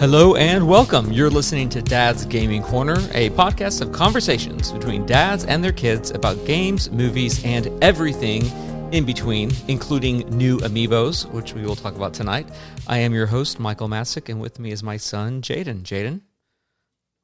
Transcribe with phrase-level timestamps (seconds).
[0.00, 1.12] Hello and welcome.
[1.12, 6.10] You're listening to Dad's Gaming Corner, a podcast of conversations between dads and their kids
[6.10, 8.46] about games, movies, and everything
[8.92, 12.48] in between, including new amiibos, which we will talk about tonight.
[12.86, 15.82] I am your host, Michael Masick, and with me is my son, Jaden.
[15.82, 16.22] Jaden,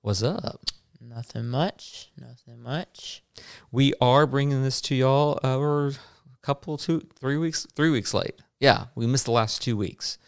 [0.02, 0.60] what's up?
[1.00, 2.10] Nothing much.
[2.20, 3.22] Nothing much.
[3.72, 5.40] We are bringing this to y'all.
[5.42, 5.92] Uh, we're a
[6.42, 8.38] couple, two, three weeks, three weeks late.
[8.60, 10.18] Yeah, we missed the last two weeks.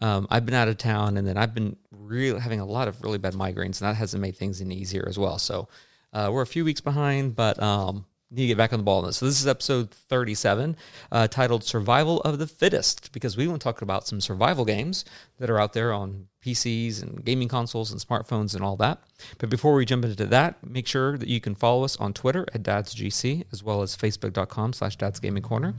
[0.00, 3.02] Um, I've been out of town, and then I've been really having a lot of
[3.02, 5.38] really bad migraines, and that hasn't made things any easier as well.
[5.38, 5.68] So
[6.12, 9.00] uh, we're a few weeks behind, but um, need to get back on the ball
[9.00, 9.16] on this.
[9.16, 10.76] So this is episode 37,
[11.10, 15.04] uh, titled "Survival of the Fittest," because we want to talk about some survival games
[15.38, 19.02] that are out there on PCs and gaming consoles and smartphones and all that.
[19.38, 22.46] But before we jump into that, make sure that you can follow us on Twitter
[22.54, 25.74] at dadsgc as well as facebook.com/slash dadsgamingcorner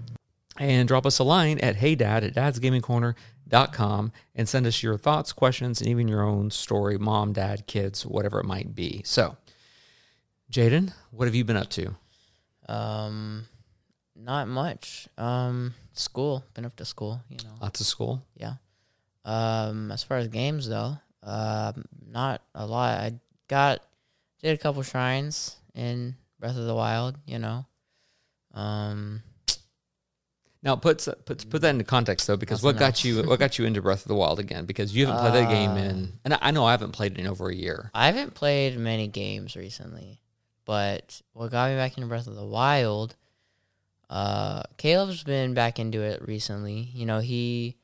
[0.57, 3.15] and drop us a line at heydad at dadsgamingcorner.com
[3.51, 8.39] and send us your thoughts, questions, and even your own story, mom, dad, kids, whatever
[8.39, 9.01] it might be.
[9.05, 9.37] So,
[10.51, 11.95] Jaden, what have you been up to?
[12.67, 13.45] Um,
[14.15, 15.07] not much.
[15.17, 16.43] Um, school.
[16.53, 17.21] Been up to school.
[17.29, 17.55] You know.
[17.61, 18.23] Lots of school.
[18.35, 18.53] Yeah.
[19.25, 22.99] Um, as far as games though, um, not a lot.
[22.99, 23.13] I
[23.47, 23.81] got
[24.41, 27.17] did a couple shrines in Breath of the Wild.
[27.25, 27.65] You know.
[28.53, 29.23] Um.
[30.61, 33.57] Now put put put that into context though, because what Nothing got you what got
[33.57, 34.65] you into Breath of the Wild again?
[34.65, 37.17] Because you haven't played that game Uh, in, and I know I haven't played it
[37.19, 37.89] in over a year.
[37.93, 40.19] I haven't played many games recently,
[40.65, 43.15] but what got me back into Breath of the Wild,
[44.09, 46.89] uh, Caleb's been back into it recently.
[46.93, 47.77] You know, he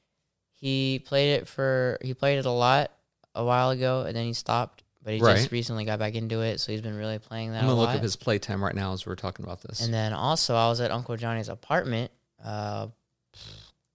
[0.52, 2.92] he played it for he played it a lot
[3.34, 4.84] a while ago, and then he stopped.
[5.02, 5.38] But he Right.
[5.38, 7.88] just recently got back into it, so he's been really playing that I'm gonna lot.
[7.90, 9.80] look up his playtime right now as we're talking about this.
[9.82, 12.12] and then also, I was at Uncle Johnny's apartment
[12.46, 12.88] uh,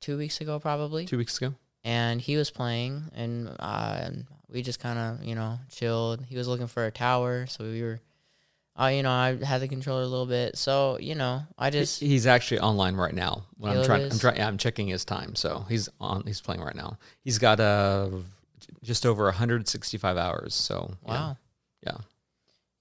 [0.01, 1.55] two weeks ago, probably Two weeks ago.
[1.85, 4.11] and he was playing and uh,
[4.51, 7.81] we just kind of you know chilled he was looking for a tower so we
[7.83, 8.01] were
[8.81, 12.01] uh, you know i had the controller a little bit so you know i just
[12.01, 13.45] he's actually online right now.
[13.59, 14.37] When I'm trying, I'm trying.
[14.37, 15.35] Yeah, I'm checking his time.
[15.37, 16.23] So he's on.
[16.27, 16.99] He's playing right now.
[17.23, 18.09] He's got uh,
[18.83, 20.55] just over 165 hours.
[20.55, 21.11] So yeah.
[21.13, 21.37] wow
[21.87, 21.97] yeah,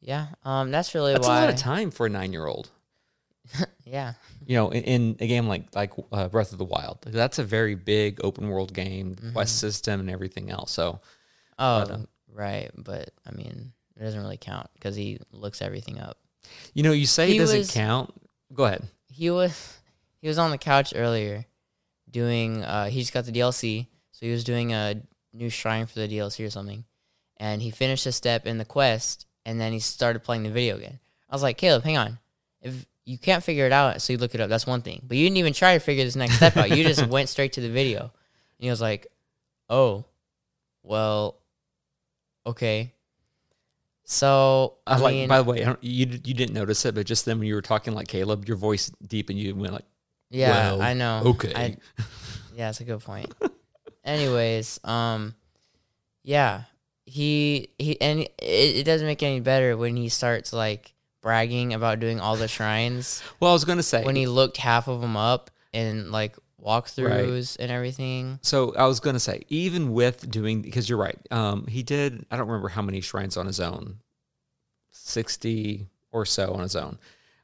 [0.01, 2.69] yeah um that's really that's why a lot of time for a nine year old.
[3.85, 4.13] yeah
[4.49, 7.43] You know, in, in a game like like uh, Breath of the Wild, that's a
[7.43, 9.59] very big open world game, quest Mhm.
[9.59, 10.71] system, and everything else.
[10.71, 10.99] So
[11.59, 11.97] oh But, uh,
[12.33, 16.17] right but i mean it doesn't really count because he looks everything up
[16.73, 18.13] you know, you say it doesn't was- count.
[18.53, 18.83] Go ahead.
[19.07, 19.77] he was
[20.21, 21.45] he was on the couch earlier
[22.09, 25.01] doing uh he just got the DLC so he was doing a
[25.33, 26.85] new shrine for the DLC or something
[27.37, 30.75] and he finished a step in the quest and then he started playing the video
[30.77, 30.99] again.
[31.29, 32.19] I was like, "Caleb, hang on.
[32.61, 34.49] If you can't figure it out, so you look it up.
[34.49, 35.01] That's one thing.
[35.07, 36.69] But you didn't even try to figure this next step out.
[36.69, 38.11] You just went straight to the video." And
[38.59, 39.07] he was like,
[39.69, 40.05] "Oh.
[40.83, 41.37] Well,
[42.45, 42.93] okay."
[44.05, 45.13] So, I I like.
[45.13, 47.61] mean, by the way, you you didn't notice it, but just then when you were
[47.61, 49.85] talking like Caleb, your voice deep and you went like,
[50.31, 51.21] yeah, well, I know.
[51.25, 51.53] okay.
[51.55, 51.77] I,
[52.55, 53.33] Yeah, that's a good point.
[54.03, 55.35] Anyways, um,
[56.23, 56.63] yeah,
[57.05, 61.99] he he and it, it doesn't make any better when he starts like bragging about
[61.99, 65.17] doing all the shrines well, I was gonna say when he looked half of them
[65.17, 68.37] up and like walkthroughs and everything.
[68.41, 72.25] So I was gonna say, even with doing, because you're right, um, he did.
[72.29, 73.99] I don't remember how many shrines on his own,
[74.91, 76.97] sixty or so on his own,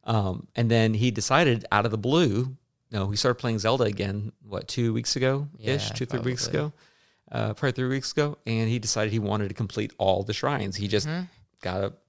[0.05, 2.55] um, and then he decided out of the blue.
[2.91, 4.31] No, he started playing Zelda again.
[4.47, 6.71] What two weeks ago ish, Yeah, two three weeks ago,
[7.31, 10.75] uh, probably three weeks ago, and he decided he wanted to complete all the shrines.
[10.77, 11.27] He just Mhm.
[11.61, 12.01] got up,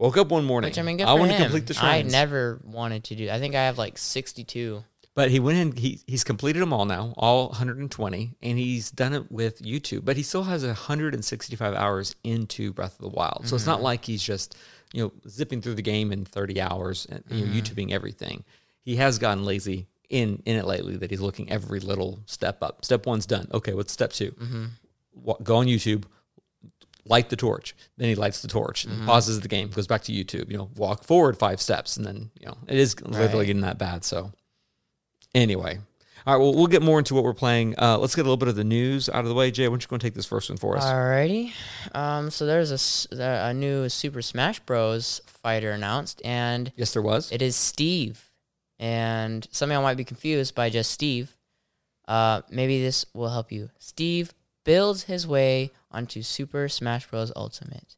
[0.00, 0.68] woke up one morning.
[0.70, 2.12] Which I mean, good I want to complete the I shrines.
[2.12, 3.30] never wanted to do.
[3.30, 4.82] I think I have like sixty-two.
[5.14, 5.72] But he went in.
[5.76, 10.04] He he's completed them all now, all 120, and he's done it with YouTube.
[10.04, 13.70] But he still has 165 hours into Breath of the Wild, so it's Mm-hmm.
[13.72, 14.56] not like he's just
[14.92, 17.54] you know zipping through the game in 30 hours and you Mm-hmm.
[17.54, 18.44] know, YouTubing everything.
[18.82, 20.96] He has gotten lazy in in it lately.
[20.96, 22.84] That he's looking every little step up.
[22.84, 23.48] Step one's done.
[23.52, 24.64] Okay, what's step 2 Mm-hmm.
[25.14, 26.04] Wa- Go on YouTube.
[27.06, 27.74] Light the torch.
[27.96, 28.98] Then he lights the torch Mm-hmm.
[28.98, 30.50] and pauses the game, goes back to YouTube.
[30.50, 33.46] You know, walk forward five steps, and then you know it is literally Right.
[33.46, 34.04] getting that bad.
[34.04, 34.32] So
[35.34, 35.78] Anyway,
[36.26, 36.42] all right.
[36.42, 37.76] Well, we'll get more into what we're playing.
[37.78, 39.50] Uh, let's get a little bit of the news out of the way.
[39.52, 40.84] Jay, why don't you go and take this first one for us?
[40.84, 41.52] Alrighty.
[41.94, 45.20] Um, so there's a, a new Super Smash Bros.
[45.26, 47.30] fighter announced, and yes, there was.
[47.30, 48.24] it is Steve.
[48.80, 51.36] And some of y'all might be confused by just Steve.
[52.08, 53.70] Uh, maybe this will help you.
[53.78, 54.32] Steve
[54.64, 57.32] builds his way onto Super Smash Bros.
[57.34, 57.96] Ultimate.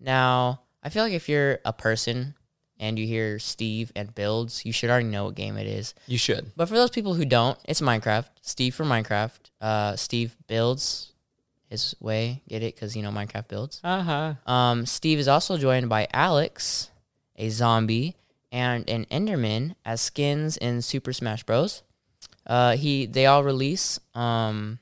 [0.00, 2.34] Now, I feel like if you're a person
[2.78, 5.94] and you hear Steve and builds, you should already know what game it is.
[6.06, 6.52] You should.
[6.56, 8.26] But for those people who don't, it's Minecraft.
[8.40, 9.38] Steve for Minecraft.
[9.60, 11.12] Uh, Steve builds
[11.68, 12.42] his way.
[12.48, 12.74] Get it?
[12.74, 13.80] Because you know Minecraft builds.
[13.84, 14.34] Uh huh.
[14.52, 16.90] Um, Steve is also joined by Alex,
[17.36, 18.16] a zombie,
[18.50, 21.82] and an Enderman as skins in Super Smash Bros.
[22.46, 24.80] Uh, he they all release um,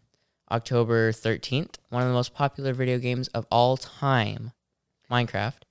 [0.51, 1.79] October thirteenth.
[1.91, 4.53] One of the most popular video games of all time,
[5.11, 5.63] Minecraft,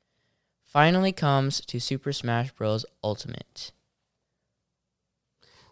[0.63, 2.85] finally comes to Super Smash Bros.
[3.03, 3.71] Ultimate.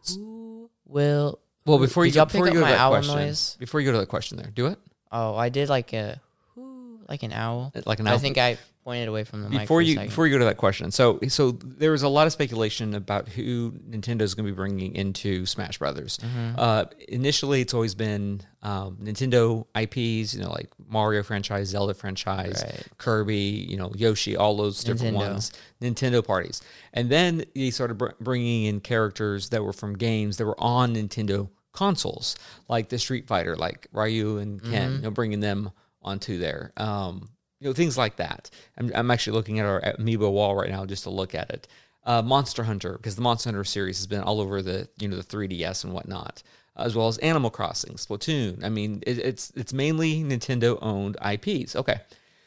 [0.10, 1.40] Who will?
[1.66, 3.58] Well, before you go, before pick you up go to my that owl question, noise?
[3.60, 4.80] before you go to that question, there, do it
[5.12, 6.22] Oh, I did like a,
[6.56, 7.72] whoo, like an owl.
[7.86, 8.16] like an owl.
[8.16, 8.58] I think I
[8.88, 11.52] pointed away from the before for you before you go to that question so so
[11.52, 15.46] there was a lot of speculation about who nintendo is going to be bringing into
[15.46, 16.56] smash brothers Mm-hmm.
[16.58, 22.64] uh, initially it's always been um, nintendo ips you know like mario franchise zelda franchise
[22.66, 22.88] Right.
[22.98, 23.36] kirby
[23.72, 25.32] you know yoshi all those different Nintendo.
[25.32, 25.52] ones
[25.82, 26.62] nintendo parties
[26.94, 30.96] and then they started br- bringing in characters that were from games that were on
[30.96, 32.38] nintendo consoles
[32.70, 37.28] like the street fighter like ryu and ken you know bringing them onto there um,
[37.60, 38.50] you know things like that.
[38.78, 41.68] I'm, I'm actually looking at our amiibo wall right now just to look at it.
[42.04, 45.18] Uh, monster hunter because the monster hunter series has been all over the you know
[45.18, 46.42] the 3ds and whatnot
[46.78, 48.64] as well as animal crossing splatoon.
[48.64, 52.00] I mean it, it's it's mainly nintendo owned ips okay.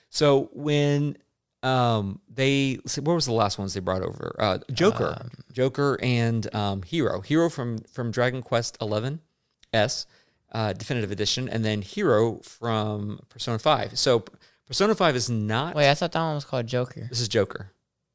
[0.08, 1.18] So when
[1.62, 4.34] um they what was the last ones they brought over?
[4.38, 5.26] Uh joker.
[5.52, 7.20] Joker and um hero.
[7.20, 9.20] Hero from from dragon quest 11
[9.74, 10.06] s
[10.52, 14.24] uh definitive edition and then hero from persona 5 so
[14.70, 17.06] persona 5 is not Wait, I thought that one was called Joker.
[17.10, 17.72] this is joker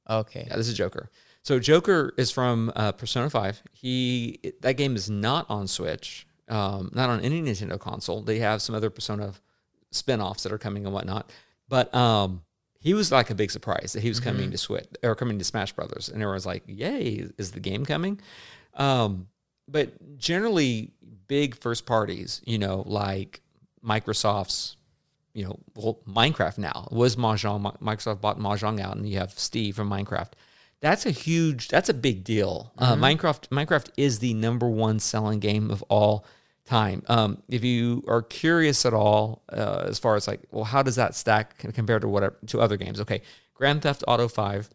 [0.09, 0.45] Okay.
[0.47, 1.09] yeah, this is Joker.
[1.41, 3.61] So Joker is from uh, Persona Five.
[3.71, 8.21] He that game is not on Switch, um, not on any Nintendo console.
[8.21, 9.33] They have some other Persona
[9.91, 11.31] spin-offs that are coming and whatnot.
[11.69, 12.41] But um,
[12.79, 15.45] he was like a big surprise that he was coming to Switch or coming to
[15.45, 17.27] Smash Brothers, and everyone's like, "Yay!
[17.39, 18.19] Is the game coming?"
[18.75, 19.27] Um,
[19.67, 20.91] but generally,
[21.27, 23.41] big first parties, you know, like
[23.83, 24.77] Microsoft's
[25.35, 27.77] you know, well, Minecraft now was Mojang.
[27.79, 30.31] Microsoft bought Mojang out, and you have Steve from Minecraft.
[30.79, 32.71] That's a huge, that's a big deal.
[32.77, 36.25] Uh, Minecraft, Minecraft is the number one selling game of all
[36.63, 37.03] time.
[37.07, 40.95] Um, if you are curious at all, uh, as far as like, well, how does
[40.95, 43.01] that stack compared to whatever to other games?
[43.01, 43.21] Okay,
[43.53, 44.69] Grand Theft Auto Five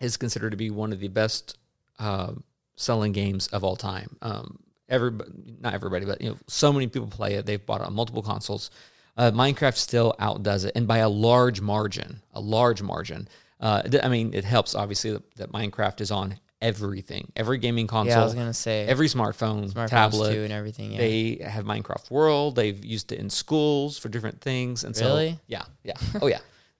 [0.00, 1.58] is considered to be one of the best
[1.98, 2.32] uh,
[2.76, 4.16] selling games of all time.
[4.22, 5.30] Um, everybody,
[5.60, 7.46] not everybody, but you know, so many people play it.
[7.46, 8.70] They've bought it on multiple consoles.
[9.16, 12.22] Uh, Minecraft still outdoes it, and by a large margin.
[12.32, 13.28] A large margin.
[13.60, 17.86] Uh, th- I mean, it helps obviously that, that Minecraft is on everything, every gaming
[17.86, 20.32] console, Yeah, I was gonna say every smartphone, tablet.
[20.32, 20.92] too and everything.
[20.92, 20.98] Yeah.
[20.98, 22.54] They have Minecraft World.
[22.56, 25.38] They've used it in schools for different things, and so Really?
[25.46, 26.38] yeah, yeah, oh yeah.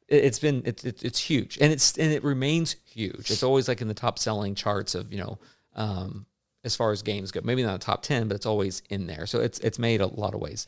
[0.08, 3.30] It, it's been it's it's it's huge, and it's and it remains huge.
[3.30, 5.38] It's always like in the top selling charts of you know,
[5.74, 6.26] um,
[6.64, 7.40] as far as games go.
[7.42, 9.26] Maybe not the top ten, but it's always in there.
[9.26, 10.66] So it's it's made a lot of ways.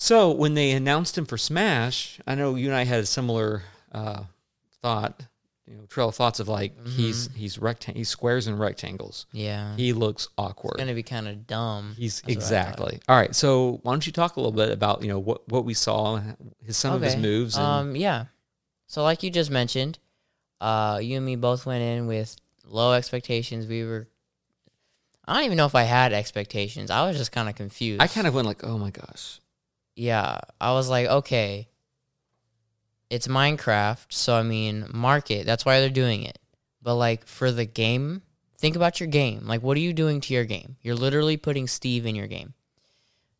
[0.00, 3.64] So when they announced him for Smash, I know you and I had a similar
[3.90, 4.22] uh,
[4.80, 5.20] thought,
[5.66, 9.26] you know, trail of thoughts of like he's he's rectan- he's squares and rectangles.
[9.32, 9.74] yeah.
[9.76, 10.74] He looks awkward.
[10.74, 11.94] It's gonna be kind of dumb.
[11.98, 12.42] He's That's what I thought.
[12.42, 13.34] exactly all right.
[13.34, 16.20] So why don't you talk a little bit about you know what what we saw,
[16.64, 18.26] his some of his moves, and Um, yeah.
[18.86, 19.98] So like you just mentioned,
[20.60, 23.66] uh, you and me both went in with low expectations.
[23.66, 24.06] We were.
[25.26, 26.90] I don't even know if I had expectations.
[26.90, 28.00] I was just kind of confused.
[28.00, 29.40] I kind of went like, oh my gosh,
[29.98, 31.68] yeah, I was like, okay,
[33.10, 35.44] it's Minecraft, so I mean, market.
[35.44, 36.38] That's why they're doing it.
[36.82, 38.22] But like for the game,
[38.58, 39.46] think about your game.
[39.46, 40.76] Like, what are you doing to your game?
[40.82, 42.54] You're literally putting Steve in your game.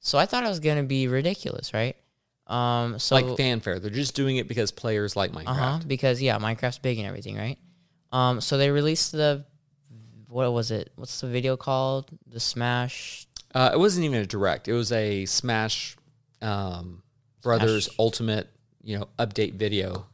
[0.00, 1.96] So I thought it was gonna be ridiculous, right?
[2.46, 3.78] Um, so like fanfare.
[3.78, 5.46] They're just doing it because players like Minecraft.
[5.46, 7.58] uh huh, because yeah, Minecraft's big and everything, right?
[8.10, 9.44] Um, so they released the
[10.28, 10.90] what was it?
[10.96, 12.10] What's the video called?
[12.26, 14.66] The Smash Uh, it wasn't even a direct.
[14.66, 15.96] It was a Smash
[16.42, 17.02] um,
[17.42, 17.96] Brothers Smash.
[17.98, 18.48] Ultimate,
[18.82, 20.06] you know, update video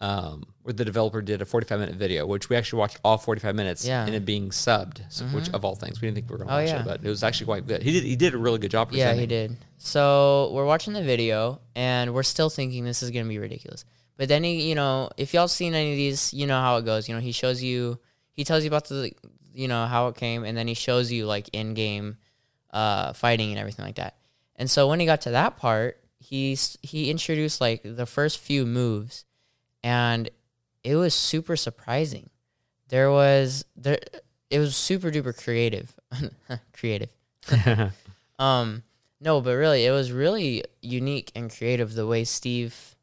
[0.00, 3.54] um, where the developer did a 45 minute video, which we actually watched all 45
[3.56, 4.04] minutes, Yeah.
[4.06, 6.48] and it being subbed, so, which of all things we didn't think we were going
[6.48, 6.80] to Oh, watch yeah.
[6.80, 7.82] it, but it was actually quite good.
[7.82, 8.90] He did he did a really good job.
[8.92, 9.56] Yeah, he did.
[9.78, 13.84] So we're watching the video, and we're still thinking this is gonna be ridiculous.
[14.16, 16.84] But then he, you know, if y'all seen any of these, you know how it
[16.84, 17.08] goes.
[17.08, 17.98] You know, he shows you,
[18.32, 19.12] he tells you about the,
[19.54, 22.18] you know, how it came, and then he shows you like in game,
[22.72, 24.16] uh, fighting and everything like that.
[24.58, 28.66] And so when he got to that part, he's he introduced like the first few
[28.66, 29.24] moves,
[29.82, 30.28] and
[30.84, 32.28] it was super surprising.
[32.88, 33.98] There was there,
[34.50, 35.94] it was super duper creative,
[36.72, 37.10] creative.
[38.38, 38.84] Um,
[39.20, 42.94] no, but really, it was really unique and creative the way Steve,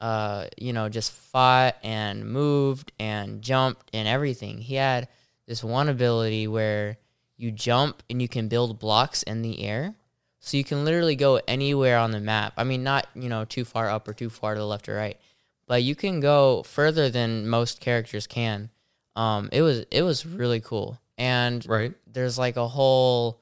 [0.00, 4.58] uh, you know, just fought and moved and jumped and everything.
[4.58, 5.08] He had
[5.46, 6.98] this one ability where
[7.36, 9.94] you jump and you can build blocks in the air.
[10.46, 12.52] So you can literally go anywhere on the map.
[12.58, 14.94] I mean, not, you know, too far up or too far to the left or
[14.94, 15.18] right,
[15.66, 18.68] but you can go further than most characters can.
[19.16, 21.00] Um, it was it was really cool.
[21.16, 21.94] And Right.
[22.06, 23.40] there's like a whole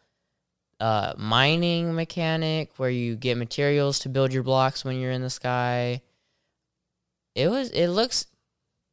[0.78, 5.30] uh, mining mechanic where you get materials to build your blocks when you're in the
[5.30, 6.02] sky.
[7.34, 8.26] It was it looks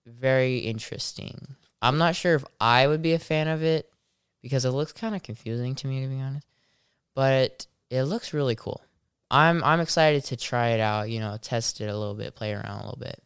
[0.07, 1.55] very interesting.
[1.79, 3.87] I'm not sure if I would be a fan of it
[4.41, 6.47] because it looks kind of confusing to me to be honest.
[7.13, 8.81] But it looks really cool.
[9.31, 12.53] I'm I'm excited to try it out, you know, test it a little bit, play
[12.53, 13.21] around a little bit.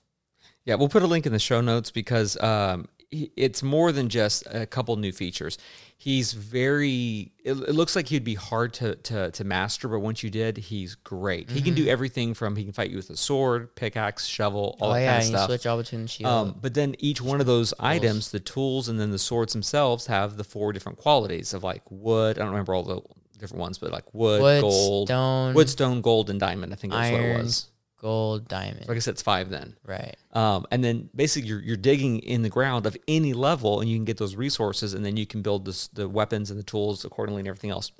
[0.65, 4.45] Yeah, we'll put a link in the show notes because um, it's more than just
[4.49, 5.57] a couple new features.
[5.97, 7.31] He's very.
[7.43, 10.57] It, it looks like he'd be hard to, to to master, but once you did,
[10.57, 11.49] he's great.
[11.49, 14.91] He can do everything from he can fight you with a sword, pickaxe, shovel, all
[14.91, 15.49] oh that yeah, kind of stuff.
[15.49, 16.31] switch all between shield.
[16.31, 20.07] Um, but then each one of those items, the tools and then the swords themselves,
[20.07, 22.37] have the four different qualities of like wood.
[22.37, 23.01] I don't remember all the
[23.43, 26.73] different ones, but like wood, Wood, gold, stone, wood, stone, gold, and diamond.
[26.73, 27.67] I think that's what it was.
[27.97, 28.87] gold, diamond.
[28.87, 29.75] Like I said, it's five then.
[29.85, 30.15] Right.
[30.31, 33.97] Um, and then basically you're, you're digging in the ground of any level and you
[33.97, 37.05] can get those resources and then you can build this, the weapons and the tools
[37.05, 37.91] accordingly and everything else.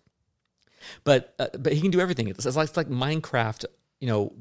[1.06, 2.28] But uh, but he can do everything.
[2.28, 3.66] It's, it's like it's like Minecraft,
[4.02, 4.34] you know,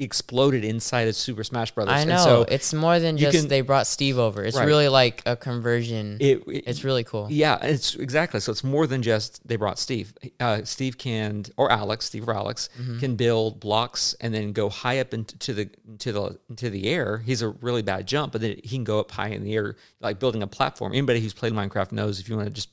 [0.00, 1.94] exploded inside of Super Smash Brothers.
[1.94, 2.16] I know.
[2.24, 4.42] so it's more than just can- they brought Steve over.
[4.42, 4.66] It's Right.
[4.66, 6.16] really like a conversion.
[6.20, 7.26] it, it- it's really cool.
[7.30, 8.40] yeah, it's exactly.
[8.40, 10.14] So it's more than just they brought Steve.
[10.40, 12.98] Uh, Steve can or Alex, Steve or Alex Mm-hmm.
[13.00, 17.18] can build blocks and then go high up into the into the into the air.
[17.18, 19.76] He's a really bad jump, but then he can go up high in the air,
[20.00, 20.92] like building a platform.
[20.92, 22.70] Anybody who's played Minecraft knows if you want to just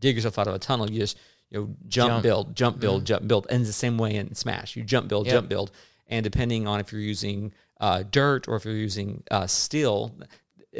[0.00, 1.18] dig yourself out of a tunnel, you just
[1.50, 2.22] you know jump, Jump.
[2.22, 4.76] build, jump, build, jump, build, and it's the same way in Smash.
[4.76, 5.34] You jump, build, Yep.
[5.34, 5.70] jump, build,
[6.10, 10.14] and depending on if you're using uh, dirt or if you're using uh, steel,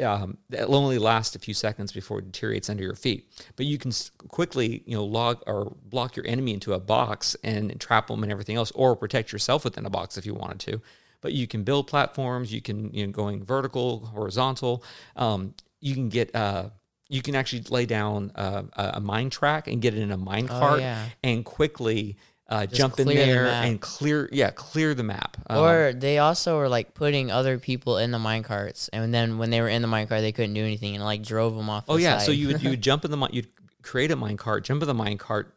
[0.03, 3.27] um, it'll only last a few seconds before it deteriorates under your feet.
[3.55, 3.91] But you can
[4.29, 8.31] quickly, you know, log or block your enemy into a box and trap them and
[8.31, 10.81] everything else, or protect yourself within a box if you wanted to.
[11.21, 12.53] But you can build platforms.
[12.53, 14.83] You can, you know, going vertical, horizontal.
[15.15, 16.33] Um, you can get.
[16.35, 16.69] Uh,
[17.09, 20.17] you can actually lay down uh, a a mine track and get it in a
[20.17, 21.09] mine cart Oh, yeah.
[21.21, 22.15] and quickly
[22.51, 25.37] uh, jump in clear the there and clear, yeah, clear the map.
[25.49, 29.49] Um, Or they also were like putting other people in the minecarts, and then when
[29.49, 31.85] they were in the minecart, they couldn't do anything, and like drove them off.
[31.87, 33.47] Oh the yeah, so you would you would jump in the mi- you'd
[33.81, 35.55] create a mine cart, jump in the mine cart,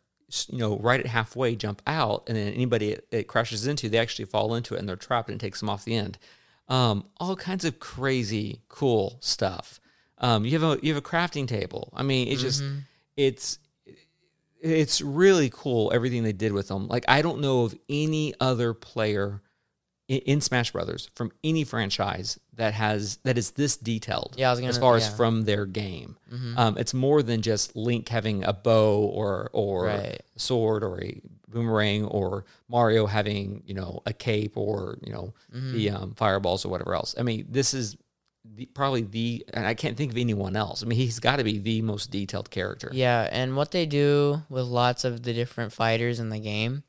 [0.49, 3.99] you know, right at halfway, jump out, and then anybody it, it crashes into, they
[3.99, 6.17] actually fall into it and they're trapped and it takes them off the end.
[6.69, 9.81] Um, all kinds of crazy cool stuff.
[10.19, 11.93] Um, you have a you have a crafting table.
[11.95, 12.63] I mean, it's just
[13.17, 13.59] it's
[14.65, 16.89] it's really cool everything they did with them.
[16.89, 19.43] Like I don't know of any other player
[20.09, 24.35] in, in Smash Brothers from any franchise that has that is this detailed.
[24.39, 25.09] Yeah, I was as gonna- far as yeah.
[25.09, 25.17] Mm-hmm.
[25.17, 26.17] from their game.
[26.57, 30.21] Um, it's more than just Link having a bow or or Right.
[30.37, 35.35] a sword or a boomerang or Mario having you know a cape or you know
[35.55, 35.73] Mm-hmm.
[35.73, 37.15] the um, fireballs or whatever else.
[37.19, 37.97] I mean, this is
[38.45, 40.83] the, probably the and I can't think of anyone else.
[40.83, 42.91] I mean, he's got to be the most detailed character.
[42.93, 46.83] Yeah, and what they do with lots of the different fighters in the game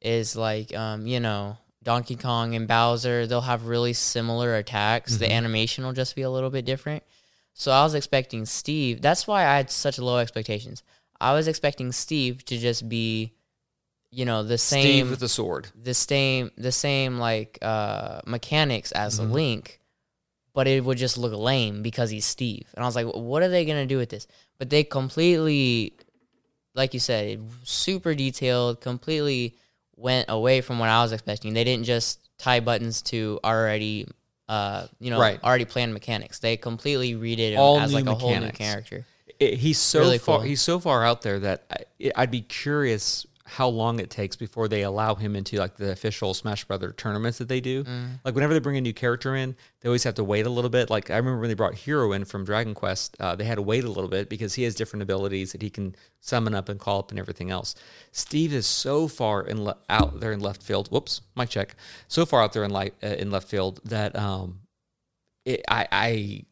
[0.00, 5.16] is like, um, you know, Donkey Kong and Bowser, they'll have really similar attacks.
[5.16, 7.02] The animation will just be a little bit different.
[7.54, 9.00] So I was expecting Steve.
[9.00, 10.82] That's why I had such low expectations.
[11.20, 13.32] I was expecting Steve to just be,
[14.12, 15.68] you know, the same Steve with the sword.
[15.74, 19.32] the same the same like uh mechanics as Mm-hmm.
[19.32, 19.80] Link,
[20.58, 22.66] but it would just look lame because he's Steve.
[22.74, 24.26] And I was like, what are they gonna do with this?
[24.58, 25.92] But they completely,
[26.74, 28.80] like you said, super detailed.
[28.80, 29.54] Completely
[29.94, 31.54] went away from what I was expecting.
[31.54, 34.08] They didn't just tie buttons to already.
[34.48, 35.38] Uh, you know, Right.
[35.44, 36.40] already planned mechanics.
[36.40, 39.06] They completely redid him All as like a whole new character.
[39.38, 40.38] It, he's so Really far.
[40.38, 40.44] cool.
[40.44, 44.68] He's so far out there that I, I'd be curious how long it takes before
[44.68, 47.82] they allow him into like the official Smash Brother tournaments that they do.
[47.82, 48.20] Mm.
[48.22, 50.68] Like whenever they bring a new character in, they always have to wait a little
[50.68, 50.90] bit.
[50.90, 53.62] Like I remember when they brought Hero in from Dragon Quest, uh, they had to
[53.62, 56.78] wait a little bit because he has different abilities that he can summon up and
[56.78, 57.74] call up and everything else.
[58.12, 60.88] Steve is so far in le- out there in left field.
[60.88, 61.74] Whoops, mic check.
[62.06, 64.60] So far out there in like uh, in left field that um,
[65.46, 66.44] it, I I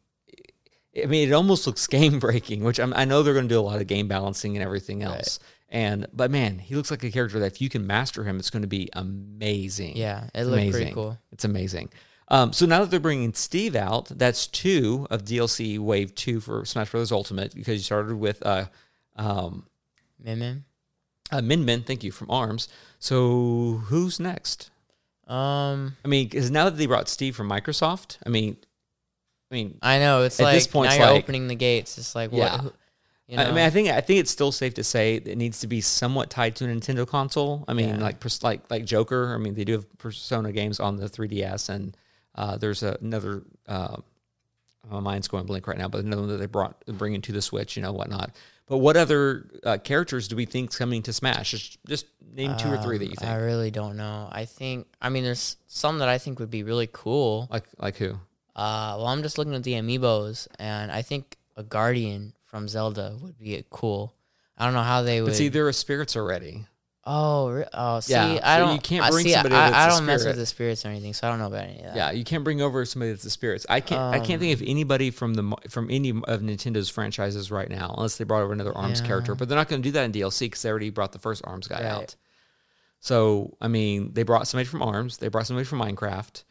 [1.03, 3.59] I mean, it almost looks game breaking, which I'm, I know they're going to do
[3.59, 5.39] a lot of game balancing and everything else.
[5.69, 8.49] And but man, he looks like a character that if you can master him, it's
[8.49, 9.97] going to be amazing.
[9.97, 11.17] Yeah, it It's looked pretty cool.
[11.31, 11.89] It's amazing.
[12.29, 16.65] Um, so now that they're bringing Steve out, that's two of DLC Wave Two for
[16.65, 17.11] Smash Bros.
[17.11, 18.65] Ultimate because you started with uh,
[19.17, 19.67] um,
[20.23, 20.63] Min Min.
[21.31, 21.83] uh, Min Min.
[21.83, 22.67] Thank you from Arms.
[22.99, 24.69] So who's next?
[25.27, 28.55] Um, I mean, because now that they brought Steve from Microsoft, I mean,
[29.51, 31.97] I mean, I know it's At like this point, now you're like- opening the gates.
[31.97, 32.37] It's like what?
[32.39, 32.61] Yeah.
[33.27, 33.43] You know?
[33.43, 35.81] I mean, I think I think it's still safe to say it needs to be
[35.81, 37.65] somewhat tied to a Nintendo console.
[37.67, 37.97] I mean, Yeah.
[37.97, 39.33] like like like Joker.
[39.35, 41.97] I mean, they do have Persona games on the 3DS, and
[42.35, 43.43] uh, there's a, another.
[43.67, 43.97] Uh,
[44.89, 47.41] my mind's going blank right now, but another one that they brought bringing to the
[47.41, 48.31] Switch, you know, whatnot.
[48.67, 51.51] But what other uh, characters do we think's coming to Smash?
[51.51, 53.29] Just, just name two or three that you think.
[53.29, 54.29] I really don't know.
[54.31, 57.49] I think I mean there's some that I think would be really cool.
[57.51, 58.11] Like like who?
[58.55, 63.15] Uh, well, I'm just looking at the amiibos, and I think a guardian from Zelda
[63.21, 64.13] would be cool.
[64.57, 65.27] I don't know how they would.
[65.29, 66.65] But see, there are spirits already.
[67.05, 68.73] oh, re- oh, see, Yeah, I so don't.
[68.75, 70.89] you can't I bring see, somebody I, that's I don't mess with the spirits or
[70.89, 71.95] anything, so I don't know about any of that.
[71.95, 73.65] Yeah, you can't bring over somebody that's the spirits.
[73.69, 74.01] I can't.
[74.01, 77.93] I can't think of Um, anybody from the from any of Nintendo's franchises right now,
[77.95, 79.07] unless they brought over another Arms Yeah.
[79.07, 79.35] character.
[79.35, 81.41] But they're not going to do that in DLC because they already brought the first
[81.45, 81.85] Arms guy Right.
[81.85, 82.15] out.
[82.99, 85.17] So I mean, they brought somebody from Arms.
[85.17, 86.43] They brought somebody from Minecraft.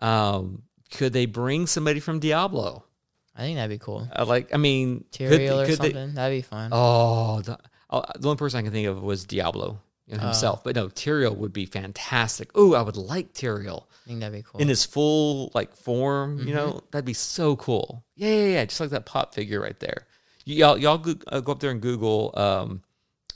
[0.00, 2.84] Um, could they bring somebody from Diablo?
[3.34, 4.06] I think that'd be cool.
[4.14, 6.14] Uh, like, I mean, Tyrael or could they- something.
[6.14, 6.70] that'd be fun.
[6.72, 7.58] Oh, the,
[7.90, 10.26] oh, the only person I can think of was Diablo you know, Oh.
[10.26, 10.64] himself.
[10.64, 12.50] but no, Tyrael would be fantastic.
[12.54, 14.60] Oh, I would like Tyrael I think that'd be cool.
[14.60, 16.38] in his full like form.
[16.40, 16.54] You Mhm.
[16.54, 18.04] know, that'd be so cool.
[18.16, 18.64] Yeah, yeah, yeah.
[18.66, 20.06] Just like that pop figure right there.
[20.46, 22.82] Y- Y'all, y'all go, uh, go up there and Google um,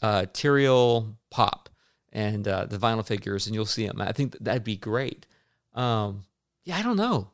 [0.02, 1.70] uh, Tyrael pop
[2.12, 4.00] and uh, the vinyl figures, and you'll see them.
[4.00, 5.24] I think that that'd be great.
[5.74, 6.24] Um,
[6.64, 7.30] yeah, I don't know.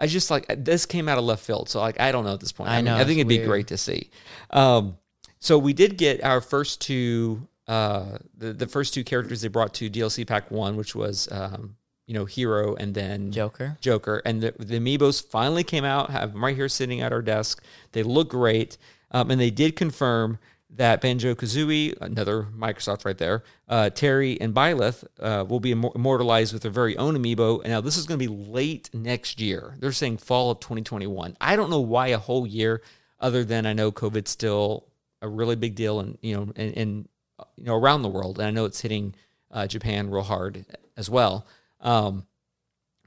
[0.00, 2.40] I just like this came out of left field, so like I don't know at
[2.40, 2.70] this point.
[2.70, 4.10] I mean, know, I think it'd be great to see.
[4.50, 4.96] Um,
[5.38, 9.74] so we did get our first two, uh, the the first two characters they brought
[9.74, 11.76] to DLC Pack One, which was um,
[12.06, 13.76] you know Hero and then Joker.
[13.80, 16.10] Joker, and the, the amiibos finally came out.
[16.10, 17.62] Have them right here sitting at our desk.
[17.92, 18.78] They look great,
[19.10, 20.38] um, and they did confirm
[20.76, 26.52] that Banjo Kazooie, another Microsoft right there, uh, Terry and Byleth uh, will be immortalized
[26.52, 27.60] with their very own amiibo.
[27.62, 29.76] And now this is going to be late next year.
[29.78, 31.36] They're saying fall of 2021.
[31.40, 32.82] I don't know why a whole year,
[33.18, 34.86] other than I know COVID's still
[35.20, 37.08] a really big deal, and you know, and, and
[37.56, 39.14] you know around the world, and I know it's hitting
[39.50, 40.64] uh, Japan real hard
[40.96, 41.46] as well.
[41.80, 42.26] Um,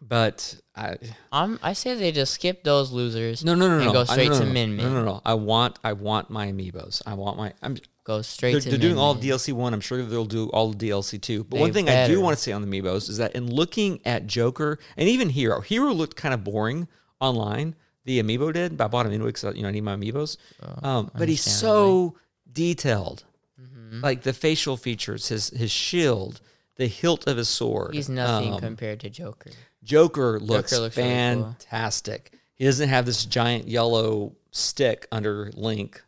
[0.01, 0.97] but I,
[1.31, 3.43] Um, I say they just skip those losers.
[3.45, 3.93] no, no, no, And no.
[3.93, 4.51] go straight no, no, to no.
[4.53, 4.85] Min Min.
[4.85, 5.21] No, no, no.
[5.23, 7.01] I want, I want my amiibos.
[7.05, 7.53] I want my.
[7.61, 7.77] I'm.
[8.05, 8.69] Go straight They're, to.
[8.71, 9.73] they're doing Min all of DLC one.
[9.73, 11.43] I'm sure they'll do all of DLC two.
[11.45, 13.49] But one They thing I do want to say on the amiibos is that in
[13.49, 16.87] looking at Joker and even Hero, Hero looked kind of boring
[17.21, 17.75] online.
[18.05, 18.75] The amiibo did.
[18.75, 20.35] But I bought him anyway because you know I need my amiibos.
[20.61, 22.15] Oh, Um, but he's so
[22.51, 23.23] detailed,
[23.61, 24.01] Mhm.
[24.03, 26.41] like the facial features, his his shield,
[26.75, 27.93] the hilt of his sword.
[27.93, 29.51] He's nothing Um, compared to Joker.
[29.83, 31.03] Joker looks, looks really cool.
[31.03, 32.31] fantastic.
[32.55, 36.03] He doesn't have this giant yellow stick under Link.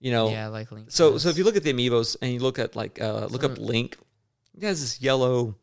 [0.00, 0.90] You know, yeah, like Link.
[0.90, 1.22] so does.
[1.22, 3.56] so if you look at the amiibos and you look at like uh, look up
[3.56, 3.96] Link,
[4.58, 5.54] he has this yellow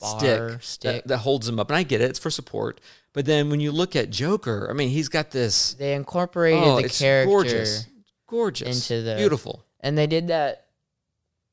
[0.00, 0.94] Bar, stick, stick.
[1.02, 2.80] That, that holds him up, and I get it; it's for support.
[3.12, 6.80] But then when you look at Joker, I mean, he's got this they incorporated oh,
[6.80, 7.86] the character, gorgeous,
[8.26, 9.64] gorgeous, into the- beautiful.
[9.80, 10.66] and they did that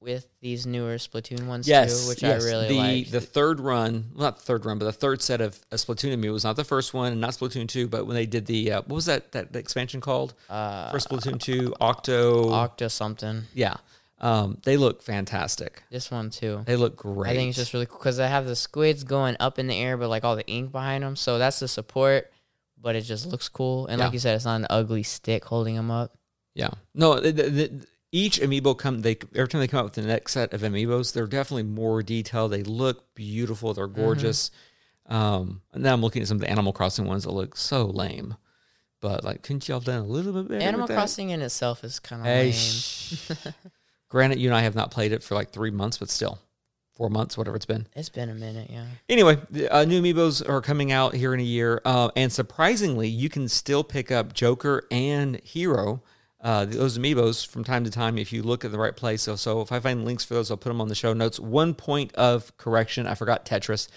[0.05, 2.41] with these newer Splatoon ones Yes, too, which yes.
[2.43, 3.11] I really the liked.
[3.11, 6.15] the third run, well, not the third run, but the third set of uh, Splatoon
[6.15, 8.71] amiibo was not the first one, and not Splatoon two, but when they did the
[8.71, 13.43] uh, what was that that the expansion called uh, for Splatoon two, Octo, Octa something.
[13.53, 13.75] yeah,
[14.21, 15.83] um, they look fantastic.
[15.91, 16.61] This one too.
[16.65, 17.31] They look great.
[17.31, 19.75] I think it's just really cool because they have the squids going up in the
[19.77, 21.15] air, but like all the ink behind them.
[21.15, 22.31] So that's the support,
[22.81, 23.87] but it just looks cool.
[23.87, 24.05] And Yeah.
[24.05, 26.15] like you said, it's not an ugly stick holding them up.
[26.53, 26.69] Yeah.
[26.93, 30.33] No, the, the, each amiibo come they every time they come out with the next
[30.33, 32.51] set of amiibos, they're definitely more detailed.
[32.51, 33.73] They look beautiful.
[33.73, 34.01] They're Mm-hmm.
[34.01, 34.51] gorgeous.
[35.07, 37.85] Um, and now I'm looking at some of the Animal Crossing ones that look so
[37.85, 38.35] lame.
[39.01, 40.63] But like, couldn't y'all have done a little bit better?
[40.63, 40.87] Animal?
[40.87, 42.53] Crossing in itself is kind of Hey, lame.
[42.53, 43.29] shh.
[44.09, 46.39] granted, you and I have not played it for like three months, but still,
[46.95, 47.85] four months, whatever it's been.
[47.95, 48.85] It's been a minute, yeah.
[49.09, 53.07] Anyway, the, uh, new amiibos are coming out here in a year, uh, and surprisingly,
[53.07, 56.01] you can still pick up Joker and Hero.
[56.45, 59.23] Uh, those amiibos from time to time if you look at the right place.
[59.23, 61.39] So, so if I find links for those, I'll put them on the show notes.
[61.39, 63.87] One point of correction: I forgot Tetris.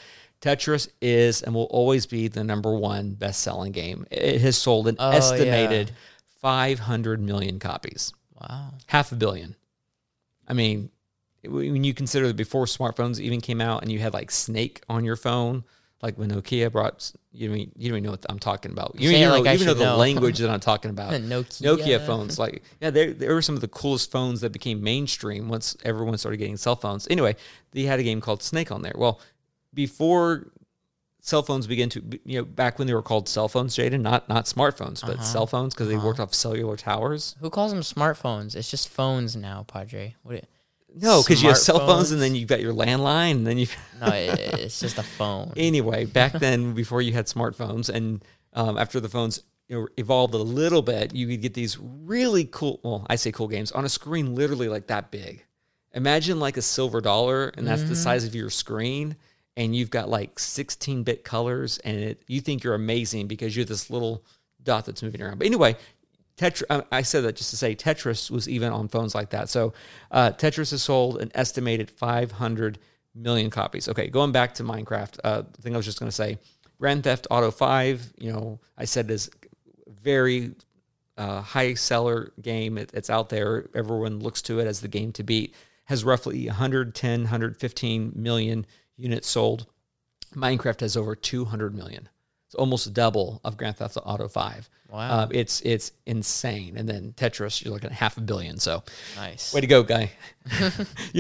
[0.41, 4.07] Tetris is and will always be the number one best-selling game.
[4.11, 5.91] It has sold an Oh, estimated
[6.41, 8.71] 500 million copies Wow.
[8.87, 9.57] half a billion.
[10.47, 10.91] I mean,
[11.45, 15.05] when you consider that before smartphones even came out, and you had like Snake on
[15.05, 15.65] your phone,
[16.03, 18.95] like when Nokia brought, you mean you don't even know what I'm talking about.
[18.97, 19.97] You, even know, like I even know the know.
[19.97, 21.13] language that I'm talking about.
[21.13, 21.63] Nokia.
[21.77, 25.49] Nokia phones, like yeah, they they were some of the coolest phones that became mainstream
[25.49, 27.09] once everyone started getting cell phones.
[27.11, 27.35] Anyway,
[27.73, 28.95] they had a game called Snake on there.
[28.97, 29.21] Well,
[29.75, 30.53] before
[31.21, 34.29] cell phones began to, you know, back when they were called cell phones, Jaden, not
[34.29, 35.23] not smartphones, but Uh-huh.
[35.23, 36.07] cell phones because they Uh-huh.
[36.07, 37.35] worked off cellular towers.
[37.41, 38.55] Who calls them smartphones?
[38.55, 40.15] It's just phones now, Padre.
[40.23, 40.37] What?
[40.37, 40.49] It,
[40.94, 43.66] No, because you have cell phones and then you've got your landline and then you.
[44.01, 45.53] no, it's just a phone.
[45.57, 48.24] anyway, back then, before you had smartphones, and
[48.55, 52.81] um, after the phones evolved a little bit, you could get these really cool.
[52.83, 55.44] Well, I say cool games on a screen literally like that big.
[55.92, 59.16] Imagine like a silver dollar, and that's the size of your screen,
[59.57, 63.64] and you've got like 16 bit colors, and it, you think you're amazing because you're
[63.64, 64.22] this little
[64.62, 65.38] dot that's moving around.
[65.38, 65.77] But anyway,
[66.38, 66.87] Tetris.
[66.90, 69.48] I said that just to say Tetris was even on phones like that.
[69.48, 69.74] So
[70.11, 72.79] uh, Tetris has sold an estimated 500
[73.14, 73.88] million copies.
[73.88, 76.38] Okay, going back to Minecraft, uh, the thing I was just going to say,
[76.79, 78.14] Grand Theft Auto 5.
[78.18, 79.31] You know, I said is
[79.88, 80.55] very
[81.16, 82.79] uh, high seller game.
[82.79, 83.68] It, it's out there.
[83.74, 85.55] Everyone looks to it as the game to beat.
[85.85, 89.66] Has roughly 110, 115 million units sold.
[90.35, 92.09] Minecraft has over 200 million.
[92.49, 94.71] It's almost double of Grand Theft Auto Five.
[94.91, 95.01] Wow.
[95.01, 96.79] Uh, it's it's insane.
[96.79, 98.57] And then Tetris, you're looking at half a billion.
[98.57, 98.85] So,
[99.17, 99.53] Nice.
[99.53, 100.13] way to go, guy.
[100.63, 100.67] you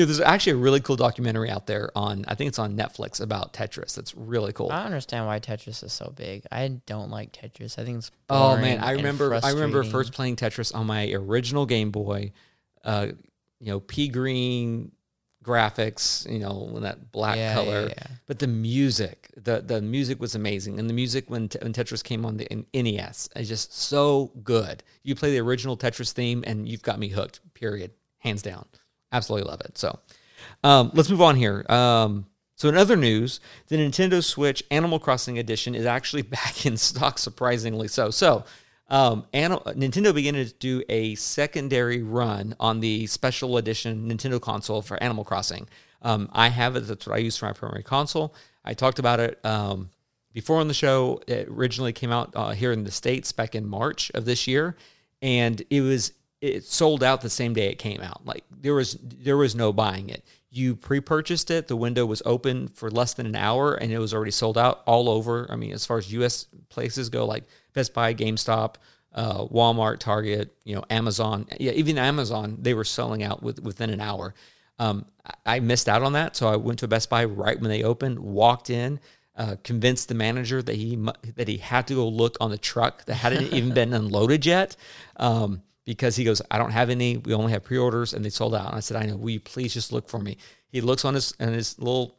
[0.00, 3.20] know, there's actually a really cool documentary out there on I think it's on Netflix
[3.20, 3.94] about Tetris.
[3.94, 4.72] That's really cool.
[4.72, 6.46] I don't understand why Tetris is so big.
[6.50, 7.78] I don't like Tetris.
[7.78, 11.66] I think it's Oh man, I remember I remember first playing Tetris on my original
[11.66, 12.32] Game Boy.
[12.82, 13.08] Uh,
[13.60, 14.92] you know, pea green
[15.48, 17.82] graphics, you know, with that black Yeah, color.
[17.88, 18.06] yeah, yeah.
[18.26, 22.26] But the music, the the music was amazing, and the music when, when Tetris came
[22.26, 24.82] on the in NES is just so good.
[25.02, 27.40] You play the original Tetris theme, and you've got me hooked.
[27.54, 28.66] Period, hands down.
[29.10, 29.78] Absolutely love it.
[29.78, 29.98] So,
[30.62, 31.64] um, let's move on here.
[31.70, 36.76] Um, so, in other news, the Nintendo Switch Animal Crossing Edition is actually back in
[36.76, 38.10] stock, surprisingly so.
[38.10, 38.44] So,
[38.88, 45.02] um, Nintendo began to do a secondary run on the special edition Nintendo console for
[45.02, 45.68] Animal Crossing.
[46.02, 46.80] Um, I have it.
[46.80, 48.34] That's what I use for my primary console.
[48.64, 49.90] I talked about it um,
[50.32, 51.20] before on the show.
[51.26, 54.76] It originally came out uh, here in the states back in March of this year,
[55.20, 58.24] and it was it sold out the same day it came out.
[58.24, 60.24] Like there was there was no buying it.
[60.50, 61.66] You pre-purchased it.
[61.66, 64.82] The window was open for less than an hour, and it was already sold out
[64.86, 65.46] all over.
[65.50, 66.46] I mean, as far as U.S.
[66.70, 68.76] places go, like Best Buy, GameStop,
[69.14, 71.46] uh, Walmart, Target, you know, Amazon.
[71.58, 74.34] Yeah, even Amazon, they were selling out with, within an hour.
[74.78, 75.06] Um,
[75.44, 77.82] I missed out on that, so I went to a Best Buy right when they
[77.82, 78.18] opened.
[78.20, 79.00] Walked in,
[79.36, 80.96] uh, convinced the manager that he
[81.36, 84.76] that he had to go look on the truck that hadn't even been unloaded yet,
[85.16, 87.16] um, because he goes, "I don't have any.
[87.16, 89.16] We only have pre-orders, and they sold out." And I said, "I know.
[89.16, 92.16] Will you please just look for me?" He looks on his on his little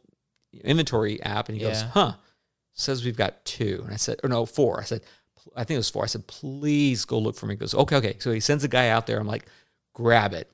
[0.62, 2.14] inventory app, and he goes, "Huh."
[2.72, 4.80] Says we've got two, and I said, or no, four.
[4.80, 5.02] I said,
[5.56, 6.04] I think it was four.
[6.04, 7.54] I said, please go look for me.
[7.54, 8.16] He goes, okay, okay.
[8.18, 9.18] So he sends a guy out there.
[9.18, 9.46] I'm like,
[9.94, 10.50] grab it.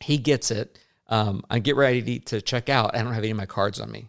[0.00, 0.78] He gets it.
[1.08, 2.94] Um, I get ready to to check out.
[2.94, 4.08] I don't have any of my cards on me.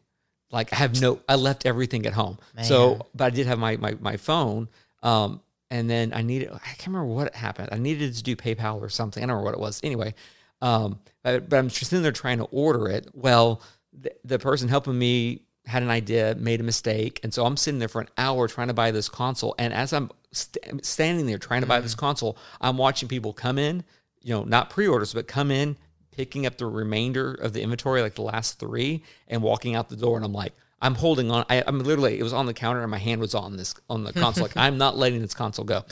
[0.52, 2.38] Like I have no, I left everything at home.
[2.56, 2.66] Man.
[2.66, 4.68] So, but I did have my my my phone.
[5.02, 7.70] Um, and then I needed, I can't remember what happened.
[7.72, 9.24] I needed to do PayPal or something.
[9.24, 9.80] I don't remember what it was.
[9.84, 10.16] Anyway,
[10.62, 13.08] um, but, but I'm just sitting there trying to order it.
[13.14, 13.62] Well,
[13.94, 17.80] the, the person helping me had an idea, made a mistake, and so I'm sitting
[17.80, 19.56] there for an hour trying to buy this console.
[19.58, 23.58] And as I'm st- standing there trying to buy this console, I'm watching people come
[23.58, 23.84] in,
[24.22, 25.78] you know, not pre-orders, but come in,
[26.12, 29.96] picking up the remainder of the inventory, like the last three, and walking out the
[29.96, 30.18] door.
[30.18, 31.46] And I'm like, I'm holding on.
[31.50, 34.04] I, I'm literally, it was on the counter, and my hand was on this on
[34.04, 34.44] the console.
[34.44, 35.84] like I'm not letting this console go.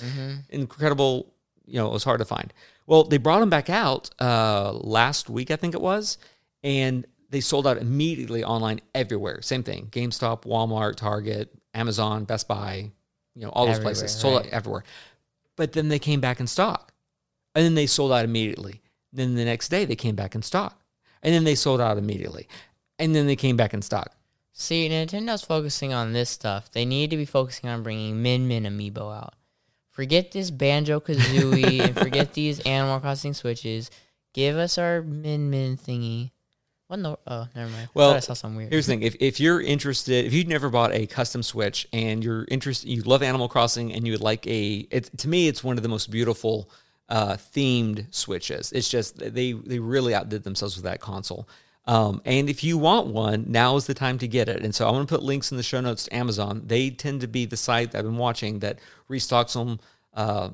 [0.50, 1.34] Incredible.
[1.66, 2.54] You know, it was hard to find.
[2.86, 6.18] Well, they brought them back out uh, last week, I think it was,
[6.64, 9.42] and they sold out immediately online everywhere.
[9.42, 12.92] Same thing: GameStop, Walmart, Target, Amazon, Best Buy.
[13.36, 14.84] You know, all those Everywhere, places sold out everywhere.
[15.56, 16.94] But then they came back in stock,
[17.54, 18.82] and then they sold out immediately.
[19.14, 20.82] Then the next day they came back in stock,
[21.22, 22.48] and then they sold out immediately,
[22.98, 24.14] and then they came back in stock.
[24.54, 26.72] See, Nintendo's focusing on this stuff.
[26.72, 29.36] They need to be focusing on bringing Min Min Amiibo out.
[29.92, 33.92] Forget this Banjo Kazooie and forget these Animal Crossing Switches.
[34.34, 36.32] Give us our Min Min thingy.
[36.88, 37.20] What no?
[37.28, 37.90] Oh, never mind.
[37.94, 38.72] Well, Thought I saw something weird.
[38.72, 42.24] Here's the thing: if, if you're interested, if you've never bought a custom Switch and
[42.24, 45.64] you're interested, you love Animal Crossing and you would like a, it, to me, it's
[45.64, 46.70] one of the most beautiful
[47.10, 48.72] uh, themed Switches.
[48.72, 51.48] It's just they they really outdid themselves with that console.
[51.88, 54.62] Um, and if you want one, now is the time to get it.
[54.62, 56.64] And so I'm going to put links in the show notes to Amazon.
[56.66, 59.80] They tend to be the site that I've been watching that restocks them.
[60.14, 60.50] Uh,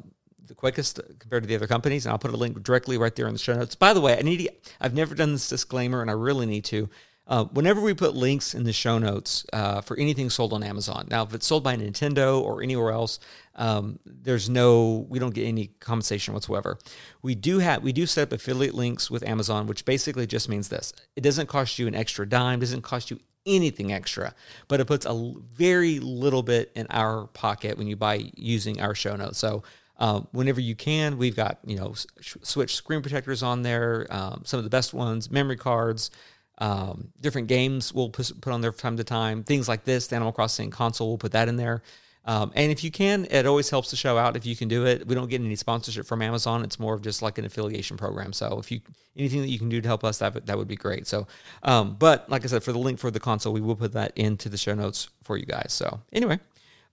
[0.54, 3.28] the quickest compared to the other companies, and I'll put a link directly right there
[3.28, 3.74] in the show notes.
[3.74, 6.64] By the way, I need to, I've never done this disclaimer, and I really need
[6.66, 6.90] to.
[7.26, 11.08] Uh, whenever we put links in the show notes uh, for anything sold on Amazon,
[11.10, 13.20] now if it's sold by Nintendo or anywhere else,
[13.56, 16.78] um, there's no, we don't get any compensation whatsoever.
[17.22, 20.68] We do have, we do set up affiliate links with Amazon, which basically just means
[20.68, 24.36] this: it doesn't cost you an extra dime, it doesn't cost you anything extra,
[24.68, 28.94] but it puts a very little bit in our pocket when you buy using our
[28.94, 29.40] show notes.
[29.40, 29.64] So
[30.04, 34.58] um, whenever you can, we've got you know Switch screen protectors on there, um, some
[34.58, 36.12] of the best ones, memory cards,
[36.58, 40.08] um, different games we'll put, put on there from time to time, things like this.
[40.08, 41.84] The Animal Crossing console, we'll put that in there.
[42.26, 44.86] Um, and if you can, it always helps the show out if you can do
[44.86, 45.08] it.
[45.08, 46.66] We don't get any sponsorship from Amazon.
[46.66, 48.34] It's more of just like an affiliation program.
[48.34, 48.82] So if you
[49.16, 51.08] anything that you can do to help us, that that would be great.
[51.08, 51.28] So,
[51.64, 54.12] um, but like I said, for the link for the console, we will put that
[54.18, 55.72] into the show notes for you guys.
[55.72, 56.40] So anyway,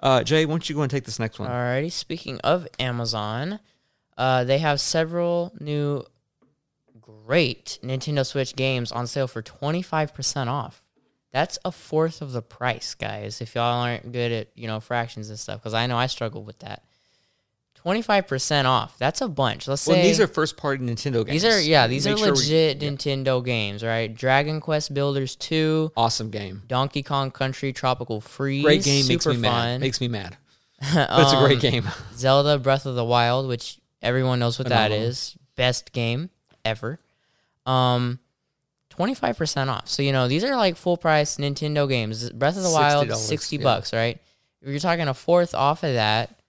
[0.00, 1.48] uh, Jay, why don't you go and take this next one?
[1.48, 1.92] Alrighty.
[1.92, 3.60] Speaking of Amazon,
[4.16, 6.04] uh, they have several new
[7.00, 10.82] great Nintendo Switch games on sale for 25% off.
[11.32, 13.40] That's a fourth of the price, guys.
[13.40, 16.42] If y'all aren't good at, you know, fractions and stuff, because I know I struggle
[16.42, 16.82] with that.
[17.84, 18.96] 25% off.
[18.98, 19.66] That's a bunch.
[19.68, 21.42] Let's well, say these are first party Nintendo games.
[21.42, 24.14] these are yeah, these Make are sure we- legit Nintendo games, right?
[24.14, 26.62] Dragon Quest Builders 2, awesome game.
[26.66, 28.64] Donkey Kong Country Tropical Freeze.
[28.64, 29.50] Great game makes me mad.
[29.50, 29.80] fun.
[29.80, 30.36] Makes me mad.
[30.94, 31.88] But it's a great Um, game.
[32.14, 35.14] Zelda Breath of the Wild, which everyone knows what that Phenomenal.
[35.56, 36.30] Best game
[36.64, 36.98] ever.
[37.66, 38.18] Um
[38.96, 39.88] 25% off.
[39.88, 42.30] So you know, these are like full price Nintendo games.
[42.30, 43.62] Breath of the Wild $60, 60 yeah.
[43.62, 44.18] bucks, right?
[44.62, 46.39] If you're talking a fourth off of that,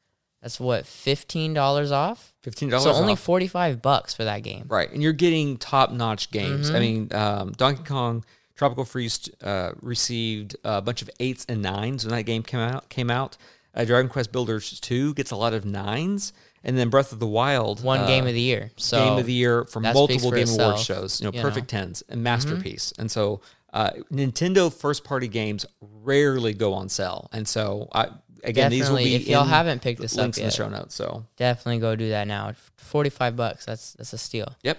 [0.42, 2.34] that's what $15 off?
[2.42, 2.86] Fifteen dollars.
[2.86, 4.66] So only 45 bucks for that game.
[4.68, 6.68] Right, and you're getting top notch games.
[6.68, 6.76] Mm-hmm.
[6.76, 8.26] I mean, um, Donkey Kong
[8.56, 12.90] Tropical Freeze uh, received a bunch of eights and nines when that game came out.
[12.90, 13.38] Came out.
[13.76, 17.28] Uh, Dragon Quest Builders Two gets a lot of nines, and then Breath of the
[17.28, 18.72] Wild One uh, game of the year.
[18.76, 21.22] So game of the year from multiple for Game Award itself, shows.
[21.22, 21.80] You know, you perfect know.
[21.80, 21.86] Mm-hmm.
[21.88, 22.92] tens and masterpiece.
[22.98, 23.42] And so,
[23.74, 27.30] uh, Nintendo first party games rarely go on sale.
[27.32, 28.10] And so, I,
[28.44, 30.70] again, these will be if y'all in haven't picked this up links in the show
[30.70, 30.96] notes.
[30.96, 32.54] So definitely go do that now.
[32.78, 33.66] 45 bucks.
[33.66, 34.56] That's that's a steal.
[34.64, 34.78] Yep.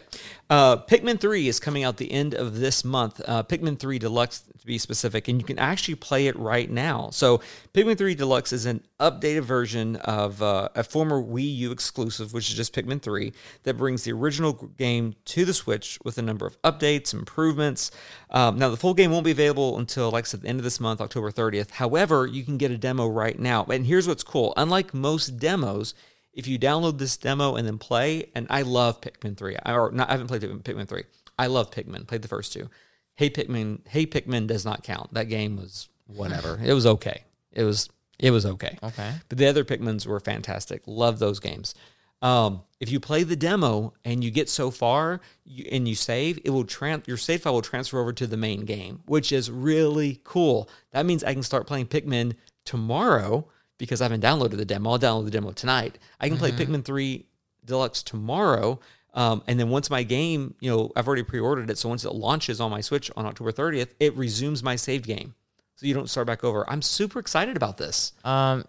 [0.52, 3.22] Uh, Pikmin 3 is coming out the end of this month.
[3.26, 7.08] Uh, Pikmin 3 Deluxe, to be specific, and you can actually play it right now.
[7.10, 7.40] So,
[7.72, 12.50] Pikmin 3 Deluxe is an updated version of uh, a former Wii U exclusive, which
[12.50, 16.46] is just Pikmin 3, that brings the original game to the Switch with a number
[16.46, 17.90] of updates, improvements.
[18.28, 20.64] Um, now, the full game won't be available until, like I said, the end of
[20.64, 21.70] this month, October 30th.
[21.70, 23.51] However, you can get a demo right now.
[23.60, 25.94] And here's what's cool unlike most demos,
[26.32, 29.56] if you download this demo and then play, and I love Pikmin 3.
[29.64, 31.04] I, or not, I haven't played Pikmin 3.
[31.38, 32.06] I love Pikmin.
[32.06, 32.68] Played the first two.
[33.14, 35.12] Hey Pikmin, Hey Pikmin does not count.
[35.14, 36.58] That game was whatever.
[36.64, 37.24] it was okay.
[37.52, 37.88] It was
[38.18, 38.78] it was okay.
[38.82, 39.12] Okay.
[39.28, 40.82] But the other Pikmins were fantastic.
[40.86, 41.74] Love those games.
[42.22, 46.38] Um, if you play the demo and you get so far you, and you save,
[46.44, 49.50] it will tran- your save file will transfer over to the main game, which is
[49.50, 50.70] really cool.
[50.92, 53.46] That means I can start playing Pikmin tomorrow
[53.78, 54.90] because I haven't downloaded the demo.
[54.90, 55.98] I'll download the demo tonight.
[56.20, 57.26] I can play Pikmin 3
[57.64, 58.80] Deluxe tomorrow.
[59.14, 62.14] Um, and then once my game, you know, I've already pre-ordered it, so once it
[62.14, 65.34] launches on my Switch on October 30th, it resumes my saved game,
[65.76, 66.68] so you don't start back over.
[66.70, 68.12] I'm super excited about this.
[68.24, 68.64] Um,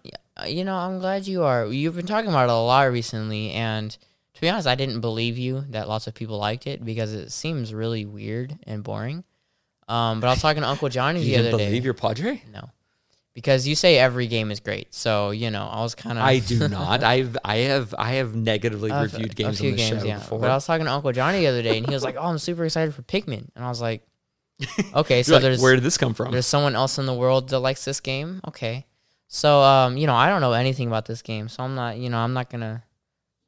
[0.46, 1.66] you know, I'm glad you are.
[1.66, 3.96] You've been talking about it a lot recently, and
[4.34, 7.30] to be honest, I didn't believe you that lots of people liked it because it
[7.30, 9.24] seems really weird and boring.
[9.88, 12.42] Um, but I was talking to Uncle Johnny the didn't believe your Padre?
[12.52, 12.70] No,
[13.34, 16.38] because you say every game is great, so you know, I was kind of I
[16.38, 17.02] do not.
[17.14, 20.18] I've I have I have negatively Uh, reviewed games on this games, show yeah.
[20.18, 20.38] before.
[20.38, 22.26] But I was talking to Uncle Johnny the other day, and he was like, "Oh,
[22.26, 24.06] I'm super excited for Pikmin," and I was like,
[24.94, 26.32] "Okay, so like, there's where did this come from?
[26.32, 28.40] there's someone else in the world that likes this game.
[28.46, 28.86] Okay.
[29.26, 32.08] So um, you know, I don't know anything about this game, so I'm not, you
[32.08, 32.84] know, I'm not gonna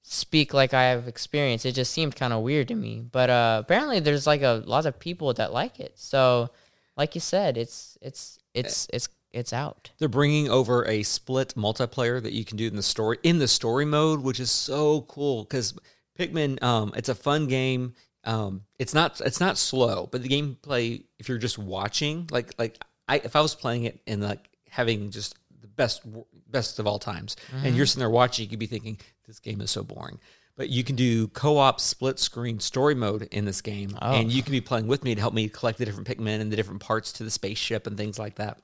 [0.02, 1.64] speak like I have experience.
[1.64, 3.04] It just seemed kind of weird to me.
[3.10, 5.92] But uh apparently there's like a lot of people that like it.
[5.96, 6.50] So
[6.96, 9.90] like you said, it's it's it's it's it's out.
[9.98, 13.48] They're bringing over a split multiplayer that you can do in the story in the
[13.48, 15.74] story mode, which is so cool because
[16.18, 16.62] Pikmin.
[16.62, 17.94] Um, it's a fun game.
[18.24, 22.78] Um, it's not it's not slow, but the gameplay, if you're just watching, like like
[23.06, 26.02] I if I was playing it and like having just the best
[26.50, 29.60] best of all times, and you're sitting there watching, you could be thinking this game
[29.60, 30.18] is so boring.
[30.56, 34.12] But you can do co-op split screen story mode in this game, Oh.
[34.14, 36.50] and you can be playing with me to help me collect the different Pikmin and
[36.50, 38.62] the different parts to the spaceship and things like that.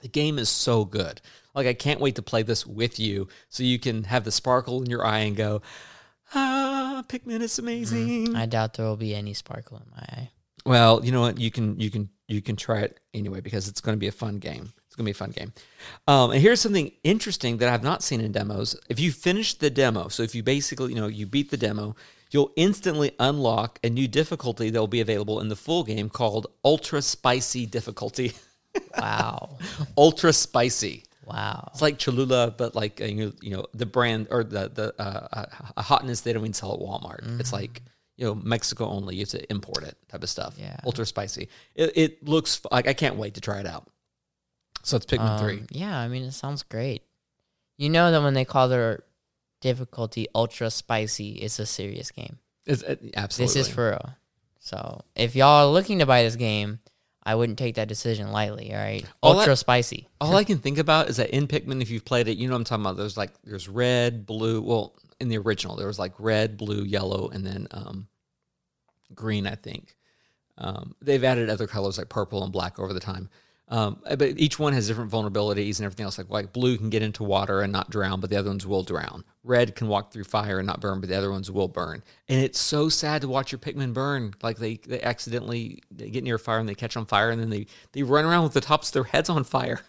[0.00, 1.20] The game is so good.
[1.54, 4.82] Like I can't wait to play this with you so you can have the sparkle
[4.82, 5.62] in your eye and go,
[6.34, 10.30] "Ah, Pikmin is amazing." I doubt there will be any sparkle in my eye.
[10.66, 11.38] Well, you know what?
[11.38, 14.12] You can you can you can try it anyway because it's going to be a
[14.12, 14.72] fun game.
[14.86, 15.52] It's going to be a fun game.
[16.08, 18.76] Um, and here's something interesting that I've not seen in demos.
[18.88, 21.94] If you finish the demo, so if you basically you know you beat the demo,
[22.30, 26.46] you'll instantly unlock a new difficulty that will be available in the full game called
[26.64, 28.32] Ultra Spicy Difficulty.
[28.98, 29.58] Wow.
[29.96, 31.04] Ultra Spicy.
[31.24, 31.68] wow.
[31.72, 34.94] It's like Cholula, but like uh, you know, you know the brand or the the
[35.00, 37.40] uh, uh, a hotness they don't even sell at Walmart.
[37.40, 37.82] It's like
[38.16, 39.16] you know Mexico only.
[39.16, 40.54] You have to import it type of stuff.
[40.58, 40.76] Yeah.
[40.84, 41.48] ultra spicy.
[41.74, 43.88] It, it looks like I can't wait to try it out.
[44.82, 45.62] So it's Pikmin Um, three.
[45.70, 47.02] Yeah, I mean, it sounds great.
[47.78, 49.02] You know that when they call their
[49.60, 52.38] difficulty ultra spicy, it's a serious game.
[52.66, 53.60] It's, it, absolutely.
[53.60, 54.10] This is for real.
[54.60, 56.80] So if y'all are looking to buy this game,
[57.26, 58.72] I wouldn't take that decision lightly.
[58.72, 60.08] All right, All ultra that- spicy.
[60.20, 62.54] All I can think about is that in Pikmin, if you've played it, you know
[62.54, 62.96] what I'm talking about.
[62.96, 64.60] There's like there's red, blue.
[64.60, 68.08] Well, in the original, there was like red, blue, yellow, and then um,
[69.14, 69.46] green.
[69.46, 69.96] I think
[70.58, 73.30] um, they've added other colors like purple and black over the time.
[73.68, 76.18] Um, but each one has different vulnerabilities and everything else.
[76.18, 78.82] Like like blue can get into water and not drown, but the other ones will
[78.82, 79.24] drown.
[79.42, 82.02] Red can walk through fire and not burn, but the other ones will burn.
[82.28, 84.34] And it's so sad to watch your Pikmin burn.
[84.42, 87.48] Like they, they accidentally they get near fire and they catch on fire, and then
[87.50, 89.80] they they run around with the tops of their heads on fire.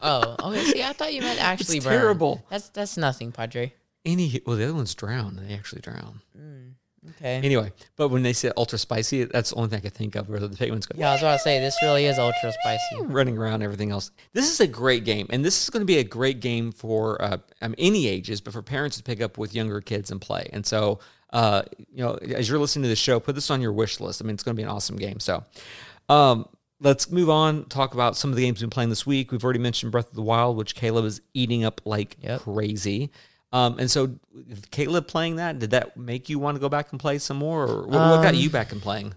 [0.00, 0.64] Oh, okay.
[0.64, 1.98] See, I thought you meant actually burn.
[1.98, 2.44] terrible.
[2.48, 3.72] That's that's nothing, Padre.
[4.04, 5.40] Any well, the other ones drown.
[5.44, 6.20] They actually drown.
[7.16, 7.36] Okay.
[7.36, 10.28] Anyway, but when they say ultra spicy, that's the only thing I could think of
[10.28, 13.02] where the Pikmin's go Yeah, I was about to say this really is ultra spicy.
[13.02, 14.10] running around, everything else.
[14.32, 17.20] This is a great game, and this is going to be a great game for
[17.22, 20.20] uh, I mean, any ages, but for parents to pick up with younger kids and
[20.20, 20.48] play.
[20.52, 20.98] And so,
[21.32, 24.22] uh, you know, as you're listening to the show, put this on your wish list.
[24.22, 25.20] I mean, it's going to be an awesome game.
[25.20, 25.44] So,
[26.08, 26.46] um,
[26.80, 27.64] let's move on.
[27.66, 29.32] Talk about some of the games we've been playing this week.
[29.32, 32.40] We've already mentioned Breath of the Wild, which Caleb is eating up like Yep.
[32.42, 33.10] crazy.
[33.56, 34.10] Um, and so,
[34.70, 37.66] Caleb playing that, did that make you want to go back and play some more,
[37.66, 39.14] or what, what got you back and playing?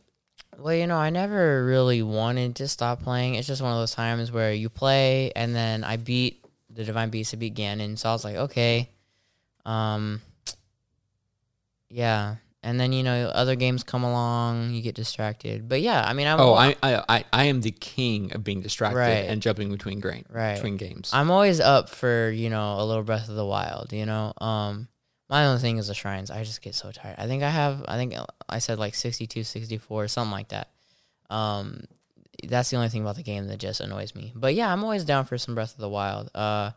[0.58, 3.36] Well, you know, I never really wanted to stop playing.
[3.36, 7.10] It's just one of those times where you play, and then I beat the Divine
[7.10, 7.34] Beast.
[7.34, 8.90] I beat Ganon, so I was like, okay,
[9.66, 10.22] um,
[11.90, 12.36] yeah.
[12.62, 15.70] And then you know, other games come along, you get distracted.
[15.70, 18.60] But yeah, I mean, I'm Oh, I, I, I, I am the king of being
[18.62, 19.30] distracted Right.
[19.30, 20.56] and jumping between grain, Right.
[20.56, 21.10] between games.
[21.14, 23.94] I'm always up for you know a little Breath of the Wild.
[23.94, 24.90] You know, um,
[25.30, 26.30] my only thing is the shrines.
[26.30, 27.16] I just get so tired.
[27.18, 27.86] I think I have.
[27.88, 28.14] I think
[28.50, 30.70] I said like 62, 64, something like that.
[31.30, 31.86] Um,
[32.48, 34.34] that's the only thing about the game that just annoys me.
[34.36, 36.30] But yeah, I'm always down for some Breath of the Wild.
[36.36, 36.72] Uh,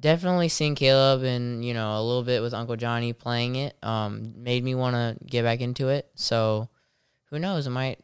[0.00, 3.76] definitely seeing Caleb and you know a little bit with Uncle Johnny playing it.
[3.82, 6.10] Um, made me want to get back into it.
[6.14, 6.68] So,
[7.30, 7.66] who knows?
[7.66, 8.00] I might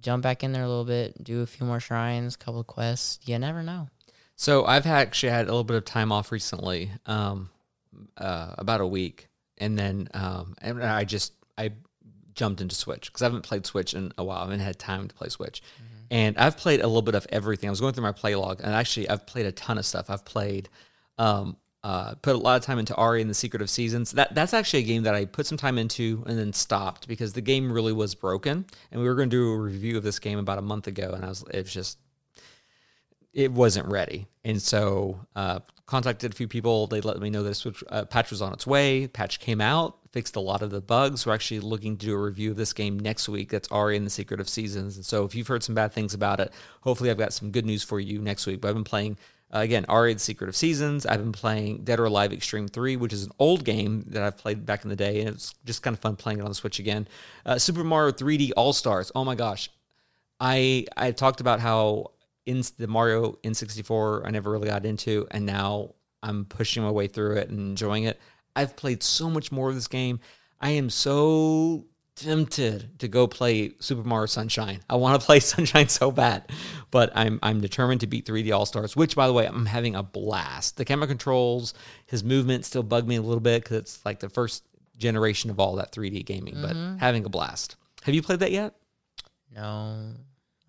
[0.00, 3.20] jump back in there a little bit, do a few more shrines, couple of quests.
[3.26, 3.88] You never know.
[4.36, 7.50] So I've actually had a little bit of time off recently, um,
[8.16, 9.28] uh, about a week,
[9.58, 11.72] and then um, and I just I
[12.34, 14.38] jumped into Switch because I haven't played Switch in a while.
[14.38, 15.62] I haven't had time to play Switch,
[16.10, 17.68] and I've played a little bit of everything.
[17.68, 20.10] I was going through my play log, and actually I've played a ton of stuff.
[20.10, 20.68] I've played.
[21.18, 24.12] Um, uh, put a lot of time into Ari and the Secret of Seasons.
[24.12, 27.32] That that's actually a game that I put some time into and then stopped because
[27.32, 28.66] the game really was broken.
[28.92, 31.12] And we were going to do a review of this game about a month ago,
[31.12, 31.98] and I was it was just
[33.32, 34.26] it wasn't ready.
[34.44, 36.86] And so uh, contacted a few people.
[36.86, 39.06] They let me know this uh, patch was on its way.
[39.06, 41.26] Patch came out, fixed a lot of the bugs.
[41.26, 43.50] We're actually looking to do a review of this game next week.
[43.50, 44.96] That's Ari and the Secret of Seasons.
[44.96, 47.66] And so if you've heard some bad things about it, hopefully I've got some good
[47.66, 48.60] news for you next week.
[48.60, 49.16] But I've been playing,
[49.54, 51.04] uh, again, Ari the Secret of Seasons.
[51.04, 54.38] I've been playing Dead or Alive Extreme 3, which is an old game that I've
[54.38, 55.20] played back in the day.
[55.20, 57.06] And it's just kind of fun playing it on the Switch again.
[57.44, 59.12] Uh, Super Mario 3D All Stars.
[59.14, 59.70] Oh my gosh.
[60.40, 62.12] I I talked about how
[62.46, 67.06] in the Mario N64 I never really got into, and now I'm pushing my way
[67.06, 68.18] through it and enjoying it.
[68.56, 70.20] I've played so much more of this game.
[70.60, 74.80] I am so tempted to go play Super Mario Sunshine.
[74.88, 76.50] I want to play Sunshine so bad,
[76.90, 78.96] but I'm I'm determined to beat 3D All Stars.
[78.96, 80.76] Which, by the way, I'm having a blast.
[80.76, 81.74] The camera controls,
[82.06, 84.64] his movement still bug me a little bit because it's like the first
[84.96, 86.98] generation of all that 3D gaming, but mm-hmm.
[86.98, 87.76] having a blast.
[88.02, 88.74] Have you played that yet?
[89.54, 90.12] No,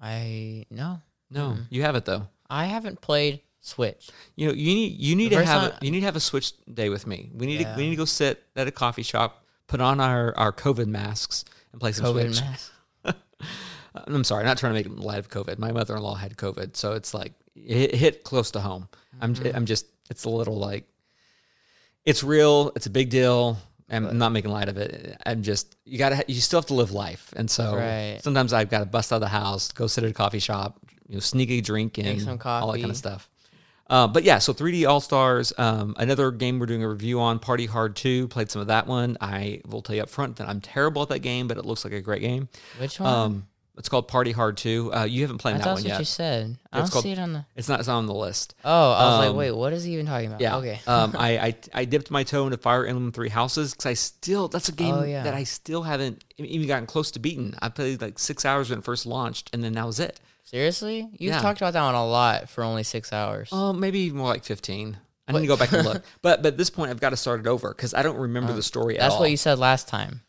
[0.02, 2.28] I no, No, you have it though.
[2.50, 4.10] I haven't played Switch.
[4.36, 6.20] You know, you need you need to have time- a, you need to have a
[6.20, 7.32] switch day with me.
[7.34, 10.34] We need to we need to go sit at a coffee shop, put on our
[10.38, 12.42] our COVID masks, and play some COVID Switch.
[12.42, 12.72] mask.
[13.96, 15.60] I'm sorry, not trying to make light of COVID.
[15.60, 18.88] My mother in law had COVID, so it's like it hit close to home.
[19.22, 19.56] I'm Mm-hmm.
[19.56, 20.88] I'm just it's a little like
[22.06, 22.72] it's real.
[22.76, 23.58] It's a big deal.
[23.90, 25.16] I'm I'm not making light of it.
[25.26, 28.20] I'm just you gotta you still have to live life, and so Right.
[28.24, 30.80] sometimes I've got to bust out of the house, go sit at a coffee shop,
[31.08, 32.06] you know, sneak a drink in,
[32.64, 33.30] all that kind of stuff.
[33.90, 37.38] Uh, but yeah, so 3D All Stars, um, another game we're doing a review on,
[37.40, 38.28] Party Hard 2.
[38.30, 39.18] Played some of that one.
[39.22, 41.84] I will tell you up front that I'm terrible at that game, but it looks
[41.84, 42.48] like a great game.
[42.80, 43.14] Which one?
[43.14, 44.94] Um, it's called Party Hard 2.
[44.94, 46.08] Uh, you haven't played that one that's what you yet.
[46.08, 46.58] said.
[46.72, 47.46] I It's don't called- see it on the.
[47.56, 48.54] It's not, it's not on the list.
[48.64, 50.42] Oh, I was Um, like, wait, what is he even talking about?
[50.42, 50.58] Yeah.
[50.58, 50.80] Okay.
[50.88, 54.48] um, I, I I dipped my toe into Fire Emblem Three Houses because I still
[54.48, 55.24] that's a game Oh, yeah.
[55.24, 57.56] that I still haven't even gotten close to beating.
[57.62, 60.20] I played like six hours when it first launched, and then that was it.
[60.44, 61.42] Seriously, you've Yeah.
[61.42, 63.50] talked about that one a lot for only six hours.
[63.52, 64.98] Oh, maybe more like fifteen.
[65.28, 66.04] I need to go back and look.
[66.22, 68.52] But but at this point, I've got to start it over because I don't remember
[68.54, 69.20] the story at Oh, that's all.
[69.22, 70.22] what you said last time.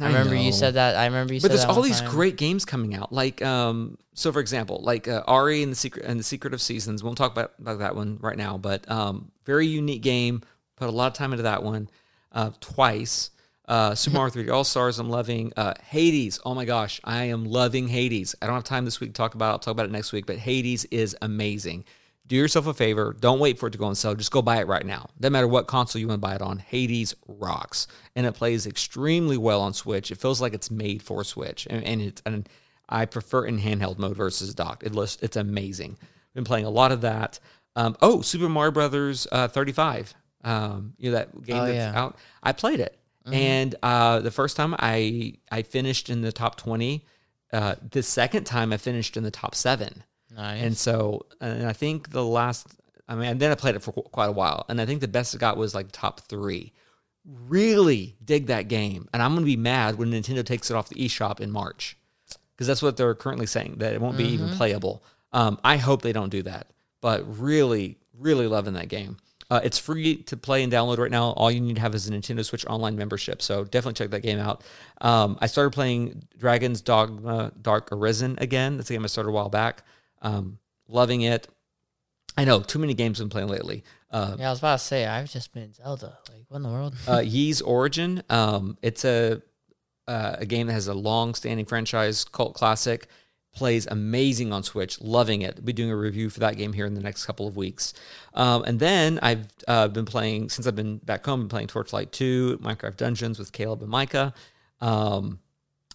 [0.00, 0.56] I, remember you know.
[0.56, 0.96] said that.
[0.96, 2.10] I remember you But said there's that all one these time.
[2.10, 3.12] great games coming out.
[3.12, 6.60] Like um, so for example, like uh, Ari and the Secret and the Secret of
[6.62, 7.02] Seasons.
[7.02, 10.42] We won't talk about, about that one right now, but um, very unique game.
[10.76, 11.88] Put a lot of time into that one.
[12.32, 13.30] Uh, twice.
[13.72, 15.50] Uh, Super Mario 3D All Stars, I'm loving.
[15.56, 18.34] Uh, Hades, oh my gosh, I am loving Hades.
[18.42, 19.52] I don't have time this week to talk about it.
[19.52, 21.86] I'll talk about it next week, but Hades is amazing.
[22.26, 23.16] Do yourself a favor.
[23.18, 24.14] Don't wait for it to go on sale.
[24.14, 25.08] Just go buy it right now.
[25.18, 26.58] Doesn't matter what console you want to buy it on.
[26.58, 30.10] Hades rocks, and it plays extremely well on Switch.
[30.10, 32.46] It feels like it's made for Switch, and, and it's and
[32.90, 34.82] I prefer in handheld mode versus docked.
[34.82, 35.96] It looks it's amazing.
[36.34, 37.40] Been playing a lot of that.
[37.74, 40.12] Um, oh, Super Mario Brothers uh, 35.
[40.44, 41.98] Um, you know that game Oh, that's yeah.
[41.98, 42.16] out.
[42.42, 42.98] I played it,
[43.30, 47.04] and uh, the first time I I finished in the top 20.
[47.52, 50.04] Uh, the second time I finished in the top seven.
[50.34, 50.62] Nice.
[50.62, 52.66] And so, and I think the last,
[53.06, 55.02] I mean, and then I played it for qu- quite a while, and I think
[55.02, 56.72] the best it got was like top three.
[57.26, 60.94] Really dig that game, and I'm gonna be mad when Nintendo takes it off the
[60.94, 61.96] eShop in March,
[62.54, 65.04] because that's what they're currently saying that it won't be even playable.
[65.32, 66.68] Um, I hope they don't do that,
[67.02, 69.18] but really, really loving that game.
[69.52, 71.32] Uh, it's free to play and download right now.
[71.32, 74.20] All you need to have is a Nintendo Switch Online membership, so definitely check that
[74.20, 74.64] game out.
[75.02, 78.78] Um, I started playing Dragon's Dogma Dark Arisen again.
[78.78, 79.82] That's a game I started a while back.
[80.22, 81.48] Um, loving it.
[82.34, 83.84] I know too many games I've been playing lately.
[84.10, 86.16] Uh, yeah, I was about to say I've just been Zelda.
[86.30, 86.94] Like, what in the world?
[87.06, 88.22] uh, Ys Origin.
[88.30, 89.42] Um, it's a
[90.08, 93.06] uh, a game that has a long-standing franchise, cult classic.
[93.54, 95.00] Plays amazing on Switch.
[95.00, 95.56] Loving it.
[95.58, 97.92] I'll be doing a review for that game here in the next couple of weeks.
[98.34, 101.40] Um, and then I've uh, been playing since I've been back home.
[101.40, 104.32] Been playing Torchlight Two, Minecraft Dungeons with Caleb and Micah.
[104.80, 105.40] Um,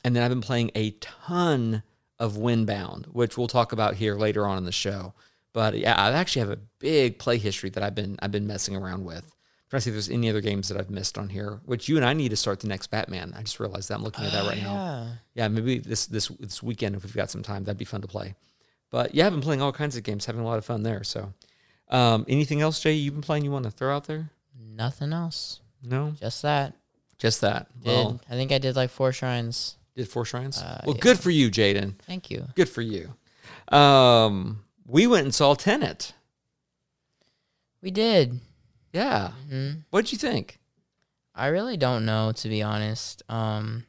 [0.03, 1.83] and then I've been playing a ton
[2.19, 5.13] of Windbound, which we'll talk about here later on in the show.
[5.53, 8.75] But yeah, I actually have a big play history that I've been I've been messing
[8.75, 9.31] around with.
[9.70, 11.59] Trying to see if there's any other games that I've missed on here.
[11.65, 13.34] Which you and I need to start the next Batman.
[13.38, 14.74] I just realized that I'm looking at that right now.
[14.74, 15.07] yeah.
[15.34, 18.07] Yeah, maybe this this this weekend if we've got some time, that'd be fun to
[18.07, 18.36] play.
[18.89, 21.03] But yeah, I've been playing all kinds of games, having a lot of fun there.
[21.03, 21.34] So,
[21.89, 22.93] um, anything else, Jay?
[22.93, 23.43] You've been playing?
[23.43, 24.30] You want to throw out there?
[24.57, 25.59] Nothing else.
[25.84, 26.74] No, Just that.
[27.18, 27.68] just that.
[27.82, 29.76] Did Well, I think I did like four shrines.
[29.95, 30.59] did four shrines?
[30.61, 31.01] Uh, well, yeah.
[31.01, 31.95] good for you, Jaden.
[32.05, 32.45] Thank you.
[32.55, 33.13] Good for you.
[33.76, 36.13] Um, we went and saw Tenet.
[37.82, 38.39] We did.
[38.97, 39.29] Yeah.
[39.49, 40.59] hmm What'd you think?
[41.35, 43.21] I really don't know to be honest.
[43.29, 43.85] Um,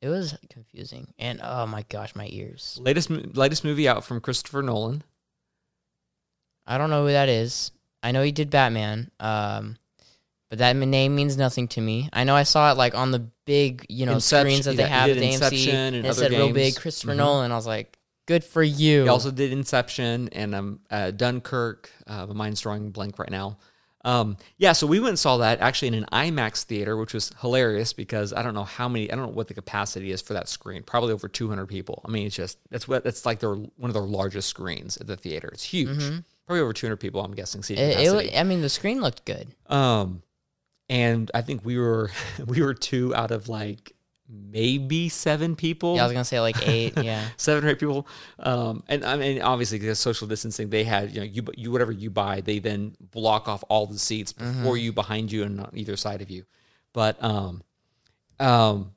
[0.00, 2.78] it was confusing, and oh my gosh, my ears.
[2.80, 5.02] Latest latest movie out from Christopher Nolan.
[6.66, 7.72] I don't know who that is.
[8.02, 9.10] I know he did Batman.
[9.18, 9.76] Um,
[10.48, 12.08] but that name means nothing to me.
[12.12, 14.88] I know I saw it like on the big, you know, Inception- screens that they
[14.88, 16.78] have at the AMC, Inception and and it said real big games.
[16.78, 17.16] Christopher Mhm.
[17.18, 17.52] Nolan.
[17.52, 19.02] I was like, good for you.
[19.04, 21.90] He also did Inception and um, uh, Dunkirk.
[22.06, 23.58] Uh, my mind's drawing blank right now.
[24.04, 27.32] Um, yeah, so we went and saw that actually in an IMAX theater, which was
[27.40, 30.32] hilarious because I don't know how many, I don't know what the capacity is for
[30.32, 30.82] that screen.
[30.82, 32.00] Probably over 200 people.
[32.06, 35.06] I mean, it's just that's what that's like their one of their largest screens at
[35.06, 35.48] the theater.
[35.52, 35.98] It's huge.
[36.46, 37.22] Probably over 200 people.
[37.22, 37.98] I'm guessing seating Mm-hmm.
[38.00, 38.34] it, it, capacity.
[38.34, 39.48] wa- I mean, the screen looked good.
[39.66, 40.22] Um,
[40.88, 42.10] and I think we were
[42.46, 43.92] we were two out of like
[44.32, 45.96] maybe seven people.
[45.96, 46.96] Yeah, I was gonna say like eight.
[47.02, 47.28] Yeah.
[47.36, 48.06] seven or eight people.
[48.38, 51.92] Um, and I mean, obviously, because social distancing, they had you know you you whatever
[51.92, 55.70] you buy, they then block off all the seats before you, behind you, and on
[55.74, 56.44] either side of you.
[56.92, 57.62] But um,
[58.38, 58.92] um,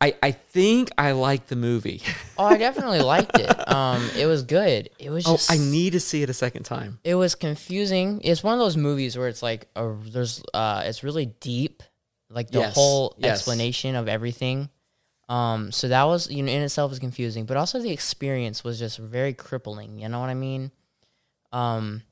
[0.00, 2.02] I I think I like the movie.
[2.38, 3.54] Oh, I definitely liked it.
[3.68, 4.90] Um, it was good.
[4.98, 5.38] It was oh.
[5.50, 6.98] I need to see it a second time.
[7.04, 8.20] it was confusing.
[8.24, 11.82] It's one of those movies where it's like a, there's uh it's really deep,
[12.30, 13.32] like the Yes, whole yes.
[13.38, 14.70] explanation of everything.
[15.28, 18.78] Um, so that was you know in itself was confusing, but also the experience was
[18.78, 19.98] just very crippling.
[19.98, 20.70] You know what I mean?
[21.52, 22.02] Um,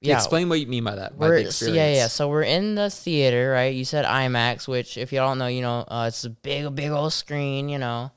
[0.00, 0.16] yeah.
[0.16, 1.18] Explain what you mean by that.
[1.18, 2.06] By We're, yeah, yeah.
[2.08, 3.74] So we're in the theater, right?
[3.74, 6.90] You said IMAX, which if you don't know, you know, uh, it's a big, big
[6.90, 8.12] old screen, you know,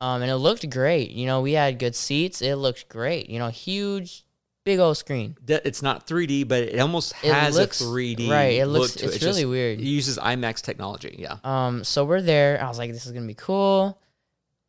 [0.00, 1.10] um, and it looked great.
[1.10, 2.42] You know, we had good seats.
[2.42, 3.30] It looked great.
[3.30, 4.24] You know, huge,
[4.70, 5.36] big old screen.
[5.48, 8.28] It's not 3D, but it almost It has looks- a 3D.
[8.30, 9.14] right, it look looks- to it.
[9.14, 9.80] it's really just- weird.
[9.80, 11.16] It uses IMAX technology.
[11.18, 11.36] Yeah.
[11.44, 12.62] Um, so we're there.
[12.62, 13.98] I was like, this is gonna be cool.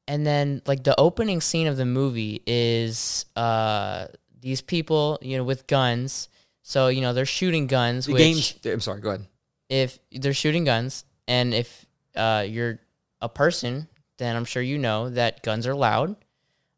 [0.07, 4.07] And then like the opening scene of the movie is uh
[4.41, 6.27] these people, you know, with guns.
[6.63, 8.05] So you know they're shooting guns.
[8.07, 8.55] The which game's.
[8.65, 9.01] I'm sorry.
[9.01, 9.27] Go ahead.
[9.69, 11.85] if they're shooting guns, and if
[12.15, 12.79] uh you're
[13.21, 13.87] a person,
[14.17, 16.15] then I'm sure you know that guns are loud.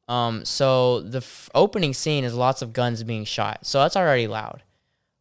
[0.07, 3.65] Um, so the f- opening scene is lots of guns being shot.
[3.65, 4.63] So that's already loud.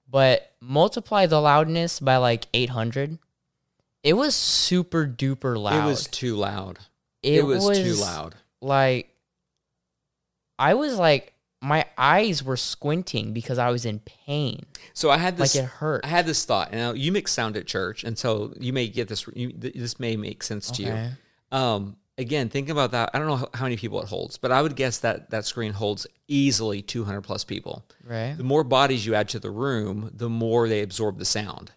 [0.08, 3.18] But multiply the loudness by like 800.
[4.02, 5.84] It was super duper loud.
[5.84, 6.80] It was too loud.
[7.22, 8.34] It, was, too loud.
[8.60, 9.14] Like,
[10.58, 14.66] I was like, my eyes were squinting because I was in pain.
[14.92, 15.54] So I had this.
[15.54, 16.04] like it hurt.
[16.04, 16.72] I had this thought.
[16.72, 19.24] Now you mix sound at church, and so you may get this.
[19.32, 21.56] You, this may make sense to you.
[21.56, 23.10] Um, again, think about that.
[23.12, 25.72] I don't know how, many people it holds, but I would guess that that screen
[25.72, 27.84] holds easily 200 plus people.
[28.04, 28.34] Right.
[28.36, 31.72] The more bodies you add to the room, the more they absorb the sound.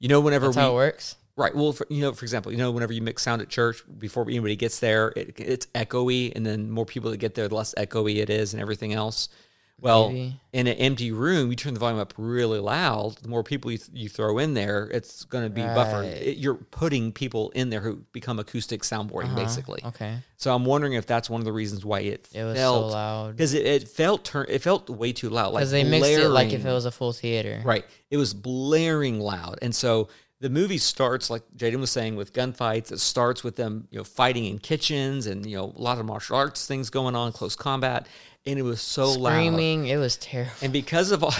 [0.00, 1.16] You know, whenever That's we how it works.
[1.36, 1.54] Right.
[1.54, 4.24] Well, for, you know, for example, you know, whenever you mix sound at church, before
[4.24, 7.74] anybody gets there, it, it's echoey, and then more people that get there, the less
[7.78, 9.28] echoey it is, and everything else.
[9.82, 10.36] Well, Maybe.
[10.52, 13.16] in an empty room, you turn the volume up really loud.
[13.20, 16.04] The more people you, you throw in there, it's going to be buffered.
[16.06, 19.42] It- you're putting people in there who become acoustic soundboarding, uh-huh.
[19.42, 19.82] basically.
[19.84, 20.18] Okay.
[20.36, 22.96] So I'm wondering if that's one of the reasons why it, It was felt so
[22.96, 23.36] loud.
[23.36, 25.52] because it, it felt turn it felt way too loud.
[25.52, 27.60] Like they mixed it like if it was a full theater.
[27.64, 27.84] Right.
[28.08, 29.58] It was blaring loud.
[29.62, 30.08] And so
[30.40, 32.90] the movie starts, like Jaden was saying, with gunfights.
[32.90, 36.04] It starts with them, you know, fighting in kitchens and, you know, a lot of
[36.04, 38.08] martial arts things going on, close combat.
[38.44, 39.32] And it was so loud.
[39.32, 39.86] Screaming.
[39.86, 40.52] It was terrible.
[40.62, 41.34] And because of all,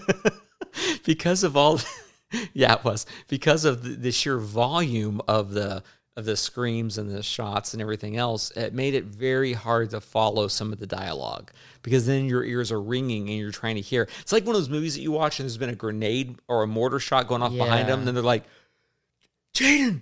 [1.04, 1.80] because of all,
[2.52, 5.82] yeah, it was because of the, the sheer volume of the
[6.14, 10.00] of the screams and the shots and everything else, it made it very hard to
[10.00, 11.50] follow some of the dialogue
[11.82, 14.06] because then your ears are ringing and you're trying to hear.
[14.20, 16.62] It's like one of those movies that you watch and there's been a grenade or
[16.62, 18.44] a mortar shot going off behind them, and then they're like,
[19.54, 20.00] "Jaden,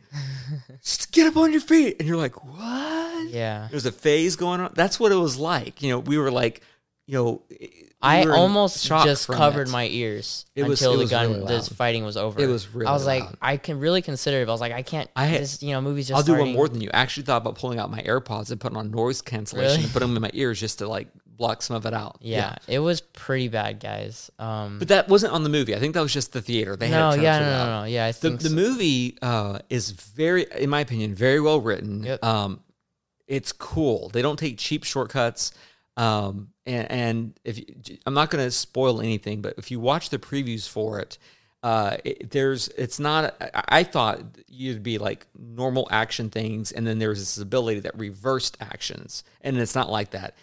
[0.83, 3.69] just get up on your feet," and you're like, "What?" Yeah.
[3.71, 4.73] There's a phase going on.
[4.75, 5.83] That's what it was like.
[5.83, 6.63] You know, we were like,
[7.07, 9.71] you know, we I almost just covered it.
[9.73, 12.41] my ears It was- until the gun, really this fighting was over.
[12.41, 13.25] It was really I was like.
[13.43, 14.49] I can really consider it.
[14.49, 15.11] I was like, I can't.
[15.15, 16.17] I had- this, you know, movies just.
[16.17, 16.89] I'll do one more than you.
[16.95, 19.85] I actually thought about pulling out my AirPods and putting on noise cancellation Really?
[19.85, 21.09] and put them in my ears just to like
[21.41, 22.19] block some of it out.
[22.21, 24.31] Yeah, it was pretty bad, guys.
[24.39, 25.75] Um, But that wasn't on the movie.
[25.75, 26.77] I think that was just the theater.
[26.77, 28.05] They no, had yeah, turned no, no, no, yeah.
[28.05, 28.55] I The, think the so.
[28.55, 32.05] movie uh, is very, in my opinion, very well written.
[32.05, 32.23] Yep.
[32.25, 32.61] Um,
[33.27, 34.11] it's cool.
[34.11, 35.53] They don't take cheap shortcuts.
[35.97, 37.65] Um, and, and if you,
[38.07, 41.19] I'm not going to spoil anything, but if you watch the previews for it,
[41.63, 43.37] uh, it, there's it's not.
[43.41, 47.99] I, I thought you'd be like normal action things, and then there's this ability that
[47.99, 50.35] reversed actions, and it's not like that.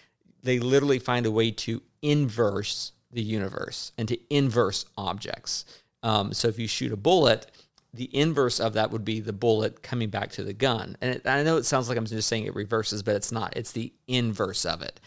[0.43, 5.65] They literally find a way to inverse the universe and to inverse objects.
[6.03, 7.47] Um, so if you shoot a bullet,
[7.93, 10.97] the inverse of that would be the bullet coming back to the gun.
[11.01, 13.55] And it, I know it sounds like I'm just saying it reverses, but it's not.
[13.57, 14.99] It's the inverse of it.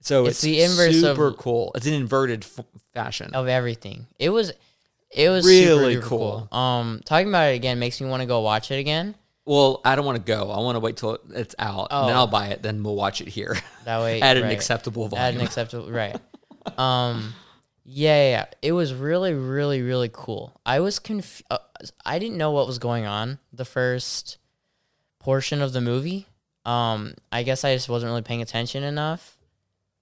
[0.00, 1.72] So it's, It's the inverse of- super cool.
[1.74, 2.64] It's an inverted f-
[2.94, 3.30] fashion.
[3.34, 4.06] of everything.
[4.18, 4.52] It was,
[5.10, 6.46] it was Really cool.
[6.50, 6.56] cool.
[6.58, 9.14] Um, talking about it again makes me want to go watch it again.
[9.46, 10.50] Well, I don't want to go.
[10.50, 12.20] I want to wait till it's out, and then Oh.
[12.20, 12.62] I'll buy it.
[12.62, 14.52] Then we'll watch it here That way, at an right.
[14.52, 15.24] acceptable volume.
[15.24, 16.16] at an acceptable right.
[16.76, 17.32] Um,
[17.84, 20.60] yeah, yeah, yeah, it was really, really, really cool.
[20.66, 21.58] I was conf- uh,
[22.04, 24.38] I didn't know what was going on the first
[25.20, 26.26] portion of the movie.
[26.64, 29.38] Um, I guess I just wasn't really paying attention enough.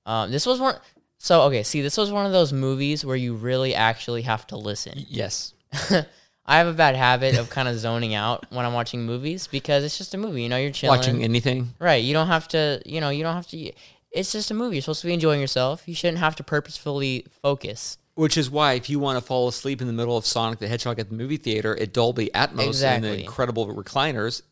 [0.07, 0.77] Um, this was one.
[1.19, 4.57] So okay, see, this was one of those movies where you really actually have to
[4.57, 5.05] listen.
[5.09, 5.53] yes.
[6.47, 9.83] I have a bad habit of kind of zoning out when I'm watching movies because
[9.83, 10.43] it's just a movie.
[10.43, 10.99] You know, you're chilling.
[10.99, 11.73] Watching anything.
[11.79, 12.05] Right.
[12.05, 13.73] You don't have to, you know, you don't have to.
[14.11, 14.77] It's just a movie.
[14.77, 15.89] You're supposed to be enjoying yourself.
[15.89, 17.99] You shouldn't have to purposefully focus.
[18.15, 20.69] Which is why, if you want to fall asleep in the middle of Sonic the
[20.69, 24.43] Hedgehog at the movie theater at Dolby Atmos and the incredible recliners,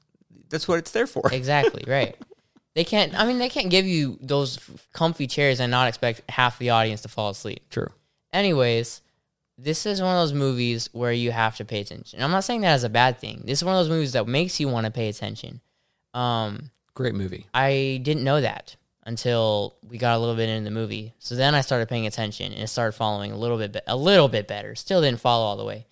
[0.49, 1.23] that's what it's there for.
[1.33, 1.85] Exactly.
[1.87, 2.17] right.
[2.75, 4.59] They can't, I mean, they can't give you those
[4.95, 7.63] comfy chairs and not expect half the audience to fall asleep.
[7.71, 7.91] True.
[8.33, 9.03] Anyways,
[9.63, 12.19] this is one of those movies where you have to pay attention.
[12.19, 13.43] And I'm not saying that as a bad thing.
[13.45, 15.61] This is one of those movies that makes you want to pay attention.
[16.15, 17.47] Um, Great movie.
[17.55, 21.15] I didn't know that until we got a little bit into the movie.
[21.19, 23.97] So then I started paying attention and it started following a little bit, be- a
[23.97, 24.75] little bit better.
[24.75, 25.87] Still didn't follow all the way.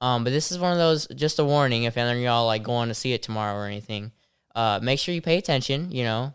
[0.00, 1.06] Um, but this is one of those.
[1.08, 4.12] Just a warning, if any of y'all like going to see it tomorrow or anything,
[4.54, 5.92] uh, make sure you pay attention.
[5.92, 6.34] You know,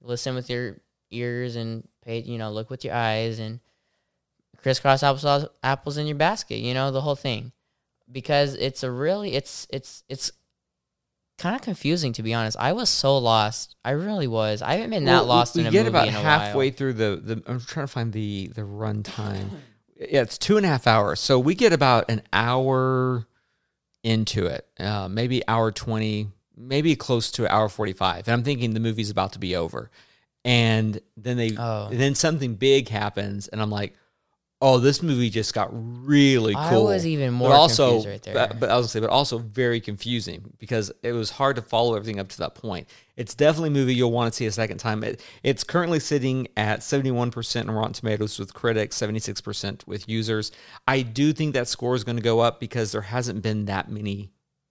[0.00, 0.76] listen with your
[1.10, 2.20] ears and pay.
[2.20, 3.58] You know, look with your eyes and
[4.62, 6.56] crisscross apples apples in your basket.
[6.56, 7.52] You know, the whole thing,
[8.10, 10.32] because it's a really it's it's it's
[11.38, 12.56] kind of confusing to be honest.
[12.60, 13.74] I was so lost.
[13.84, 14.62] I really was.
[14.62, 16.76] I haven't been that Well, lost we, in a get movie about halfway while.
[16.76, 17.42] through the, the.
[17.46, 19.50] I'm trying to find the the run time.
[19.98, 21.20] Yeah, it's two and a half hours.
[21.20, 23.26] So we get about an hour
[24.04, 28.26] into it, uh, maybe hour twenty, maybe close to hour forty five.
[28.28, 29.90] And I'm thinking the movie's about to be over,
[30.44, 31.88] and then they Oh.
[31.90, 33.94] then something big happens, and I'm like,
[34.62, 36.86] oh, this movie just got really cool.
[36.86, 38.34] I was even But more also, confused right there.
[38.34, 41.62] But, but I was gonna say, but also very confusing because it was hard to
[41.62, 42.88] follow everything up to that point.
[43.16, 45.02] It's definitely a movie you'll want to see a second time.
[45.02, 50.52] It, it's currently sitting at 71% on Rotten Tomatoes with critics, 76% with users.
[50.86, 53.90] I do think that score is going to go up because there hasn't been that
[53.90, 54.30] many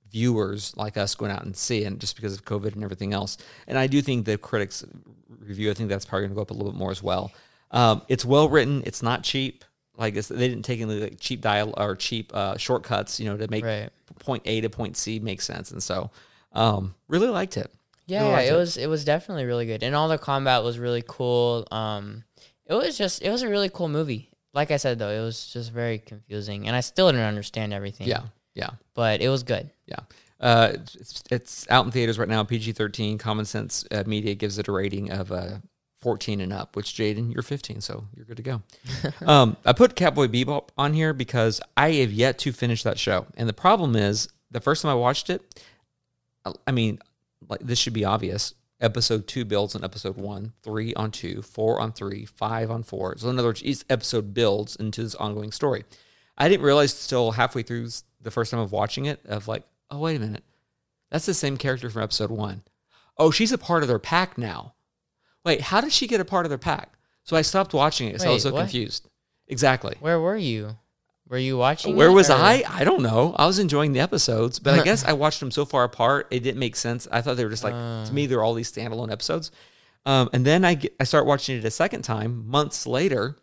[0.10, 3.38] viewers like us going out and seeing just because of COVID and everything else.
[3.68, 4.84] And I do think the critics
[5.40, 7.32] review, I think that's probably going to go up a little bit more as well.
[7.70, 8.82] Um, it's well written.
[8.86, 9.64] It's not cheap.
[10.02, 13.38] Like it's, they didn't take any like cheap dial or cheap uh, shortcuts, you know,
[13.38, 13.90] to make Right.
[14.20, 15.72] point A to point C make sense.
[15.72, 16.10] And so,
[16.54, 17.72] um, really liked it.
[18.08, 20.78] Yeah, Really liked it was it was definitely really good, and all the combat was
[20.80, 21.66] really cool.
[21.72, 22.24] Um,
[22.66, 24.30] it was just it was a really cool movie.
[24.54, 28.08] Like I said though, it was just very confusing, and I still didn't understand everything.
[28.10, 28.24] Yeah,
[28.56, 29.70] yeah, but it was good.
[29.86, 30.00] yeah.
[30.42, 32.44] Uh, it's, it's out in theaters right now.
[32.44, 33.18] PG thirteen.
[33.20, 35.60] Common Sense uh, Media gives it a rating of uh,
[36.02, 36.76] fourteen and up.
[36.76, 38.62] Which Jaden, you're fifteen, so you're good to go.
[39.26, 43.28] um, I put Cowboy Bebop on here because I have yet to finish that show,
[43.38, 45.64] and the problem is the first time I watched it,
[46.68, 47.00] I mean,
[47.48, 48.54] like this should be obvious.
[48.80, 53.16] Episode two builds on episode one, three on two, four on three, five on four.
[53.18, 55.86] So in other words, each episode builds into this ongoing story.
[56.36, 57.90] I didn't realize till halfway through
[58.20, 60.44] the first time of watching it of like, oh wait a minute,
[61.12, 62.64] that's the same character from episode one.
[63.18, 64.74] Oh, she's a part of their pack now.
[65.46, 66.94] Wait, how did she get a part of their pack?
[67.24, 68.60] So I stopped watching it because I was so what?
[68.60, 69.08] confused.
[69.48, 69.96] Exactly.
[70.00, 70.78] Where were you?
[71.28, 71.96] Were you watching?
[71.96, 72.64] Where was or- I?
[72.68, 73.34] I don't know.
[73.38, 76.42] I was enjoying the episodes, but I guess I watched them so far apart, it
[76.42, 77.08] didn't make sense.
[77.12, 79.52] I thought they were just like to me, they're all these standalone episodes.
[80.06, 83.38] Um, and then I get, I start watching it a second time months later,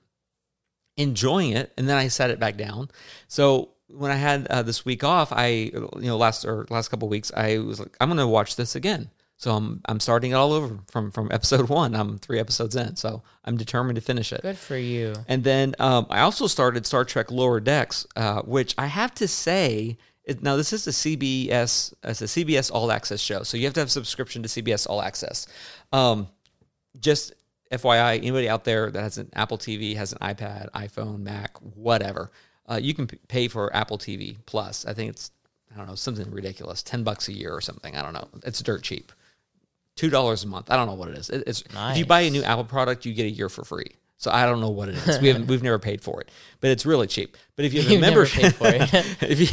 [0.96, 2.90] enjoying it, and then I set it back down.
[3.28, 7.08] So when I had uh, this week off, I you know last or last couple
[7.08, 9.10] weeks, I was like, I'm going to watch this again.
[9.38, 11.94] So I'm I'm starting it all over from from episode one.
[11.94, 14.42] I'm three episodes in, so I'm determined to finish it.
[14.42, 15.14] Good for you.
[15.28, 19.28] And then um, I also started Star Trek Lower Decks, uh, which I have to
[19.28, 23.64] say, it, now this is a CBS, it's a CBS All Access show, so you
[23.64, 25.46] have to have a subscription to CBS All Access.
[25.92, 26.28] Um,
[27.00, 27.32] just
[27.70, 32.32] FYI, anybody out there that has an Apple TV, has an iPad, iPhone, Mac, whatever,
[32.68, 34.84] uh, you can p- pay for Apple TV Plus.
[34.84, 35.30] I think it's
[35.72, 37.96] I don't know something ridiculous, ten bucks a year or something.
[37.96, 38.28] I don't know.
[38.44, 39.12] It's dirt cheap.
[39.98, 40.70] Two dollars a month.
[40.70, 41.28] I don't know what it is.
[41.28, 43.90] It- it's if you buy a new Apple product, you get a year for free.
[44.16, 45.20] So I don't know what it is.
[45.20, 46.30] We haven't we've never paid for it,
[46.60, 47.36] but it's really cheap.
[47.56, 48.94] But if you have a membership, paid for it.
[49.22, 49.48] if you,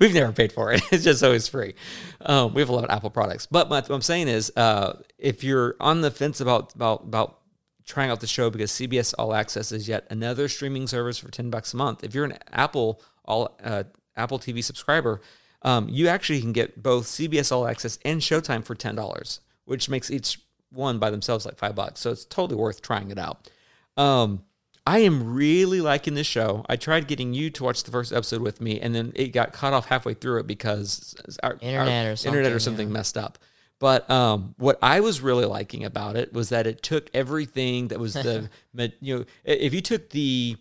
[0.00, 0.82] we've never paid for it.
[0.92, 1.74] It's just always free.
[2.20, 3.46] Um, we have a lot of Apple products.
[3.46, 7.38] But my, what I'm saying is, uh, if you're on the fence about about about
[7.84, 11.50] trying out the show because CBS All Access is yet another streaming service for ten
[11.50, 12.04] bucks a month.
[12.04, 13.84] If you're an Apple all uh,
[14.16, 15.20] Apple TV subscriber,
[15.62, 19.40] um, you actually can get both CBS All Access and Showtime for ten dollars,
[19.72, 20.38] which makes each
[20.70, 22.00] one by themselves like five bucks.
[22.00, 23.48] So it's totally worth trying it out.
[23.96, 24.42] Um,
[24.86, 26.66] I am really liking this show.
[26.68, 29.54] I tried getting you to watch the first episode with me, and then it got
[29.54, 32.92] cut off halfway through it because our Internet or our internet or something, something yeah.
[32.92, 33.38] messed up.
[33.78, 37.98] But um, what I was really liking about it was that it took everything that
[37.98, 38.50] was the
[39.00, 40.58] you know if you took the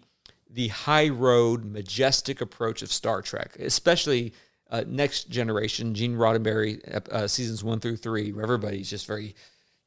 [0.50, 4.34] the high road majestic approach of Star Trek, especially
[4.72, 9.36] uh, Next Generation, Gene Roddenberry uh, seasons one through three, where everybody's just very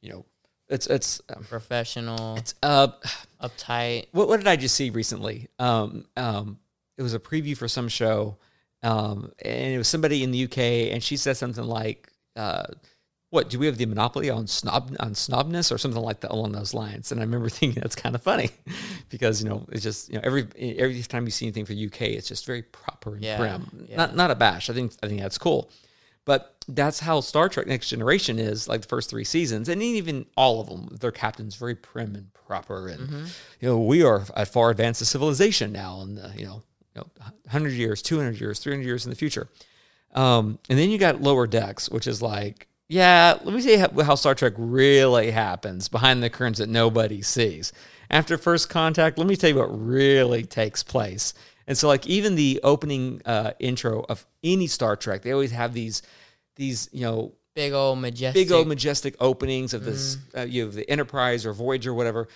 [0.01, 0.25] you know
[0.69, 2.87] it's it's um, Professional, it's uh
[3.41, 4.07] uptight.
[4.11, 5.47] what, what did I just see recently?
[5.59, 6.59] Um, um,
[6.97, 8.37] it was a preview for some show,
[8.83, 10.57] um, and it was somebody in the UK,
[10.93, 12.67] and she said something like, uh,
[13.35, 16.53] "What do we have the monopoly on snob on snobness or something like that along
[16.53, 18.49] those lines?" And I remember thinking that's kind of funny
[19.09, 22.01] because you know it's just you know every every time you see anything for UK,
[22.17, 23.85] it's just very proper and Yeah, prim.
[23.89, 23.97] yeah.
[23.97, 24.69] Not not a bash.
[24.69, 25.69] I think I think that's cool.
[26.25, 30.25] But that's how Star Trek Next Generation is, like the first three seasons, and even
[30.35, 30.97] all of them.
[30.99, 33.25] Their captain's very prim and proper, and Mm-hmm.
[33.61, 36.63] you know we are at far advanced a civilization now, and uh, you know,
[36.95, 37.07] you know,
[37.51, 39.47] hundred years, two hundred years, three hundred years in the future.
[40.15, 43.89] Um, and then you got Lower Decks, which is like, yeah, let me see how,
[44.03, 47.73] how Star Trek really happens behind the curtains that nobody sees.
[48.09, 51.33] After first contact, let me tell you what really takes place.
[51.67, 55.73] And so, like, even the opening uh, intro of any Star Trek, they always have
[55.73, 56.03] these,
[56.55, 58.47] these, you know, Big old majestic.
[58.47, 62.27] big old majestic openings of this uh, you have the enterprise or voyager whatever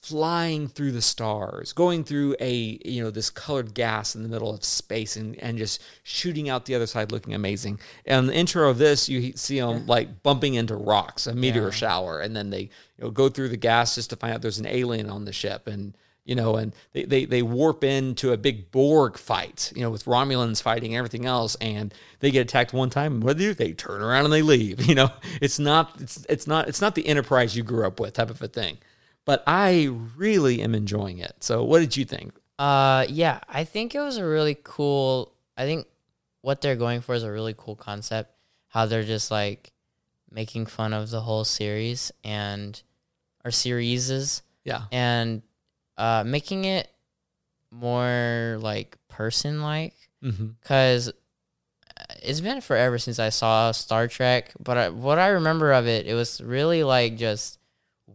[0.00, 4.52] flying through the stars going through a you know this colored gas in the middle
[4.52, 8.70] of space and, and just shooting out the other side looking amazing and the intro
[8.70, 11.70] of this you see them like bumping into rocks a meteor Yeah.
[11.70, 14.58] shower and then they you know go through the gas just to find out there's
[14.58, 15.94] an alien on the ship and
[16.26, 20.04] you know, and they, they, they warp into a big Borg fight, you know, with
[20.04, 23.54] Romulans fighting everything else, and they get attacked one time, and what do they do?
[23.54, 24.80] They turn around and they leave.
[24.86, 28.12] You know, it's not it's it's not it's not the enterprise you grew up with
[28.12, 28.78] type of a thing.
[29.26, 31.34] But I really am enjoying it.
[31.40, 32.32] So what did you think?
[32.58, 35.32] Uh, yeah, I think it was a really cool.
[35.56, 35.86] I think
[36.42, 38.34] what they're going for is a really cool concept.
[38.68, 39.72] How they're just like
[40.30, 42.80] making fun of the whole series and
[43.44, 44.82] or serieses Yeah.
[44.92, 45.42] and
[45.98, 46.88] uh, making it
[47.70, 50.48] more like person like Mm-hmm.
[50.60, 51.10] because
[52.22, 54.52] it's been forever since I saw Star Trek.
[54.62, 57.58] But I, what I remember of it, it was really like just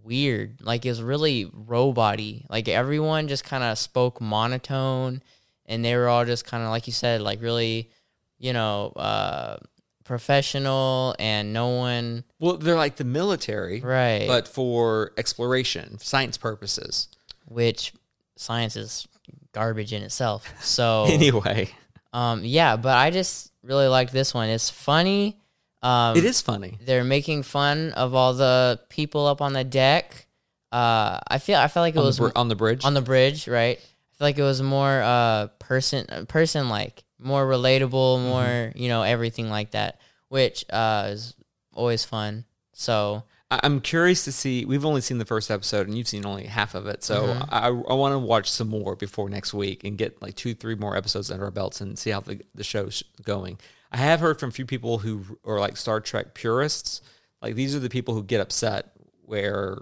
[0.05, 0.61] weird.
[0.61, 2.45] Like it was really robot-y.
[2.49, 5.21] Like everyone just kind of spoke monotone,
[5.65, 7.89] and they were all just kind of like you said, like really,
[8.37, 9.57] you know, uh,
[10.05, 14.25] professional, and no one Well, they're like the military, right.
[14.27, 17.09] but for exploration, science purposes.
[17.47, 17.93] which
[18.37, 19.07] science is
[19.53, 20.51] garbage in itself.
[20.61, 21.69] So Anyway,
[22.13, 24.49] Um, yeah, but I just really liked this one.
[24.49, 25.37] It's funny.
[25.85, 26.77] Um, it is funny.
[26.83, 30.27] They're making fun of all the people up on the deck.
[30.71, 32.83] Uh, I feel I felt like it On was the, br- on the bridge.
[32.83, 33.77] on the bridge, right?
[33.77, 38.27] I feel like it was more uh person person like more relatable, Mm-hmm.
[38.27, 41.35] more you know everything like that, which uh is
[41.73, 42.45] always fun.
[42.73, 44.65] So I'm curious to see.
[44.65, 47.03] We've only seen the first episode, and you've seen only half of it.
[47.03, 47.53] So Mm-hmm.
[47.53, 50.75] I, I want to watch some more before next week and get like two, three
[50.75, 53.59] more episodes under our belts and see how the the show's going.
[53.91, 57.01] I have heard from a few people who are like Star Trek purists.
[57.41, 58.91] Like these are the people who get upset
[59.23, 59.79] where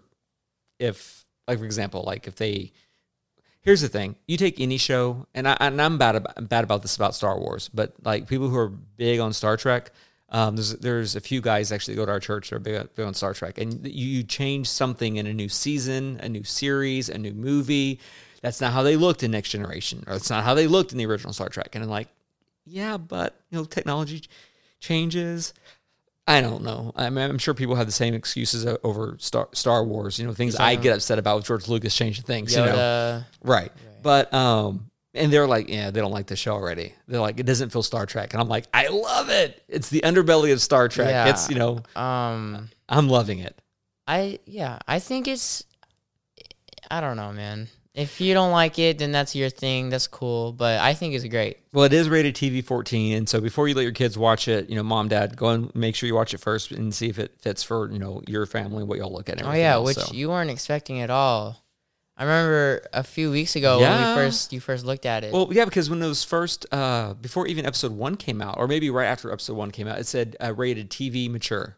[0.80, 2.72] if, like for example, like if they
[3.62, 4.16] here's the thing.
[4.28, 7.40] You take any show and, I, and i'm bad about, bad about this about star
[7.40, 9.92] wars but like people who are big on star trek
[10.30, 13.06] um, there's there's a few guys actually go to our church that are big, big
[13.06, 13.60] on star trek.
[13.60, 18.00] And you, you change something in a new season a new series a new movie.
[18.42, 20.98] That's not how they looked in next generation or it's not how they looked in
[20.98, 21.76] the original star trek.
[21.76, 22.08] And i'm like
[22.66, 24.24] yeah but you know technology
[24.80, 25.54] changes
[26.26, 26.94] I don't know.
[26.96, 30.18] I mean, I'm sure people have the same excuses over Star Star Wars.
[30.18, 32.56] You know, things I get upset about with George Lucas changing things.
[32.56, 33.72] Yoda, You know, right?
[34.02, 36.94] But um, and they're like, yeah, they don't like the show already.
[37.08, 39.62] They're like, it doesn't feel Star Trek, and I'm like, I love it.
[39.68, 41.10] It's the underbelly of Star Trek.
[41.10, 41.30] Yeah.
[41.30, 43.60] It's you know, um, I'm loving it.
[44.08, 45.66] I yeah, I think it's.
[46.90, 47.68] I don't know, man.
[47.96, 49.90] If you don't like it, then that's your thing.
[49.90, 51.58] That's cool, but I think it's great.
[51.74, 54.68] Well, it is rated TV 14, and so before you let your kids watch it,
[54.68, 57.20] you know, mom, dad, go and make sure you watch it first and see if
[57.20, 59.44] it fits for you know your family, what y'all look at.
[59.46, 60.14] Oh yeah, else, which so.
[60.14, 61.64] you weren't expecting at all.
[62.16, 64.00] I remember a few weeks ago Yeah.
[64.00, 65.34] when we first you first looked at it.
[65.34, 68.90] Well, yeah, because when those first, uh, before even episode one came out, or maybe
[68.90, 71.78] right after episode one came out, it said uh, rated TV mature,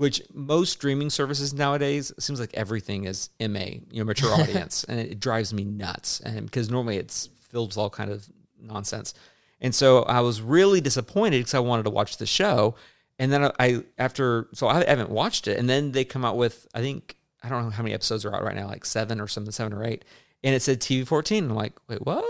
[0.00, 4.98] which most streaming services nowadays seems like everything is MA, you know, mature audience, and
[4.98, 6.20] it, drives me nuts.
[6.20, 8.26] And because normally it's filled with all kind of
[8.58, 9.12] nonsense,
[9.60, 12.76] and so I was really disappointed because I wanted to watch the show,
[13.18, 16.38] and then I, I after so I haven't watched it, and then they come out
[16.38, 19.20] with I think I don't know how many episodes are out right now, like seven
[19.20, 20.06] or something, seven or eight,
[20.42, 21.44] and it said TV fourteen.
[21.44, 22.24] I'm like, wait, what?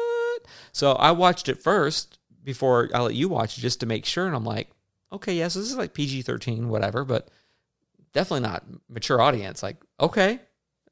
[0.72, 4.26] So I watched it first before I let you watch it just to make sure,
[4.26, 4.70] and I'm like,
[5.12, 7.28] okay, yes, this is like PG thirteen, whatever, but
[8.12, 9.62] definitely not mature audience.
[9.62, 10.40] Like, okay,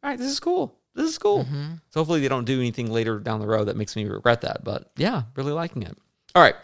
[0.03, 0.79] all right, this is cool.
[0.95, 1.45] This is cool.
[1.91, 4.65] So hopefully they don't do anything later down the road that makes me regret that.
[4.65, 5.97] But yeah, really liking it.
[6.35, 6.57] All right.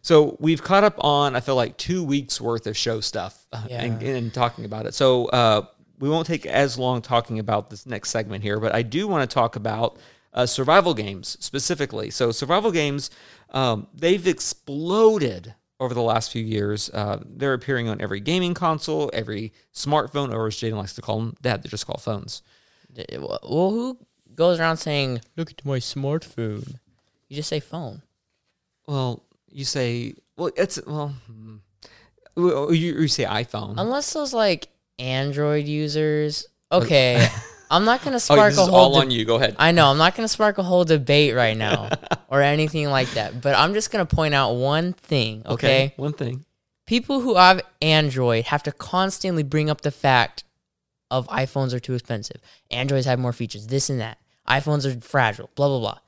[0.00, 3.66] So we've caught up on, I feel like, two weeks worth of show stuff uh,
[3.70, 4.94] and, and talking about it.
[4.94, 5.66] So uh,
[5.98, 9.28] we won't take as long talking about this next segment here, but I do want
[9.28, 9.98] to talk about
[10.32, 12.10] uh, survival games specifically.
[12.10, 13.10] So survival games,
[13.50, 16.90] um, they've exploded over the last few years.
[16.90, 21.18] Uh, they're appearing on every gaming console, every smartphone, or as Jaden likes to call
[21.18, 22.42] them, Dad, they're just called phones.
[23.10, 23.98] Well, who
[24.34, 26.76] goes around saying, "Look at my smartphone"?
[27.28, 28.02] You just say phone.
[28.86, 31.56] Well, you say, well, it's well, hmm.
[32.36, 33.74] Well, you, you say iPhone.
[33.76, 34.68] Unless those like
[34.98, 36.46] Android users.
[36.70, 37.28] Okay,
[37.70, 38.76] I'm not gonna oh, spark this a is whole.
[38.78, 39.24] all de- on you.
[39.24, 39.56] Go ahead.
[39.58, 41.88] I know I'm not gonna spark a whole debate right now
[42.28, 43.40] or anything like that.
[43.40, 45.42] But I'm just gonna point out one thing.
[45.46, 45.92] okay?
[45.96, 46.44] One thing.
[46.86, 50.44] people who have Android have to constantly bring up the fact
[51.10, 52.40] of iPhones are too expensive.
[52.70, 54.18] Androids have more features, this and that.
[54.48, 55.98] iPhones are fragile, blah blah blah.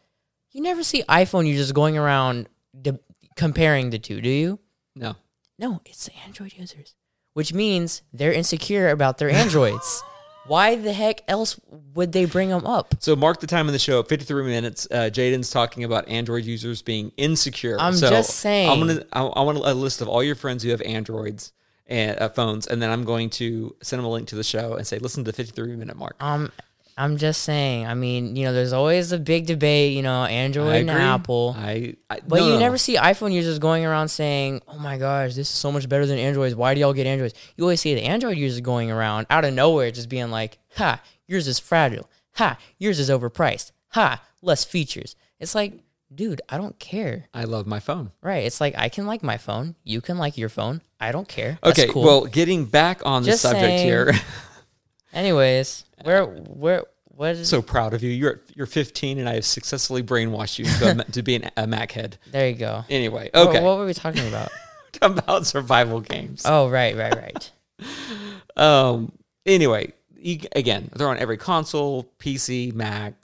[0.52, 2.48] You never see iPhone users going around
[2.80, 2.98] de-
[3.36, 4.59] comparing the two, do you?
[4.94, 5.16] No.
[5.59, 6.94] No, it's the Android users,
[7.34, 10.02] which means they're insecure about their Androids.
[10.49, 11.59] Why the heck else
[11.94, 12.94] would they bring them up?
[13.01, 14.86] So mark the time in the show 53 minutes.
[14.90, 17.76] Uh, Jaden's talking about Android users being insecure.
[17.80, 18.70] I'm So just saying.
[18.70, 19.05] I'm gonna.
[19.12, 21.53] I, I want a list of all your friends who have Androids
[21.86, 24.74] and uh, phones, and then I'm going to send them a link to the show
[24.74, 26.16] and say, listen to the 53 minute mark.
[26.20, 26.53] Um,
[26.99, 27.86] I'm just saying.
[27.86, 29.92] I mean, you know, there's always a big debate.
[29.92, 30.90] You know, Android and.
[30.90, 31.55] Apple.
[31.59, 31.94] I.
[32.09, 35.34] I But no, you no, never see iPhone users going around saying, "Oh my gosh,
[35.34, 36.55] this is so much better than Androids.
[36.55, 39.53] Why do y'all get Androids?" You always see the Android users going around out of
[39.53, 42.09] nowhere, just being like, "Ha, yours is fragile.
[42.36, 43.72] Ha, yours is overpriced.
[43.90, 45.74] Ha, less features." It's like,
[46.14, 47.26] dude, I don't care.
[47.34, 48.12] I love my phone.
[48.22, 48.44] Right?
[48.44, 50.80] It's like I can like my phone, you can like your phone.
[50.99, 51.59] I don't care.
[51.62, 51.92] That's Okay.
[51.92, 52.05] cool.
[52.05, 53.86] Well, getting back on the Just subject saying.
[53.86, 54.12] here.
[55.12, 58.11] anyways, where where what is so proud of you.
[58.11, 61.92] You're you're 15, and I have successfully brainwashed you a, to be an, a Mac
[61.92, 62.18] head.
[62.30, 62.84] There you go.
[62.90, 63.62] Anyway, What- okay.
[63.62, 64.50] What, were we talking about?
[65.02, 66.42] about survival games.
[66.46, 67.50] oh, right, right, right.
[68.57, 69.12] Um.
[69.44, 73.14] Anyway, you, again, they're on every console, PC, Mac,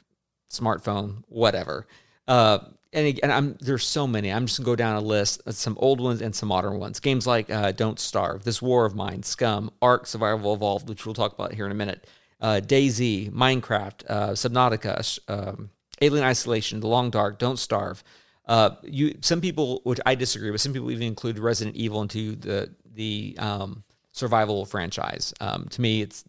[0.50, 1.86] smartphone, whatever.
[2.28, 2.58] Uh,
[2.92, 4.30] and again, I'm there's so many.
[4.30, 7.00] I'm just gonna go down a list of some old ones and some modern ones.
[7.00, 11.14] Games like uh, Don't Starve, This War of Mine, Scum, Ark, Survival Evolved, which we'll
[11.14, 12.06] talk about here in a minute.
[12.42, 15.70] Uh, DayZ, Minecraft, uh, Subnautica, um,
[16.02, 18.02] Alien Isolation, The Long Dark, Don't Starve.
[18.46, 22.34] Uh, you some people, which I disagree with, some people even include Resident Evil into
[22.34, 25.32] the the um, survival franchise.
[25.40, 26.24] Um, to me, it's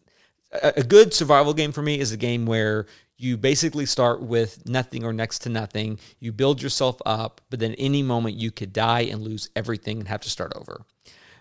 [0.51, 2.85] a, a good survival game for me is a game where
[3.17, 5.99] you basically start with nothing or next to nothing.
[6.19, 10.07] You build yourself up, but then any moment you could die and lose everything and
[10.07, 10.85] have to start over.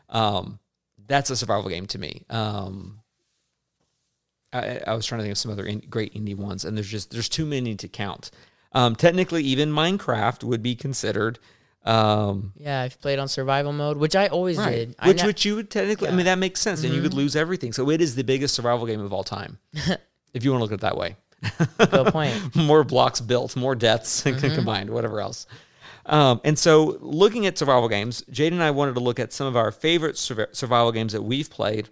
[0.08, 0.58] Um,
[1.06, 2.24] that's a survival game to me.
[2.30, 3.01] Um,
[4.53, 6.90] I, I, was trying to think of some other in, great indie ones, and there's
[6.90, 8.30] just there's too many to count.
[8.72, 11.38] Um, technically, even Minecraft would be considered.
[11.84, 14.70] Um, yeah, I've played on survival mode, which I always right.
[14.70, 14.96] did.
[15.05, 16.12] Which, ne- which you would technically, yeah.
[16.12, 16.86] I mean, that makes sense, mm-hmm.
[16.86, 17.20] and you would mm-hmm.
[17.20, 17.72] lose everything.
[17.72, 19.59] So it is the biggest survival game of all time,
[20.34, 21.16] if you want to look at it that way.
[21.78, 22.55] Good point.
[22.57, 24.55] more blocks built, more deaths mm-hmm.
[24.55, 25.46] combined, whatever else.
[26.07, 29.46] Um, and so, looking at survival games, Jade and I wanted to look at some
[29.46, 31.88] of our favorite survival games that we've played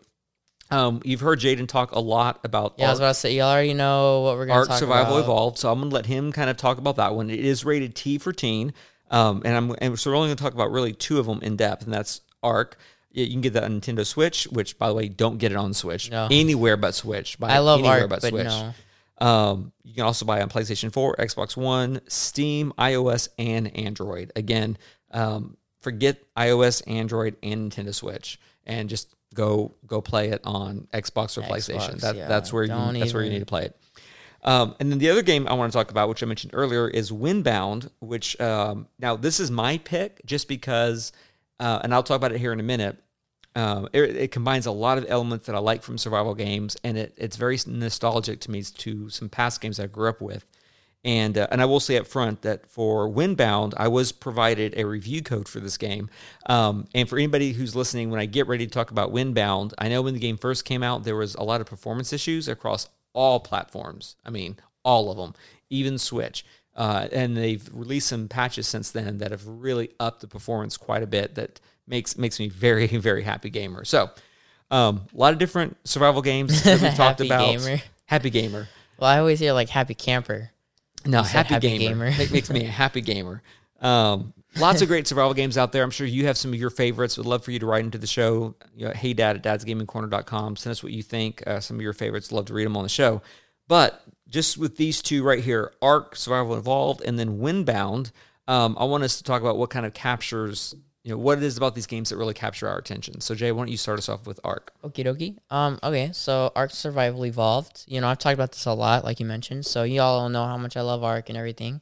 [0.70, 2.74] um, you've heard Jaden talk a lot about.
[2.78, 4.66] Yeah, Ark, I was about to say you already know what we're going to talk
[4.66, 4.72] about.
[4.72, 5.24] Ark Survival about.
[5.24, 7.30] Evolved, so I'm going to let him kind of talk about that one.
[7.30, 8.72] It is rated T for teen,
[9.10, 11.40] um, and I'm and so we're only going to talk about really two of them
[11.42, 12.78] in depth, and that's Ark.
[13.12, 15.74] You can get that on Nintendo Switch, which by the way, don't get it on
[15.74, 16.28] Switch no.
[16.30, 17.38] anywhere but Switch.
[17.38, 18.44] Buy I love anywhere Ark, but, but Switch.
[18.44, 18.72] No.
[19.20, 24.32] Um, you can also buy on PlayStation 4, Xbox One, Steam, iOS, and Android.
[24.34, 24.78] Again,
[25.10, 31.38] um, forget iOS, Android, and Nintendo Switch, and just go go play it on Xbox
[31.38, 32.00] or Xbox, PlayStation.
[32.00, 32.28] That, yeah.
[32.28, 33.12] That's where you that's even.
[33.12, 33.76] where you need to play it.
[34.42, 36.88] Um, and then the other game I want to talk about, which I mentioned earlier,
[36.88, 37.90] is Windbound.
[38.00, 41.12] Which um, now this is my pick, just because,
[41.58, 42.96] uh, and I'll talk about it here in a minute.
[43.56, 46.96] Um, it, it, combines a lot of elements that I like from survival games, and
[46.96, 50.46] it, it's very nostalgic to me to some past games I grew up with.
[51.02, 54.84] And uh, and I will say up front that for Windbound, I was provided a
[54.84, 56.10] review code for this game.
[56.46, 59.88] Um, and for anybody who's listening, when I get ready to talk about Windbound, I
[59.88, 62.86] know when the game first came out, there was a lot of performance issues across
[63.14, 64.16] all platforms.
[64.26, 65.34] I mean, all of them,
[65.70, 66.44] even Switch.
[66.76, 71.02] Uh, and they've released some patches since then that have really upped the performance quite
[71.02, 71.34] a bit.
[71.34, 73.84] That makes makes me very very happy gamer.
[73.84, 74.10] So,
[74.70, 77.46] um, a lot of different survival games that we've talked about.
[77.46, 77.82] Gamer.
[78.06, 78.68] Happy gamer.
[78.98, 80.50] Well, I always hear like happy camper.
[81.06, 82.10] No, happy, happy, gamer.
[82.10, 82.32] gamer.
[82.32, 83.42] makes me a happy gamer.
[83.80, 85.82] Um, lots of great survival games out there.
[85.82, 87.16] I'm sure you have some of your favorites.
[87.16, 88.54] Would love for you to write into the show.
[88.76, 90.56] You know, hey dad at dadsgamingcorner.com.
[90.56, 91.42] Send us what you think.
[91.46, 92.32] Uh, some of your favorites.
[92.32, 93.22] Love to read them on the show.
[93.68, 98.12] But just with these two right here, Ark, Survival Evolved, and then Windbound,
[98.48, 101.44] um, I want us to talk about what kind of captures you know what it
[101.44, 103.20] is about these games that really capture our attention.
[103.20, 104.72] So Jay, why don't you start us off with Ark?
[104.84, 105.36] Okie dokie.
[105.50, 107.84] Um, okay, so Ark Survival Evolved.
[107.86, 109.64] You know, I've talked about this a lot, like you mentioned.
[109.64, 111.80] So you all know how much I love Ark and everything.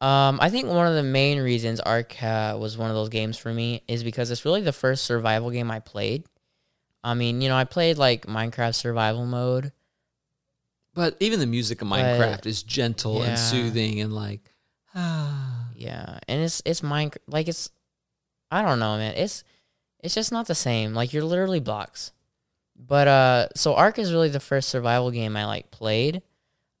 [0.00, 3.38] Um, I think one of the main reasons Ark uh, was one of those games
[3.38, 6.24] for me is because it's really the first survival game I played.
[7.04, 9.70] I mean, you know, I played like Minecraft survival mode.
[10.94, 13.30] But even the music of Minecraft is gentle yeah.
[13.30, 14.52] and soothing and like
[14.94, 15.68] ah.
[15.76, 16.18] Yeah.
[16.28, 17.70] And it's it's Minecraft like it's
[18.52, 19.14] I don't know, man.
[19.16, 19.44] It's
[20.00, 20.92] it's just not the same.
[20.92, 22.12] Like you're literally blocks.
[22.76, 26.22] But uh so Ark is really the first survival game I like played.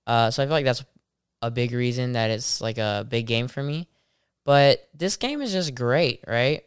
[0.06, 0.84] Uh so I feel like that's
[1.40, 3.88] a big reason that it's like a big game for me.
[4.44, 6.62] But this game is just great, right?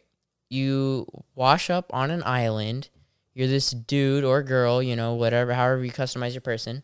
[0.50, 2.88] You wash up on an island.
[3.32, 6.82] You're this dude or girl, you know, whatever, however you customize your person.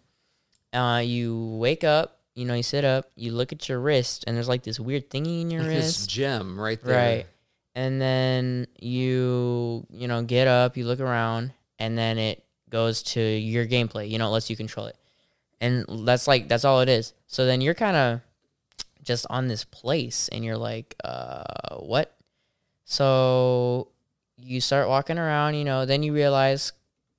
[0.72, 4.36] Uh, you wake up, you know, you sit up, you look at your wrist, and
[4.36, 6.00] there's like this weird thingy in your like wrist.
[6.00, 6.96] This gem right there.
[6.96, 7.26] Right
[7.74, 13.20] and then you you know get up, you look around, and then it goes to
[13.20, 14.08] your gameplay.
[14.08, 14.96] You know, it lets you control it,
[15.60, 17.12] and that's like that's all it is.
[17.26, 18.20] So then you're kind of
[19.02, 22.16] just on this place, and you're like, uh, what?
[22.84, 23.88] So
[24.38, 25.54] you start walking around.
[25.54, 26.72] You know, then you realize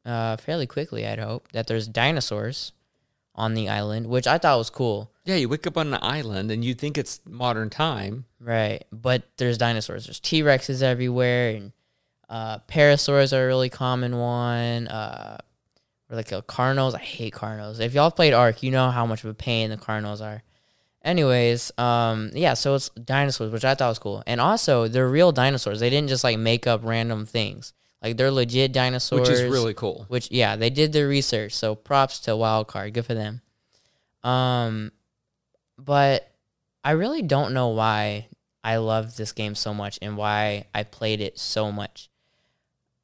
[0.05, 2.71] uh, fairly quickly, I'd hope, that there's dinosaurs
[3.35, 5.11] on the island, which I thought was cool.
[5.25, 8.25] Yeah, you wake up on an island and you think it's modern time.
[8.39, 8.83] Right.
[8.91, 10.05] But there's dinosaurs.
[10.05, 11.71] There's T Rexes everywhere and
[12.29, 14.87] uh parasaurs are a really common one.
[14.87, 15.37] Uh
[16.09, 16.95] or like a Carnos.
[16.95, 17.79] I hate Carnos.
[17.79, 20.43] If y'all played Ark, you know how much of a pain the Carnos are.
[21.03, 24.23] Anyways, um, yeah, so it's dinosaurs, which I thought was cool.
[24.25, 25.81] And also they're real dinosaurs.
[25.81, 27.73] They didn't just like make up random things.
[28.01, 29.27] Like they're legit dinosaurs.
[29.27, 30.05] Which is really cool.
[30.07, 31.53] Which yeah, they did their research.
[31.53, 32.93] So props to Wildcard.
[32.93, 33.41] Good for them.
[34.23, 34.91] Um
[35.83, 36.31] but
[36.83, 38.27] I really don't know why
[38.63, 42.09] I love this game so much and why I played it so much.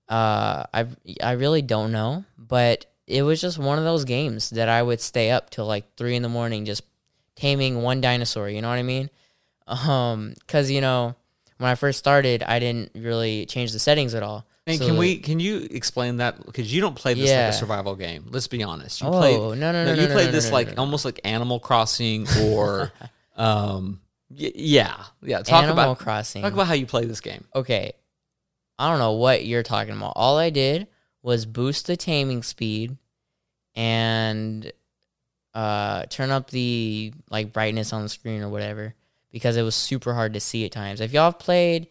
[0.08, 0.88] Uh, I
[1.22, 5.02] I really don't know, but it was just one of those games that I would
[5.02, 6.84] stay up till like three in the morning just
[7.36, 8.50] taming one dinosaur.
[8.50, 9.10] You know what I mean?
[9.70, 11.16] Um, cause you know
[11.60, 14.48] when I first started, I didn't really change the settings at all.
[14.70, 15.18] And so can we?
[15.18, 16.46] Can you explain that?
[16.46, 17.46] Because you don't play this yeah.
[17.46, 18.26] like a survival game.
[18.30, 19.02] Let's be honest.
[19.02, 19.86] You oh play, no no no!
[19.86, 22.92] no you no, played no, this like almost like Animal Crossing or,
[23.36, 24.00] um,
[24.30, 25.42] Y- yeah, yeah.
[25.42, 26.44] Talk Animal about Crossing.
[26.44, 27.46] talk about how you play this game.
[27.56, 27.94] okay,
[28.78, 30.14] I don't know what you're talking about.
[30.16, 30.88] All I did
[31.22, 32.98] was boost the taming speed
[33.76, 34.72] and
[35.54, 38.94] uh, turn up the like brightness on the screen or whatever
[39.32, 41.02] because it was super hard to see at times.
[41.02, 41.88] If y'all have played,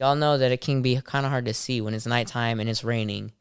[0.00, 2.70] y'all know that it can be kind of hard to see when it's nighttime and
[2.70, 3.32] it's raining.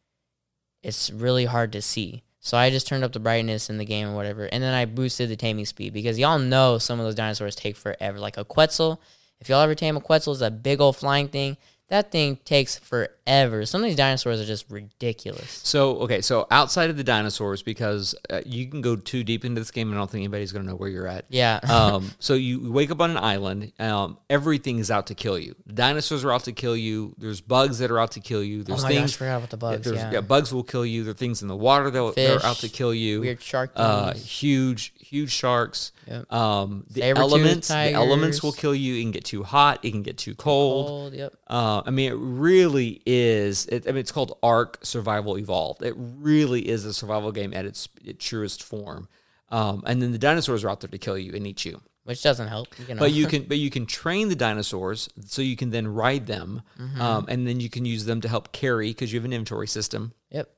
[0.84, 2.24] It's really hard to see.
[2.42, 4.86] So I just turned up the brightness in the game or whatever, and then I
[4.86, 8.20] boosted the taming speed because y'all know some of those dinosaurs take forever.
[8.20, 9.02] Like a Quetzal,
[9.40, 11.58] if y'all ever tame a Quetzal, it's a big old flying thing.
[11.90, 13.66] That thing takes forever.
[13.66, 15.60] Some of these dinosaurs are just ridiculous.
[15.64, 19.60] So okay, so outside of the dinosaurs, because uh, you can go too deep into
[19.60, 21.26] this game, and I don't think anybody's going to know where you're at.
[21.30, 21.60] Yeah.
[21.70, 23.74] um, so you wake up on an island.
[23.80, 25.56] Um, everything is out to kill you.
[25.66, 27.16] The dinosaurs are out to kill you.
[27.18, 28.60] There's bugs that are out to kill you.
[28.60, 29.02] oh There's my things.
[29.02, 29.86] gosh, I forgot about the bugs.
[29.92, 30.22] there's- Yeah.
[30.22, 31.04] bugs will kill you.
[31.04, 33.22] There are things in the water that, that are out to kill you.
[33.22, 34.26] Weird shark uh, things.
[34.26, 35.92] huge, huge sharks.
[36.08, 36.32] Yep.
[36.32, 38.96] Um, the elements, the elements will kill you.
[38.96, 39.80] It can get too hot.
[39.84, 40.88] It can get too cold.
[40.88, 41.34] Cold, Yep.
[41.80, 43.66] Uh, I mean, it really is.
[43.68, 45.82] It, I mean, it's called Ark Survival Evolved.
[45.82, 49.08] It really is a survival game at its, its truest form.
[49.50, 51.82] Um, and then the dinosaurs are out there to kill you and eat you.
[52.04, 52.68] Which doesn't help.
[52.88, 53.00] You know.
[53.00, 56.62] But you can, but you can train the dinosaurs so you can then ride them,
[56.80, 57.02] Mm-hmm.
[57.02, 59.68] um, and then you can use them to help carry because you have an inventory
[59.68, 60.14] system.
[60.32, 60.50] Yep.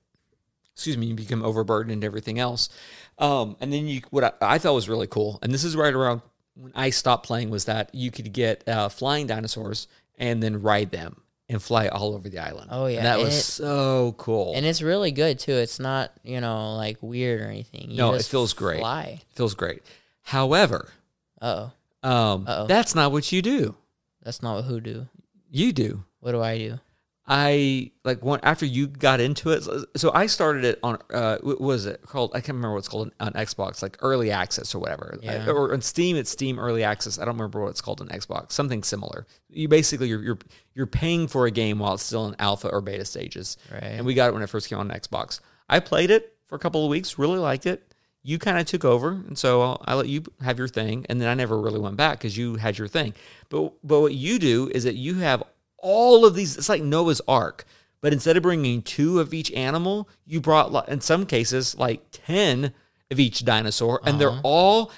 [0.73, 2.69] Excuse me, you become overburdened and everything else.
[3.17, 5.93] Um, and then you, what I, I thought was really cool, and this is right
[5.93, 6.21] around
[6.55, 9.87] when I stopped playing, was that you could get uh, flying dinosaurs
[10.21, 11.17] and then ride them
[11.49, 12.69] and fly all over the island.
[12.71, 14.53] Oh, yeah, and that and was it- so cool.
[14.55, 15.51] And it's really good too.
[15.53, 17.91] It's not, you know, like weird or anything.
[17.91, 18.79] You No, it feels great.
[18.79, 19.19] Fly.
[19.29, 19.81] it feels great.
[20.21, 20.89] However,
[21.41, 21.71] oh.
[22.03, 22.67] um, Uh-oh.
[22.67, 23.75] that's not what you do.
[24.23, 25.07] That's not what who do.
[25.49, 26.05] You do.
[26.21, 26.79] What do I do?
[27.33, 29.63] I like one after you got into it.
[29.63, 32.31] so- So I started it on uh, what was it called?
[32.33, 35.17] I can't remember what it's called on Xbox, like early access or whatever.
[35.21, 35.45] Yeah.
[35.47, 37.17] I- or on Steam, it's Steam early access.
[37.17, 38.51] I don't remember what it's called on Xbox.
[38.51, 39.25] Something similar.
[39.49, 40.39] You basically you're you're
[40.75, 43.55] you're paying for a game while it's still in alpha or beta stages.
[43.71, 43.81] Right.
[43.83, 45.39] And we got it when it first came on Xbox.
[45.69, 47.93] I played it for a couple of weeks, really liked it.
[48.23, 51.19] You kind of took over, and so I'll, I let you have your thing, and
[51.19, 53.13] then I never really went back because you had your thing.
[53.49, 55.41] But but what you do is that you have
[55.81, 56.57] all of these.
[56.57, 57.65] It's like Noah's Ark,
[58.01, 62.73] but instead of bringing two of each animal, you brought in some cases like ten
[63.09, 64.41] of each dinosaur, and they're Uh-huh.
[64.43, 64.91] all.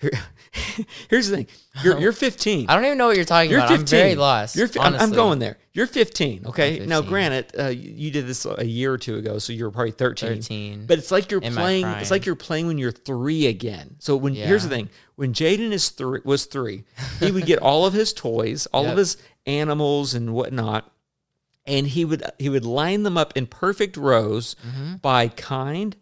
[0.00, 0.12] Here,
[1.10, 1.46] here's the thing:
[1.82, 2.66] you're you're 15.
[2.68, 3.70] I don't even know what you're talking You're about.
[3.70, 3.98] 15.
[3.98, 4.56] I'm very lost.
[4.56, 5.58] You're, fi- I'm, going there.
[5.74, 6.46] You're 15.
[6.46, 6.80] Okay.
[6.80, 9.70] I'm Now, granted, uh, you, did this a year or two ago, so you were
[9.70, 10.28] probably 13.
[10.36, 10.86] 13.
[10.86, 11.86] But it's like you're In playing.
[11.86, 13.96] It's like you're playing when you're three again.
[13.98, 16.84] So when here's the thing: when Jaden is three, was three,
[17.20, 19.16] he would get all of his toys, all of his
[19.46, 20.90] animals and whatnot,
[21.66, 24.96] and he would he would line them up in perfect rows Mm-hmm.
[24.96, 25.96] by kind,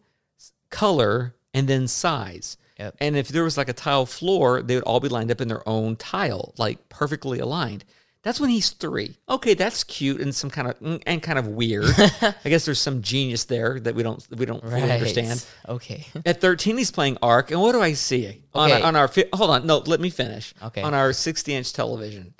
[0.70, 2.56] color, and then size.
[2.78, 2.96] Yep.
[3.00, 5.48] And if there was like a tile floor, they would all be lined up in
[5.48, 7.84] their own tile, like perfectly aligned.
[8.22, 9.16] That's when he's three.
[9.28, 11.86] Okay, that's cute and some kind of mm, and kind of weird.
[12.20, 15.44] I guess there's some genius there that we don't we don't fully understand.
[15.68, 16.04] Okay.
[16.26, 18.82] At 13, he's playing Ark, and what do I see on, Okay.
[18.82, 19.10] on our?
[19.32, 20.52] Hold on, no, let me finish.
[20.62, 20.82] Okay.
[20.82, 22.34] On our 60 inch television,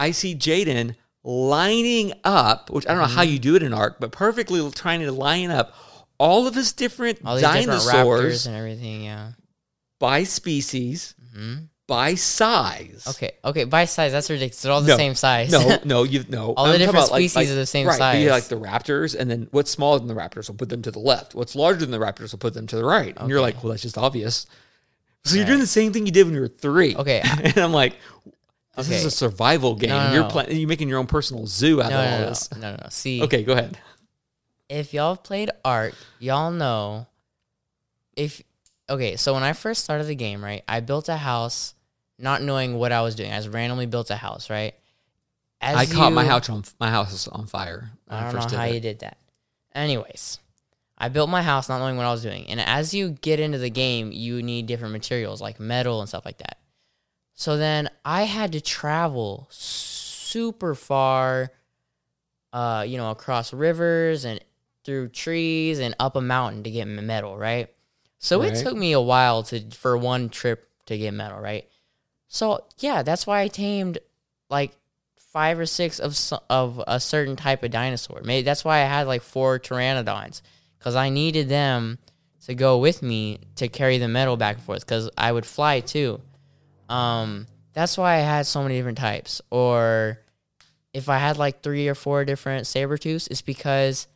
[0.00, 3.16] I see Jaden lining up, which I don't know Mm-hmm.
[3.16, 5.74] how you do it in Ark, but perfectly trying to line up
[6.18, 9.04] all of his different All these different dinosaurs raptors and everything.
[9.04, 9.32] Yeah.
[9.98, 11.54] by species, hmm
[11.86, 13.04] by size.
[13.06, 13.32] Okay.
[13.44, 13.64] Okay.
[13.64, 14.62] By size, that's ridiculous.
[14.62, 14.96] They're all the No.
[14.96, 15.52] same size.
[15.52, 16.54] No, no, you no.
[16.54, 18.30] All the I'm talking different about, like- species like- are the same right, size.
[18.30, 20.98] like the raptors, and then what's smaller than the raptors will put them to the
[20.98, 21.34] left.
[21.34, 23.14] What's larger than the raptors will put them to the right.
[23.18, 24.46] And you're like, well, that's just obvious.
[25.24, 26.96] So you're doing the same thing you did when you were three.
[26.96, 27.20] Okay.
[27.44, 27.96] and I'm like,
[28.76, 29.90] this is a survival game.
[29.90, 30.56] No, no, you're playing.
[30.56, 32.52] You're making your own personal zoo out no, of all this.
[32.52, 32.88] no, no, no.
[32.90, 33.78] See, Okay, go ahead.
[34.68, 37.06] if y'all have played Ark, y'all know
[38.16, 38.42] if
[38.88, 41.74] okay, so when I first started the game, right, I built a house
[42.18, 43.32] not knowing what I was doing.
[43.32, 44.74] I just randomly built a house, right?
[45.60, 47.90] As I caught my house on my house on fire.
[48.06, 48.74] when I don't first know how it.
[48.74, 49.18] you did that.
[49.74, 50.38] Anyways,
[50.98, 52.46] I built my house not knowing what I was doing.
[52.48, 56.24] And as you get into the game, you need different materials like metal and stuff
[56.24, 56.58] like that.
[57.34, 61.50] So then I had to travel super far,
[62.52, 64.40] uh, you know, across rivers and
[64.84, 67.68] through trees and up a mountain to get metal, right?
[68.18, 68.52] So Right.
[68.52, 71.68] it took me a while to for one trip to get metal, right?
[72.28, 73.98] So yeah, that's why I tamed
[74.48, 74.76] like
[75.16, 76.16] five or six of
[76.48, 78.20] of a certain type of dinosaur.
[78.22, 80.42] Maybe that's why I had like four pteranodons
[80.78, 81.98] because I needed them
[82.46, 85.80] to go with me to carry the metal back and forth because I would fly
[85.80, 86.20] too.
[86.88, 89.40] Um, that's why I had so many different types.
[89.50, 90.20] Or
[90.92, 94.06] if I had like three or four different saber tooths, it's because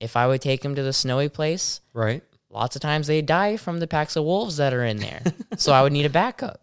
[0.00, 2.22] if I would take them to the snowy place, Right.
[2.50, 5.22] lots of times they die from the packs of wolves that are in there.
[5.56, 6.60] so I would need a backup,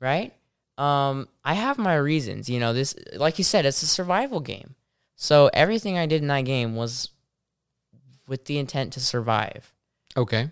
[0.00, 0.32] right?
[0.78, 2.48] Um, I have my reasons.
[2.48, 4.74] You know, this, like you said, it's a survival game.
[5.16, 7.10] So everything I did in that game was
[8.26, 9.72] with the intent to survive.
[10.16, 10.50] Okay.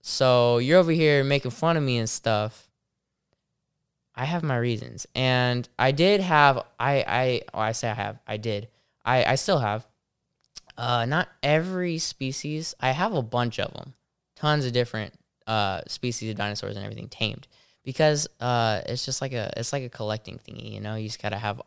[0.00, 2.63] So you're over here making fun of me and stuff.
[4.16, 6.64] I have my reasons, and I did have.
[6.78, 8.18] I I oh, I say I have.
[8.26, 8.68] I did.
[9.04, 9.86] I I still have.
[10.76, 12.74] Uh, not every species.
[12.80, 13.94] I have a bunch of them.
[14.36, 15.14] Tons of different
[15.46, 17.46] uh species of dinosaurs and everything tamed
[17.84, 20.72] because uh it's just like a it's like a collecting thingy.
[20.72, 21.60] You know, you just gotta have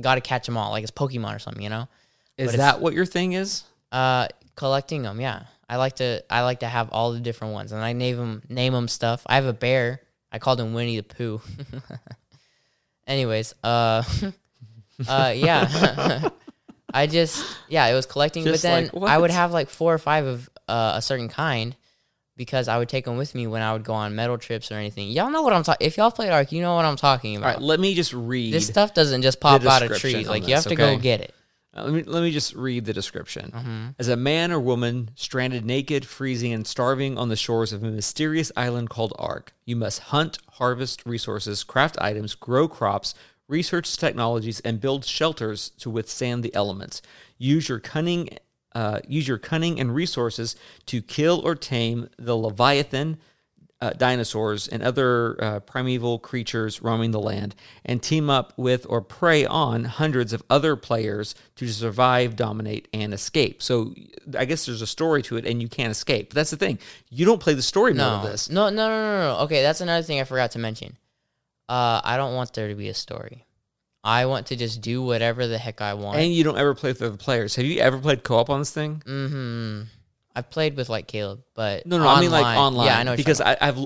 [0.00, 1.62] gotta catch them all like it's Pokemon or something.
[1.62, 1.88] You know.
[2.36, 3.64] Is But that what your thing is?
[3.92, 4.26] Uh,
[4.56, 5.44] collecting them, yeah.
[5.68, 8.42] I like to I like to have all the different ones, and I name them
[8.48, 9.22] name them stuff.
[9.26, 10.00] I have a bear.
[10.34, 11.40] I called him Winnie the Pooh.
[13.06, 14.02] Anyways, uh,
[15.08, 16.28] uh, yeah.
[16.94, 19.94] I just yeah, it was collecting, Just but then like, I would have like four
[19.94, 21.76] or five of uh, a certain kind
[22.36, 24.74] because I would take them with me when I would go on metal trips or
[24.74, 25.08] anything.
[25.08, 25.86] Y'all know what I'm talking.
[25.86, 27.46] If y'all played Ark, you know what I'm talking about.
[27.46, 28.52] right, let me just read.
[28.52, 30.26] this stuff doesn't just pop out of trees.
[30.26, 30.96] Like you have to okay?
[30.96, 31.32] go get it.
[31.76, 33.50] Uh, let me let me just read the description.
[33.50, 33.86] Mm-hmm.
[33.98, 37.90] As a man or woman stranded naked, freezing, and starving on the shores of a
[37.90, 43.14] mysterious island called Ark, you must hunt, harvest resources, craft items, grow crops,
[43.48, 47.02] research technologies, and build shelters to withstand the elements.
[47.38, 48.30] Use your cunning,
[48.74, 50.56] uh, use your cunning and resources
[50.86, 53.18] to kill or tame the leviathan,
[53.84, 57.54] uh, dinosaurs and other uh, primeval creatures roaming the land,
[57.84, 63.12] and team up with or prey on hundreds of other players to survive, dominate, and
[63.12, 63.62] escape.
[63.62, 63.94] So
[64.38, 66.30] I guess there's a story to it, and you can't escape.
[66.30, 66.78] But that's the thing;
[67.10, 68.48] you don't play the story mode of this.
[68.48, 69.38] no, no, no, no, no.
[69.40, 70.96] Okay, that's another thing I forgot to mention.
[71.68, 73.44] Uh, I don't want there to be a story.
[74.02, 76.18] I want to just do whatever the heck I want.
[76.18, 77.56] And you don't ever play with other players.
[77.56, 79.02] Have you ever played co-op on this thing?
[79.06, 79.82] mm-hmm.
[80.34, 82.86] I've played with like Caleb, but No, no, I mean like online.
[82.86, 83.16] Yeah, I know.
[83.16, 83.78] because I, I've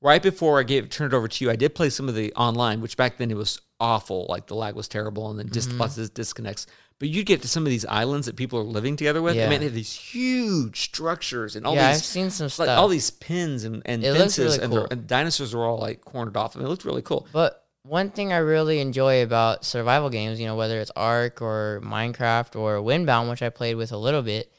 [0.00, 2.32] right before I gave turned it over to you, I did play some of the
[2.34, 4.26] online, which back then it was awful.
[4.28, 5.80] Like the lag was terrible, and then just Mm-hmm.
[5.80, 6.66] lots of disconnects.
[6.98, 9.34] But you'd get to some of these islands that people are living together with.
[9.34, 9.50] I Yeah.
[9.50, 12.78] mean, they have these huge structures and all yeah, I've these seen some like stuff.
[12.78, 14.86] all these pins and, and It fences, really and, cool.
[14.90, 16.56] and dinosaurs are all like cornered off.
[16.56, 17.26] I mean, it looked really cool.
[17.32, 21.82] But one thing I really enjoy about survival games, you know, whether it's Ark or
[21.84, 24.50] Minecraft or Windbound, which I played with a little bit,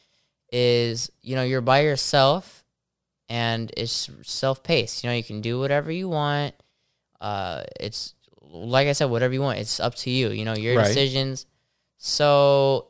[0.51, 2.63] is you know you're by yourself
[3.29, 5.03] and it's self-paced.
[5.03, 6.55] You know, you can do whatever you want.
[7.19, 9.59] Uh, it's like I said, whatever you want.
[9.59, 10.29] It's up to you.
[10.29, 10.87] You know, your Right.
[10.87, 11.45] decisions.
[11.97, 12.87] So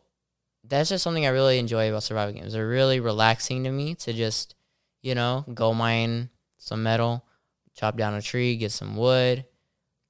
[0.63, 2.53] that's just something I really enjoy about survival games.
[2.53, 4.53] They're really relaxing to me to just,
[5.01, 7.25] you know, go mine some metal,
[7.73, 9.45] chop down a tree, get some wood,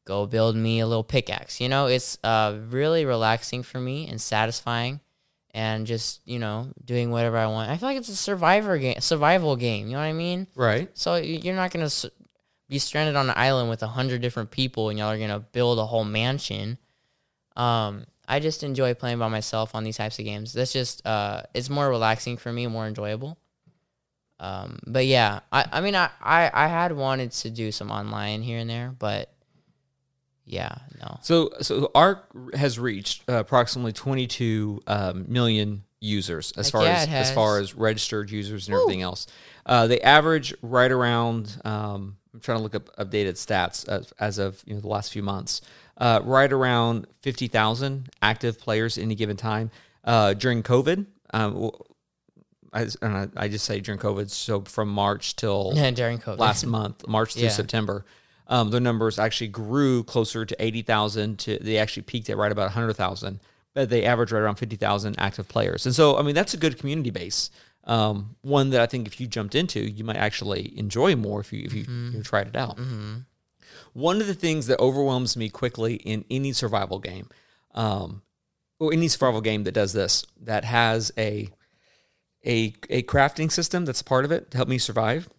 [0.05, 1.61] go build me a little pickaxe.
[1.61, 4.99] You know, it's uh, really relaxing for me and satisfying,
[5.57, 7.71] and just you know doing whatever I want.
[7.71, 9.87] I feel like it's a survivor game, survival game.
[9.87, 10.45] You know what I mean?
[10.55, 10.87] Right.
[10.93, 11.89] So you're not gonna
[12.69, 15.79] be stranded on an island with a hundred different people, and y'all are gonna build
[15.79, 16.77] a whole mansion.
[17.55, 20.53] Um, I just enjoy playing by myself on these types of games.
[20.53, 23.39] That's just uh, it's more relaxing for me, more enjoyable.
[24.39, 28.43] Um, but yeah, I, I mean, I, I, I had wanted to do some online
[28.43, 29.33] here and there, but
[30.47, 31.19] yeah, no.
[31.21, 32.25] So, so Ark
[32.55, 37.59] has reached uh, approximately 22 um, million users as Heck far yeah, as as far
[37.59, 39.27] as registered users and everything else.
[39.65, 41.59] Uh, they average right around.
[41.65, 45.11] Um, I'm trying to look up updated stats as, as of you know the last
[45.11, 45.61] few months.
[45.97, 49.71] Uh, right around 50,000 active players at any given time
[50.03, 51.07] uh, during COVID.
[51.33, 51.71] Um,
[52.71, 56.37] I, and I, I just say during COVID, so from March till During COVID.
[56.37, 57.49] last month, March through Yeah.
[57.49, 58.05] September,
[58.47, 62.63] um, their numbers actually grew closer to 80,000 to they actually peaked at right about
[62.63, 63.39] 100,000,
[63.73, 65.85] but they average right around 50,000 active players.
[65.85, 67.49] And so, I mean, that's a good community base.
[67.83, 71.53] Um, one that I think if you jumped into, you might actually enjoy more if
[71.53, 72.77] you if you, you tried it out.
[73.93, 77.29] One of the things that overwhelms me quickly in any survival game,
[77.73, 78.21] um,
[78.79, 81.49] or any survival game that does this, that has a
[82.45, 85.29] a a crafting system that's part of it to help me survive,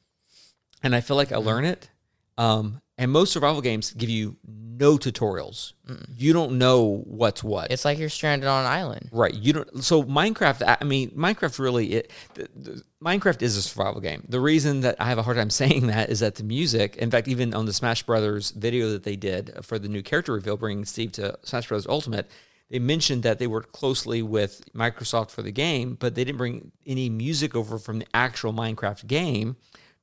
[0.82, 1.90] and I feel like I learn it.
[2.38, 5.72] Um, and most survival games give you no tutorials.
[6.16, 7.70] You don't know what's what.
[7.70, 9.08] It's like you're stranded on an island.
[9.12, 9.34] Right.
[9.34, 9.84] You don't.
[9.84, 10.76] So Minecraft.
[10.80, 11.94] I mean, Minecraft really.
[11.94, 14.24] It, the, the, Minecraft is a survival game.
[14.28, 16.96] The reason that I have a hard time saying that is that the music.
[16.96, 20.32] In fact, even on the Smash Brothers video that they did for the new character
[20.32, 22.28] reveal, bringing Steve to Smash Brothers Ultimate,
[22.70, 26.72] they mentioned that they worked closely with Microsoft for the game, but they didn't bring
[26.86, 29.56] any music over from the actual Minecraft game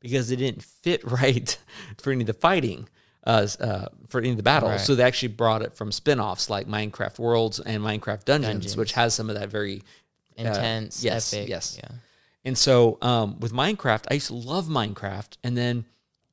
[0.05, 1.57] because it didn't fit right
[1.97, 2.87] for any of the fighting.
[3.27, 4.79] Uh, uh, for any of the battles, Right.
[4.79, 8.77] so they actually brought it from spin-offs like Minecraft Worlds and Minecraft Dungeons, Dungeons.
[8.77, 9.81] which has some of that very
[10.37, 11.49] Intense, yes, epic.
[11.49, 11.79] yes.
[11.81, 11.89] Yeah.
[12.43, 15.85] and so um, with Minecraft, I used to love Minecraft, and then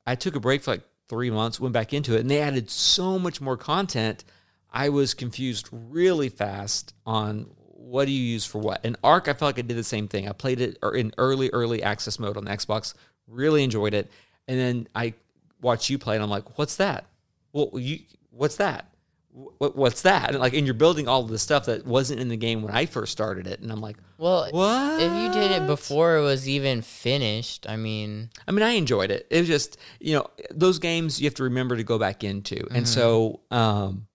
[0.05, 2.69] I took a break for like three months, went back into it, and they added
[2.69, 4.23] so much more content.
[4.71, 8.81] I was confused really fast on what do you use for what.
[8.85, 10.27] And Ark, I felt like I did the same thing.
[10.29, 12.93] I played it er, in early, early access mode on the Xbox,
[13.27, 14.09] really enjoyed it,
[14.47, 15.13] and then I
[15.61, 17.05] watch you play, and I'm like, what's that?
[17.51, 17.99] Well, you,
[18.31, 18.89] what's that?
[19.31, 20.29] What, what's that?
[20.29, 22.71] And like, and you're building all of the stuff that wasn't in the game when
[22.71, 25.01] I first started it, and I'm like, Well, what?
[25.01, 29.09] if you did it before it was even finished, I mean, I mean, I enjoyed
[29.09, 29.25] it.
[29.31, 32.67] It was just, you know, those games you have to remember to go back into.
[32.71, 34.07] And so, um,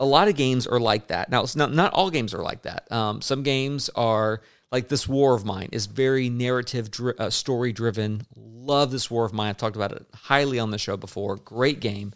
[0.00, 1.30] a lot of games are like that.
[1.30, 2.90] Now, it's not, not all games are like that.
[2.92, 4.42] Um, some games are
[4.76, 8.26] like this War of Mine is very narrative, dri- uh, story driven.
[8.36, 9.48] Love this War of Mine.
[9.48, 11.36] I've talked about it highly on the show before.
[11.36, 12.12] Great game.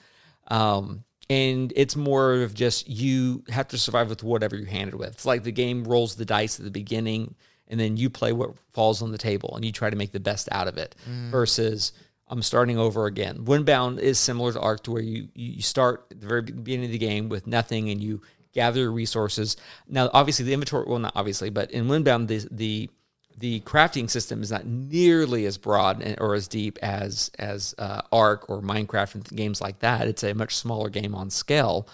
[0.48, 5.08] Um, and it's more of just you have to survive with whatever you're handed with.
[5.12, 7.34] It's like the game rolls the dice at the beginning,
[7.66, 10.20] and then you play what falls on the table, and you try to make the
[10.20, 10.94] best out of it.
[11.30, 11.92] Versus
[12.28, 13.38] I'm starting over again.
[13.46, 16.92] Windbound is similar to Ark, to where you you start at the very beginning of
[16.92, 18.20] the game with nothing, and you
[18.52, 19.56] gather your resources.
[19.88, 22.90] Now, obviously, the inventory well, not obviously, but in Windbound, the the
[23.38, 28.48] the crafting system is not nearly as broad or as deep as as uh, Ark
[28.48, 30.06] or Minecraft and games like that.
[30.06, 31.88] It's a much smaller game on scale,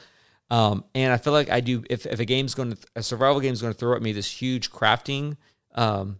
[0.50, 1.84] um, and I feel like I do.
[1.90, 4.12] If, if a game's going to a survival game is going to throw at me
[4.12, 5.36] this huge crafting
[5.74, 6.18] um,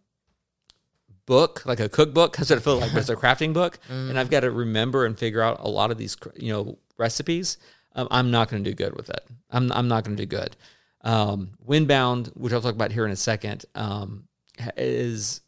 [1.27, 2.95] book, like a cookbook, that's what I feel like.
[2.95, 5.99] It's a crafting book, and I've got to remember and figure out a lot of
[5.99, 7.59] these you know recipes.
[7.97, 9.27] Um, I'm not going to do good with it.
[9.51, 10.57] I'm I'm not going to do good.
[11.01, 14.29] Um, Windbound, which I'll talk about here in a second, um,
[14.77, 15.41] is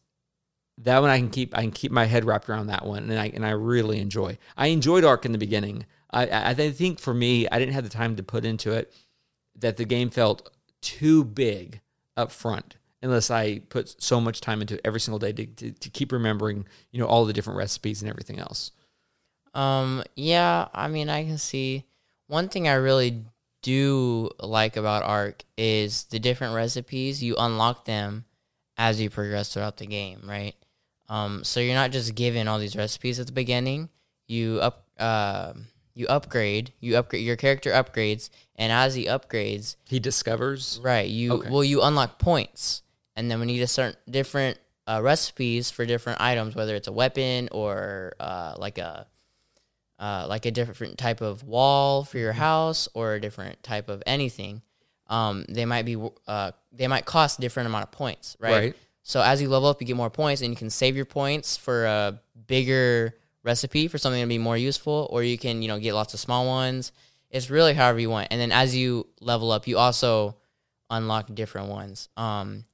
[0.79, 3.19] that one I can keep I can keep my head wrapped around that one, and
[3.19, 4.39] I and I really enjoy.
[4.57, 5.87] I enjoyed Ark in the beginning.
[6.11, 8.93] I I, I think for me, I didn't have the time to put into it
[9.57, 10.51] that the game felt
[10.81, 11.81] too big
[12.16, 15.73] up front unless I put so much time into it every single day to, to,
[15.73, 18.73] to keep remembering, you know, all the different recipes and everything else.
[19.55, 21.85] Um, yeah, I mean, I can see
[22.29, 23.25] one thing I really
[23.63, 27.23] do like about Ark is the different recipes.
[27.23, 28.25] You unlock them
[28.77, 30.55] as you progress throughout the game, right?
[31.09, 33.89] Um, so you're not just given all these recipes at the beginning.
[34.29, 35.55] You up, uh,
[35.95, 36.73] you upgrade.
[36.81, 41.09] You upgrade your character upgrades, and as he upgrades, He discovers Right.
[41.09, 41.51] You Okay.
[41.51, 42.83] well, you unlock points,
[43.17, 46.93] and then we need a certain different uh, recipes for different items, whether it's a
[46.93, 49.07] weapon or uh, like a
[49.99, 54.03] uh, like a different type of wall for your house or a different type of
[54.07, 54.62] anything.
[55.09, 55.97] Um, they might be
[56.27, 58.53] uh, they might cost different amount of points, right?
[58.53, 58.77] Right.
[59.03, 61.57] So as you level up, you get more points, and you can save your points
[61.57, 65.79] for a bigger recipe for something to be more useful, or you can you know
[65.79, 66.93] get lots of small ones.
[67.31, 68.29] It's really however you want.
[68.31, 70.37] And then as you level up, you also
[70.91, 72.65] unlock different ones, um,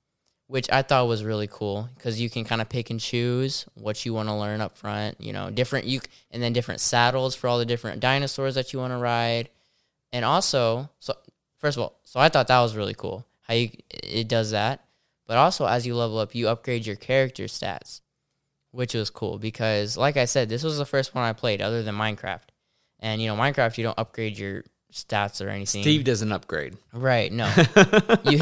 [0.55, 4.06] which I thought was really cool because you can kind of pick and choose what
[4.06, 5.20] you want to learn up front.
[5.20, 5.98] You know, different you
[6.31, 9.48] and then different saddles for all the different dinosaurs that you want to ride,
[10.12, 11.14] and also so
[11.59, 14.85] first of all, so I thought that was really cool how you it does that.
[15.26, 18.01] But also, as you level up, you upgrade your character stats,
[18.70, 21.82] which was cool because, like I said, this was the first one I played other
[21.82, 22.52] than Minecraft.
[23.01, 24.62] And you know, Minecraft, you don't upgrade your
[24.94, 25.82] stats or anything.
[25.82, 26.76] Steve doesn't upgrade.
[26.92, 27.32] right?
[27.32, 27.52] No,
[28.24, 28.38] you,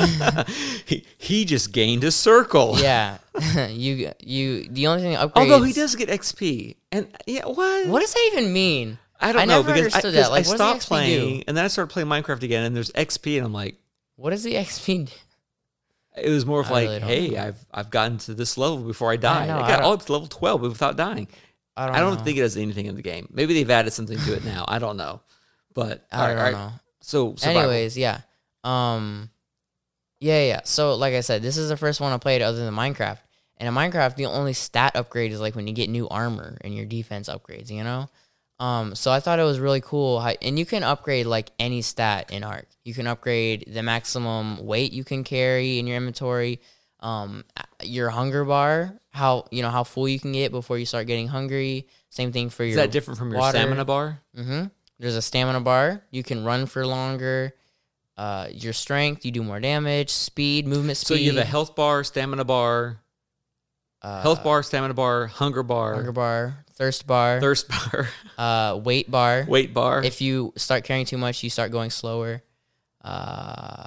[0.86, 2.74] he, he just gained a circle.
[2.78, 3.18] yeah,
[3.70, 4.68] you you.
[4.68, 5.32] The only thing upgrades.
[5.36, 6.76] Although he does get XP.
[6.92, 7.88] And yeah, what?
[7.88, 8.98] What does that even mean?
[9.20, 10.30] I don't I know never because I, understood that.
[10.30, 10.86] Like, I stopped XP do?
[10.88, 13.76] playing and then I started playing Minecraft again and there's XP and I'm like,
[14.16, 15.06] What does the XP?
[15.06, 15.12] do?
[16.16, 17.42] it was more of I like, really hey, know.
[17.42, 19.48] I've I've gotten to this level before I died.
[19.48, 21.28] know, I, I got all up to level twelve without dying.
[21.76, 21.96] I don't.
[21.96, 23.28] I don't think it has anything in the game.
[23.32, 24.64] Maybe they've added something to it now.
[24.68, 25.22] I don't know.
[25.74, 26.52] But I don't right, all right.
[26.52, 26.72] know.
[27.00, 27.62] So survival.
[27.62, 28.20] Anyways, yeah.
[28.64, 29.30] Um
[30.20, 30.60] yeah, yeah.
[30.64, 33.18] So like I said, this is the first one I played other than Minecraft.
[33.56, 36.74] And in Minecraft, the only stat upgrade is like when you get new armor and
[36.74, 38.08] your defense upgrades, you know?
[38.60, 41.82] Um so I thought it was really cool how, and you can upgrade like any
[41.82, 42.68] stat in Ark.
[42.84, 46.60] You can upgrade the maximum weight you can carry in your inventory,
[47.00, 47.44] um
[47.82, 51.28] your hunger bar, how you know how full you can get before you start getting
[51.28, 51.88] hungry.
[52.10, 53.58] Same thing for is your that different from your water.
[53.58, 54.20] stamina bar?
[54.36, 54.64] Mm-hmm.
[55.02, 56.00] There's a stamina bar.
[56.12, 57.54] You can run for longer.
[58.16, 60.10] Uh, your strength, you do more damage.
[60.10, 61.06] Speed, movement speed.
[61.08, 63.00] So you have a health bar, stamina bar,
[64.00, 68.08] uh, health bar, stamina bar, hunger bar, hunger bar, thirst bar, thirst bar,
[68.38, 69.44] uh, weight bar.
[69.48, 70.04] weight bar.
[70.04, 72.44] If you start carrying too much, you start going slower.
[73.02, 73.84] Uh,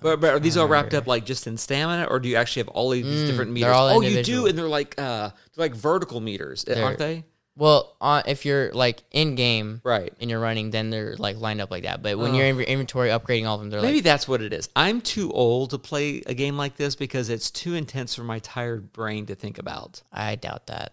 [0.00, 2.60] But, but are these all wrapped up like just in stamina, or do you actually
[2.60, 3.74] have all of these Mm, different meters?
[3.74, 7.24] all oh, you do, and they're like uh, they're like vertical meters, They're- aren't they?
[7.56, 10.12] Well, uh, if you're like in game Right.
[10.20, 12.02] and you're running, then they're like lined up like that.
[12.02, 12.34] But when Oh.
[12.36, 14.52] you're in your inventory upgrading all of them, they're like, Maybe like that's what it
[14.52, 14.68] is.
[14.76, 18.38] I'm too old to play a game like this because it's too intense for my
[18.40, 20.02] tired brain to think about.
[20.12, 20.92] I doubt that.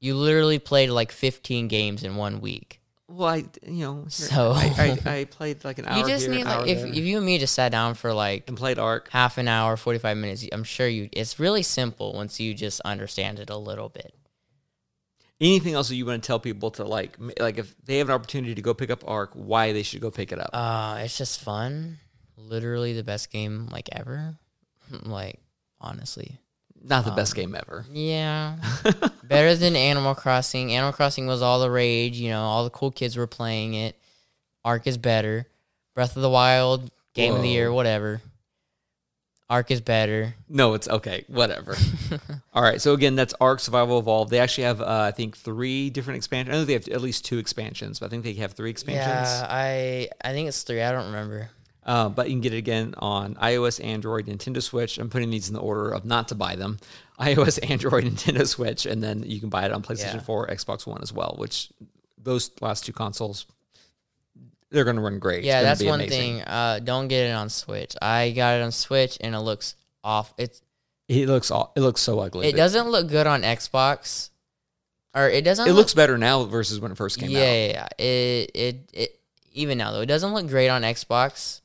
[0.00, 2.80] You literally played like 15 games in one week.
[3.06, 6.34] Well, I you know, So- I, I, I played like an hour you just here,
[6.34, 9.08] need like if, if you and me just sat down for like and played Ark.
[9.10, 11.08] half an hour, forty five minutes, I'm sure you.
[11.12, 14.14] It's really simple once you just understand it a little bit.
[15.40, 18.14] Anything else that you want to tell people to like, like if they have an
[18.14, 20.50] opportunity to go pick up Ark, why they should go pick it up?
[20.52, 21.98] Uh, it's just fun.
[22.36, 24.36] Literally the best game like ever.
[25.02, 25.38] like
[25.80, 26.38] honestly,
[26.82, 27.86] Not the um, best game ever.
[27.90, 28.56] yeah,
[29.24, 30.72] better than Animal Crossing.
[30.74, 32.18] Animal Crossing was all the rage.
[32.18, 33.96] You know, all the cool kids were playing it.
[34.64, 35.46] Ark is better.
[35.94, 38.20] Breath of the Wild, Game of the Year, whatever.
[39.50, 40.34] Ark is better.
[40.48, 41.24] No, it's okay.
[41.26, 41.76] Whatever.
[42.54, 42.80] All right.
[42.80, 44.30] So again, that's Ark Survival Evolved.
[44.30, 46.54] They actually have, uh, I think, three different expansions.
[46.54, 49.04] I know they have at least two expansions, but I think they have three expansions.
[49.06, 50.80] Yeah, I I think it's three.
[50.80, 51.50] I don't remember.
[51.84, 54.98] Uh, but you can get it again on iOS, Android, Nintendo Switch.
[54.98, 56.78] I'm putting these in the order of not to buy them.
[57.20, 60.20] iOS, Android, Nintendo Switch, and then you can buy it on PlayStation Yeah.
[60.20, 61.34] 4, Xbox One as well.
[61.38, 61.72] Which
[62.22, 63.46] those last two consoles,
[64.70, 65.44] they're going to run great.
[65.44, 66.36] Yeah, that's one amazing.
[66.38, 66.42] thing.
[66.42, 67.94] Uh, don't get it on Switch.
[68.00, 69.74] I got it on Switch and it looks
[70.04, 70.32] off.
[70.38, 70.62] It's
[71.08, 72.46] It looks aw- it looks so ugly.
[72.48, 74.30] it doesn't look good on Xbox,
[75.14, 75.66] or it doesn't.
[75.66, 77.42] It look, looks better now versus when it first came yeah, out.
[77.44, 77.88] yeah, yeah.
[77.98, 79.20] It it it
[79.52, 81.60] even now though it doesn't look great on Xbox,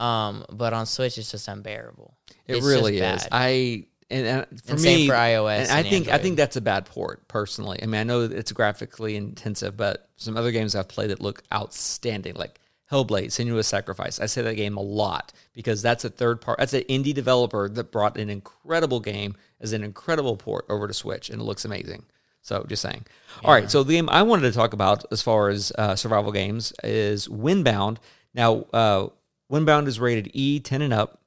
[0.00, 2.16] um, but on Switch it's just unbearable.
[2.48, 3.28] It It's really is.
[3.30, 5.60] I and, and for and me, for iOS.
[5.60, 7.78] and I think I think that's a bad port personally.
[7.82, 11.42] I mean, I know it's graphically intensive, but some other games I've played that look
[11.52, 12.60] outstanding, like
[12.90, 14.20] Hellblade: Senua's Sacrifice.
[14.20, 16.58] I say that game a lot because that's a third part.
[16.58, 20.94] That's an indie developer that brought an incredible game as an incredible port over to
[20.94, 22.04] Switch, and it looks amazing.
[22.42, 23.04] So, just saying.
[23.44, 26.32] All right, so the game I wanted to talk about as far as uh, survival
[26.32, 27.98] games is Windbound.
[28.34, 29.08] Now, uh,
[29.50, 31.19] Windbound is rated E, 10 and up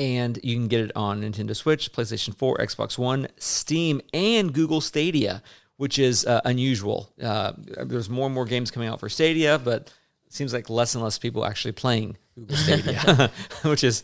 [0.00, 4.80] and you can get it on Nintendo Switch, PlayStation 4, Xbox One, Steam, and Google
[4.80, 5.42] Stadia,
[5.76, 7.12] which is uh, unusual.
[7.22, 7.52] Uh,
[7.84, 9.92] there's more and more games coming out for Stadia, but
[10.26, 13.30] it seems like less and less people actually playing Google Stadia,
[13.64, 14.02] which is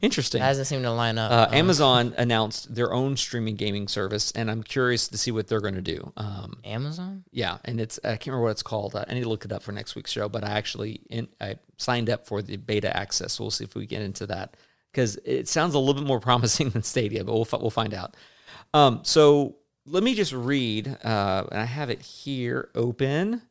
[0.00, 0.40] interesting.
[0.40, 1.30] It hasn't seemed to line up.
[1.30, 5.46] Uh, Um, Amazon announced their own streaming gaming service, and I'm curious to see what
[5.46, 6.12] they're going to do.
[6.16, 7.22] Um, Amazon.
[7.30, 8.96] yeah, and it's I can't remember what it's called.
[8.96, 10.28] I need to look it up for next week's show.
[10.28, 13.34] But I actually in, I signed up for the beta access.
[13.34, 14.56] So we'll see if we get into that
[14.90, 18.16] because it sounds a little bit more promising than Stadia, but we'll we'll find out.
[18.72, 19.56] Um, so
[19.86, 23.42] let me just read, uh, and I have it here open.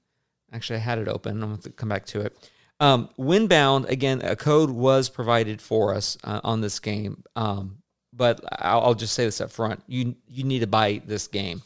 [0.51, 1.43] Actually, I had it open.
[1.43, 2.49] I'm going to come back to it.
[2.79, 7.79] Um, Windbound again, a code was provided for us uh, on this game, um,
[8.13, 11.61] but I'll, I'll just say this up front: you you need to buy this game.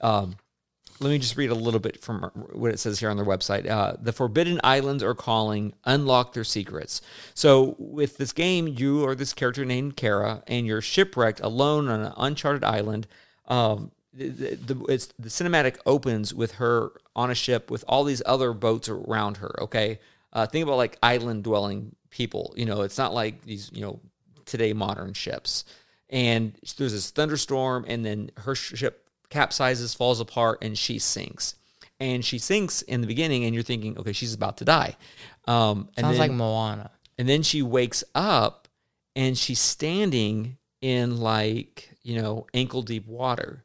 [0.00, 0.36] Um,
[1.02, 2.22] let me just read a little bit from
[2.52, 3.68] what it says here on their website.
[3.68, 7.02] Uh, the Forbidden Islands are calling, unlock their secrets.
[7.34, 12.00] So, with this game, you are this character named Kara, and you're shipwrecked alone on
[12.00, 13.06] an uncharted island.
[13.48, 18.52] Um, the, the, the- cinematic opens with her on a ship with all these other
[18.52, 19.60] boats around her.
[19.62, 19.98] Okay,
[20.32, 22.54] uh, think about like island dwelling people.
[22.56, 24.00] You know, it's not like these you know
[24.44, 25.64] today modern ships.
[26.10, 29.01] And there's this thunderstorm, and then her ship
[29.32, 31.54] capsizes, falls apart, and she sinks.
[32.00, 34.96] And she sinks in the beginning, and you're thinking, okay, she's about to die.
[35.46, 36.90] Um, and Sounds then, like Moana.
[37.18, 38.68] and then she wakes up,
[39.16, 43.64] and she's standing in like you know ankle deep water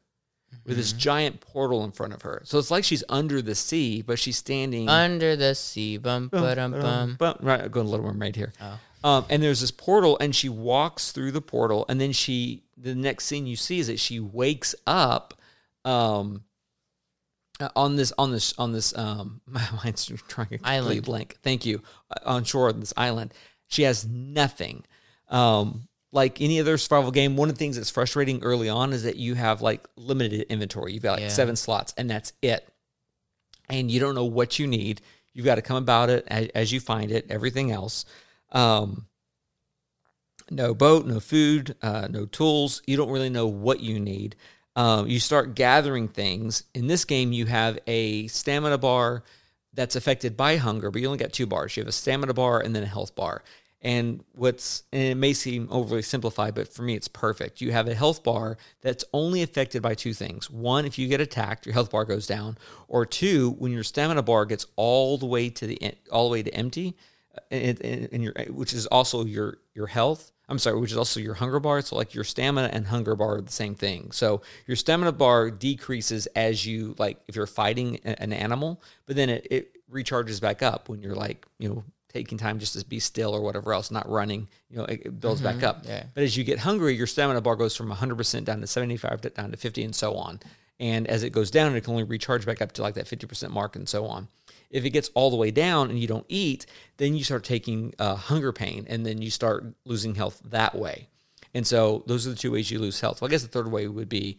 [0.64, 0.98] with this Mm-hmm.
[0.98, 2.42] giant portal in front of her.
[2.44, 6.54] So it's like she's under the sea, but she's standing Under the sea, bum ba
[6.54, 7.16] dum bum.
[7.18, 8.52] but right, I'm going a little mermaid here.
[8.60, 8.78] Oh.
[9.04, 12.62] Um, and there's this portal, and she walks through the portal, and then she.
[12.80, 15.34] The next scene you see is that she wakes up,
[15.84, 16.44] um,
[17.60, 21.04] uh, on this on this on this um, my mind's trying to completely Island.
[21.04, 21.36] blank.
[21.42, 21.82] Thank you.
[22.10, 23.32] Uh, on shore on this island,
[23.66, 24.84] she has nothing.
[25.28, 29.02] Um, like any other survival game, one of the things that's frustrating early on is
[29.02, 30.92] that you have like limited inventory.
[30.94, 31.28] You've got like Yeah.
[31.28, 32.66] seven slots, and that's it
[33.70, 35.02] and you don't know what you need.
[35.34, 37.26] You've got to come about it as, as you find it.
[37.28, 38.06] Everything else,
[38.52, 39.06] um,
[40.50, 42.80] no boat, no food, uh, no tools.
[42.86, 44.36] You don't really know what you need.
[44.78, 46.62] Um, you start gathering things.
[46.72, 49.24] In this game, you have a stamina bar
[49.74, 51.76] that's affected by hunger, but you only got two bars.
[51.76, 53.42] You have a stamina bar and then a health bar.
[53.82, 57.60] And what's and it may seem overly simplified, but for me it's perfect.
[57.60, 60.48] You have a health bar that's only affected by two things.
[60.48, 62.56] One, if you get attacked, your health bar goes down,
[62.86, 66.44] or two, when your stamina bar gets all the way to the all the way
[66.44, 66.96] to empty,
[67.50, 70.30] and, and, and your which is also your your health.
[70.48, 71.80] I'm sorry, which is also your hunger bar.
[71.82, 74.12] So like your stamina and hunger bar are the same thing.
[74.12, 79.28] So your stamina bar decreases as you like if you're fighting an animal, but then
[79.28, 82.98] it, it recharges back up when you're like you know taking time just to be
[82.98, 84.48] still or whatever else, not running.
[84.70, 85.66] You know, it, it builds back mm-hmm.
[85.66, 85.84] up.
[85.86, 86.04] yeah.
[86.14, 89.30] But as you get hungry, your stamina bar goes from 100% down to 75 to-
[89.30, 90.40] down to 50 and so on.
[90.80, 93.50] and as it goes down, it can only recharge back up to like that 50%
[93.50, 94.28] mark and so on.
[94.70, 96.66] If it gets all the way down and you don't eat,
[96.98, 101.08] then you start taking uh, hunger pain and then you start losing health that way.
[101.54, 103.20] And so those are the two ways you lose health.
[103.20, 104.38] Well, I guess the third way would be,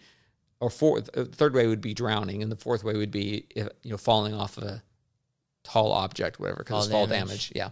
[0.60, 3.68] or fourth, uh, third way would be drowning, and the fourth way would be if,
[3.82, 4.84] you know falling off of a
[5.64, 7.50] tall object, whatever, because fall damage.
[7.50, 7.52] damage.
[7.56, 7.70] Yeah.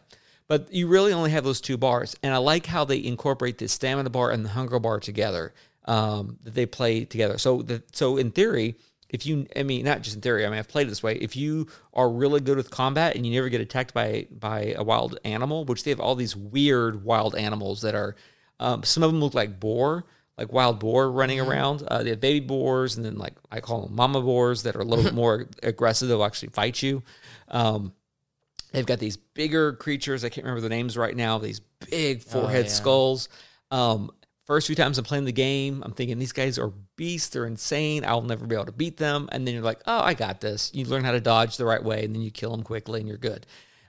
[0.48, 3.68] But you really only have those two bars, and I like how they incorporate the
[3.68, 5.54] stamina bar and the hunger bar together.
[5.86, 7.38] Um, that they play together.
[7.38, 8.76] So the so in theory,
[9.10, 11.16] if you I mean not just in theory, I mean I've played it this way.
[11.16, 14.84] If you are really good with combat and you never get attacked by by a
[14.84, 18.16] wild animal, which they have all these weird wild animals that are
[18.60, 20.06] um, some of them look like boar,
[20.38, 21.50] like wild boar running mm-hmm.
[21.50, 21.84] around.
[21.84, 24.82] Uh, they have baby boars, and then like I call them mama boars that are
[24.82, 26.08] a little bit more aggressive.
[26.08, 27.04] They'll actually fight you.
[27.48, 27.94] Um,
[28.72, 30.24] they've got these bigger creatures.
[30.24, 31.38] I can't remember the names right now.
[31.38, 32.74] These big oh, forehead oh, yeah.
[32.74, 33.30] skulls.
[33.72, 34.12] Um,
[34.48, 37.30] first few times I'm playing the game, I'm thinking these guys are beasts.
[37.30, 38.04] They're insane.
[38.06, 39.30] I'll never be able to beat them.
[39.32, 40.72] And then you're like, oh, I got this.
[40.74, 43.08] You learn how to dodge the right way, and then you kill them quickly, and
[43.08, 43.46] you're good.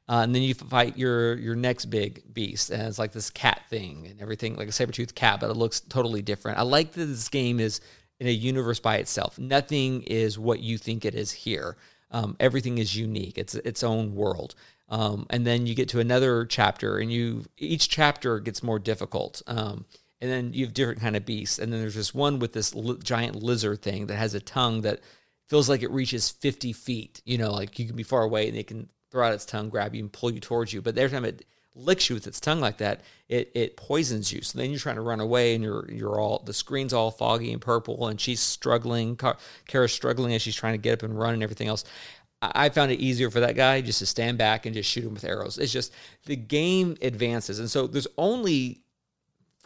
[0.08, 3.62] Uh, and then you fight your your next big beast, and it's like this cat
[3.68, 6.58] thing and everything, like a saber tooth cat, but it looks totally different.
[6.58, 7.80] I like that this game is
[8.18, 9.38] in a universe by itself.
[9.38, 11.76] Nothing is what you think it is here.
[12.10, 13.36] Um, everything is unique.
[13.36, 14.54] It's its own world.
[14.88, 19.42] Um, and then you get to another chapter, and you each chapter gets more difficult.
[19.46, 19.84] Um,
[20.20, 21.58] and then you have different kind of beasts.
[21.58, 24.82] And then there's this one with this li- giant lizard thing that has a tongue
[24.82, 25.00] that
[25.46, 27.22] feels like it reaches 50 feet.
[27.24, 29.68] You know, like you can be far away and it can throw out its tongue,
[29.68, 30.82] grab you, and pull you towards you.
[30.82, 34.42] But every time it licks you with its tongue like that, it it poisons you.
[34.42, 37.52] So then you're trying to run away, and you're you're all the screen's all foggy
[37.52, 39.18] and purple, and she's struggling.
[39.66, 41.84] Kara's struggling as she's trying to get up and run and everything else.
[42.40, 45.14] I found it easier for that guy just to stand back and just shoot him
[45.14, 45.58] with arrows.
[45.58, 45.92] It's just
[46.26, 48.82] the game advances, and so there's only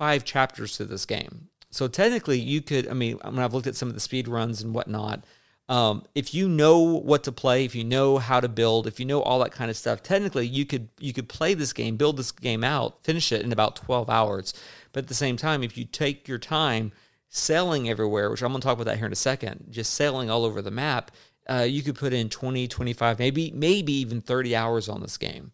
[0.02, 1.46] five chapters to this game.
[1.70, 2.88] So technically, you could.
[2.88, 5.22] I mean, when I've looked at some of the speed runs and whatnot,
[5.68, 9.06] um, if you know what to play, if you know how to build, if you
[9.06, 12.16] know all that kind of stuff, technically you could you could play this game, build
[12.16, 14.54] this game out, finish it in about 12 hours.
[14.90, 16.90] But at the same time, if you take your time
[17.28, 20.30] sailing everywhere, which I'm going to talk about that here in a second, just sailing
[20.30, 21.12] all over the map,
[21.48, 25.52] uh, you could put in 20, 25, maybe maybe even 30 hours on this game.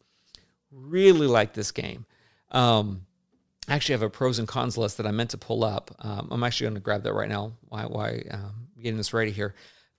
[0.72, 2.06] Really like this game.
[2.50, 3.02] Um,
[3.68, 5.94] I actually have a pros and cons list that I meant to pull up.
[6.00, 7.52] Um, I'm actually going to grab that right now.
[7.68, 7.84] Why?
[7.84, 8.24] Why?
[8.30, 9.54] Um, getting this ready here.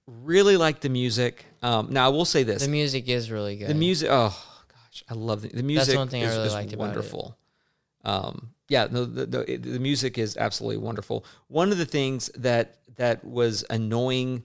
[0.07, 1.45] Really like the music.
[1.61, 3.69] Um, now I will say this: the music is really good.
[3.69, 4.35] The music, oh
[4.67, 5.87] gosh, I love the, the music.
[5.87, 7.37] That's one thing is, I really liked wonderful.
[8.03, 8.25] about it.
[8.25, 11.25] Um, yeah, no, the, the the music is absolutely wonderful.
[11.47, 14.43] One of the things that that was annoying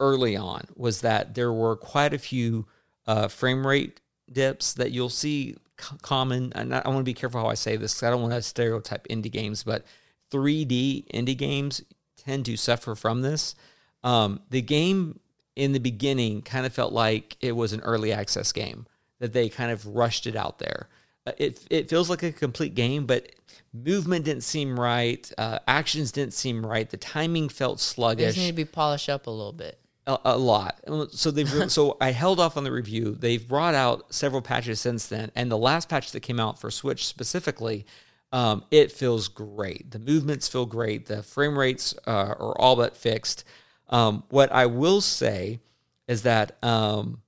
[0.00, 2.66] early on was that there were quite a few
[3.06, 5.56] uh, frame rate dips that you'll see
[6.02, 6.52] common.
[6.54, 8.42] And I, want to be careful how I say this because I don't want to
[8.42, 9.84] stereotype indie games, but
[10.30, 11.82] 3D indie games
[12.16, 13.54] tend to suffer from this.
[14.02, 15.20] Um, the game
[15.56, 18.86] in the beginning kind of felt like it was an early access game
[19.20, 20.88] that they kind of rushed it out there.
[21.26, 23.30] Uh, it it feels like a complete game, but
[23.72, 28.36] movement didn't seem right, uh, actions didn't seem right, the timing felt sluggish.
[28.36, 29.78] It need to be polished up a little bit.
[30.06, 30.80] A, a lot.
[31.12, 33.16] So they've so I held off on the review.
[33.18, 36.70] They've brought out several patches since then, and the last patch that came out for
[36.70, 37.86] Switch specifically,
[38.30, 39.90] um, it feels great.
[39.90, 41.06] The movements feel great.
[41.06, 43.44] The frame rates uh, are all but fixed.
[43.88, 45.60] Um, what I will say
[46.06, 47.22] is that um,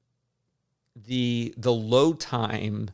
[0.94, 2.90] the the load time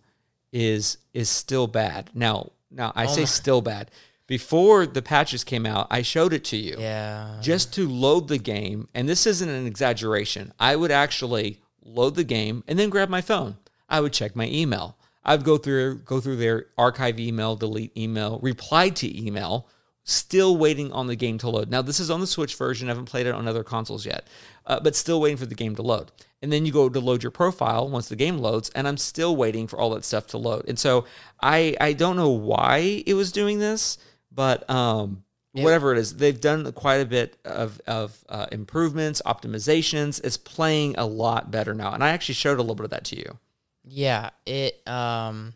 [0.53, 2.11] is is still bad.
[2.15, 3.27] Now now I oh say my.
[3.27, 3.91] still bad.
[4.33, 6.77] Before the patches came out, I showed it to you.
[6.79, 7.37] Yeah.
[7.43, 10.55] Just to load the game, and this isn't an exaggeration.
[10.59, 13.59] I would actually load the game and then grab my phone.
[13.91, 14.97] I would check my email.
[15.23, 19.69] I'd go through go through their archive email, delete email, reply to email,
[20.05, 21.71] Still waiting on the game to load.
[21.71, 22.89] Now, this is on the Switch version.
[22.89, 24.27] I haven't played it on other consoles yet,
[24.67, 26.11] uh, but still waiting for the game to load.
[26.43, 29.37] And then you go to load your profile once the game loads, and I'm still
[29.37, 30.65] waiting for all that stuff to load.
[30.67, 31.05] And so
[31.41, 33.97] I I don't know why it was doing this,
[34.35, 35.65] but um, yeah.
[35.65, 40.21] whatever it is, they've done quite a bit of of uh, improvements, optimizations.
[40.25, 43.05] It's playing a lot better now, and I actually showed a little bit of that
[43.07, 43.39] to you.
[43.85, 45.55] Yeah, it um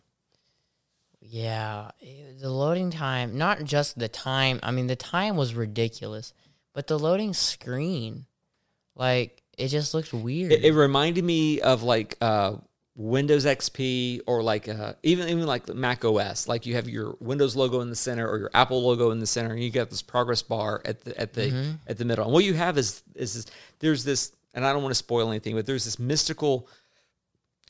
[1.29, 1.91] yeah,
[2.41, 4.61] the loading time, not just the time.
[4.63, 6.33] I mean, the time was ridiculous,
[6.73, 8.27] but the loading screen,
[8.95, 10.53] like, it just looked weird.
[10.53, 12.57] It, it reminded me of like uh,
[12.97, 16.49] Windows XP or like uh, even even like Mac OS.
[16.49, 19.27] Like you have your Windows logo in the center or your Apple logo in the
[19.27, 21.71] center, and you get this progress bar at the at the mm-hmm.
[21.87, 22.25] at the middle.
[22.25, 23.47] And what you have is is this,
[23.81, 26.69] there's this, and I don't want to spoil anything, but there's this mystical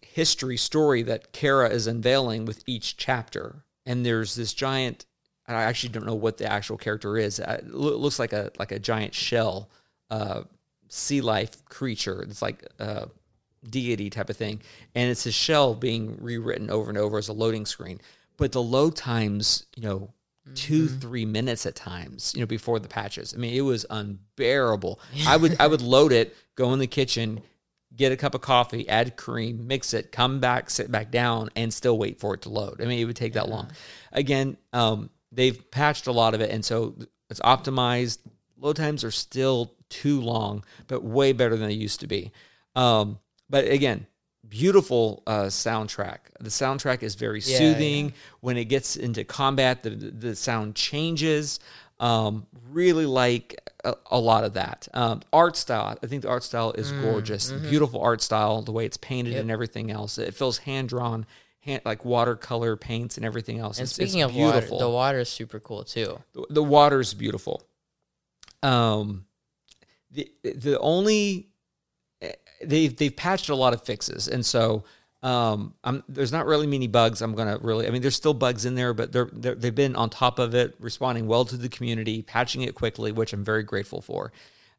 [0.00, 3.64] history story that Kara is unveiling with each chapter.
[3.84, 5.06] And there's this giant.
[5.48, 7.38] I actually don't know what the actual character is.
[7.38, 9.70] It looks like a like a giant shell
[10.10, 10.42] uh,
[10.88, 12.22] sea life creature.
[12.22, 13.08] It's like a
[13.68, 14.60] deity type of thing,
[14.94, 18.00] and it's a shell being rewritten over and over as a loading screen.
[18.36, 20.12] But the load times, you know,
[20.54, 23.34] two three minutes at times you know before the patches.
[23.34, 25.00] I mean it was unbearable.
[25.26, 27.40] I would i would load it go in the kitchen
[27.94, 31.72] get a cup of coffee add cream mix it come back sit back down and
[31.72, 32.80] still wait for it to load.
[32.80, 33.70] I mean it would take that long.
[34.12, 36.94] Again um, they've patched a lot of it and so
[37.28, 38.18] it's optimized.
[38.58, 42.32] Load times are still too long but way better than they used to be.
[42.76, 43.18] Um,
[43.50, 44.06] but again
[44.48, 46.18] beautiful uh, soundtrack.
[46.38, 48.12] The soundtrack is very Yeah, soothing.
[48.40, 51.58] When it gets into combat, the the sound changes.
[51.98, 55.98] Um, really like a, a lot of that um, art style.
[56.00, 58.62] I think the art style is gorgeous, beautiful art style.
[58.62, 59.40] The way it's painted Yep.
[59.42, 60.16] and everything else.
[60.18, 61.26] It feels hand drawn,
[61.60, 63.78] hand like watercolor paints and everything else.
[63.78, 64.78] And It's- it's speaking of water, beautiful.
[64.78, 66.20] the water is super cool too.
[66.34, 67.62] the, the is beautiful.
[68.62, 69.26] Um,
[70.10, 71.48] the the only
[72.62, 74.84] they've they've patched a lot of fixes, and so
[75.22, 77.22] um, I'm, there's not really many bugs.
[77.22, 79.96] I'm gonna really, I mean, there's still bugs in there, but they're, they're they've been
[79.96, 83.62] on top of it, responding well to the community, patching it quickly, which I'm very
[83.62, 84.32] grateful for.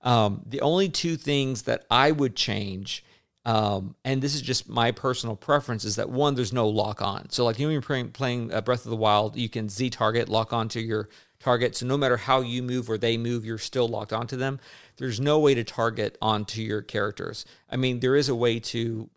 [0.03, 3.03] Um, the only two things that I would change.
[3.45, 7.29] Um, and this is just my personal preference is that one, there's no lock on.
[7.29, 9.89] So like you know, you're playing, playing uh, Breath of the Wild, you can Z
[9.89, 11.07] target, lock onto your
[11.39, 11.75] target.
[11.75, 14.59] So no matter how you move or they move, you're still locked onto them.
[14.97, 17.45] There's no way to target onto your characters.
[17.69, 19.09] I mean, there is a way to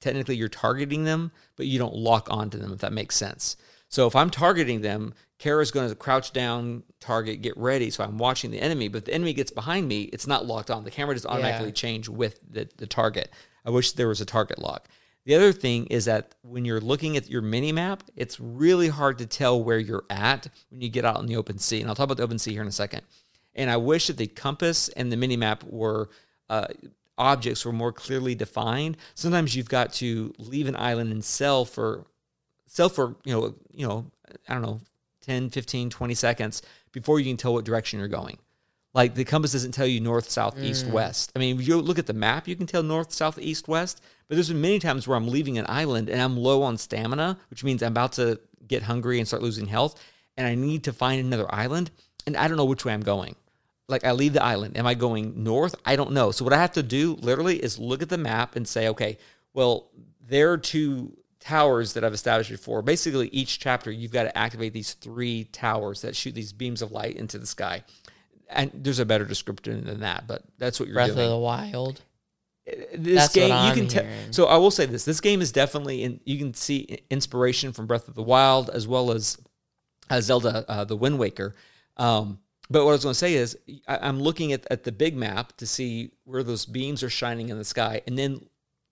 [0.00, 3.56] technically you're targeting them, but you don't lock onto them, if that makes sense.
[3.88, 7.90] So if I'm targeting them, Kara's going to crouch down, target, get ready.
[7.90, 10.70] So I'm watching the enemy, but if the enemy gets behind me, it's not locked
[10.70, 10.84] on.
[10.84, 11.72] The camera just automatically Yeah.
[11.74, 13.30] change with the, the target.
[13.64, 14.88] I wish there was a target lock.
[15.26, 19.18] The other thing is that when you're looking at your mini map, it's really hard
[19.18, 21.80] to tell where you're at when you get out in the open sea.
[21.80, 23.02] And I'll talk about the open sea here in a second.
[23.54, 26.08] And I wish that the compass and the mini map were
[26.48, 26.66] uh,
[27.18, 28.96] objects were more clearly defined.
[29.14, 32.06] Sometimes you've got to leave an island and sell for
[32.66, 34.10] sell for you know you know
[34.48, 34.80] I don't know
[35.22, 36.62] 10, 15, 20 seconds
[36.92, 38.38] before you can tell what direction you're going.
[38.94, 41.30] Like the compass doesn't tell you north, south, east, west.
[41.36, 44.02] I mean, if you look at the map, you can tell north, south, east, west.
[44.26, 47.38] But there's been many times where I'm leaving an island and I'm low on stamina,
[47.50, 50.00] which means I'm about to get hungry and start losing health,
[50.36, 51.90] and I need to find another island,
[52.26, 53.36] and I don't know which way I'm going.
[53.90, 55.74] Like I leave the island, am I going north?
[55.84, 56.30] I don't know.
[56.30, 59.18] So what I have to do literally is look at the map and say, okay,
[59.52, 59.90] well,
[60.26, 62.82] there are two towers that I've established before.
[62.82, 66.92] Basically, each chapter you've got to activate these three towers that shoot these beams of
[66.92, 67.82] light into the sky.
[68.48, 71.30] And there's a better description than that, but that's what you're Breath doing Breath of
[71.30, 72.02] the Wild.
[72.96, 76.04] this That's game you can tell so i will say this this game is definitely
[76.04, 79.38] in you can see inspiration from breath of the wild as well as
[80.08, 81.54] uh, zelda uh, the wind waker
[81.96, 82.38] um,
[82.70, 85.16] but what i was going to say is I, i'm looking at, at the big
[85.16, 88.46] map to see where those beams are shining in the sky and then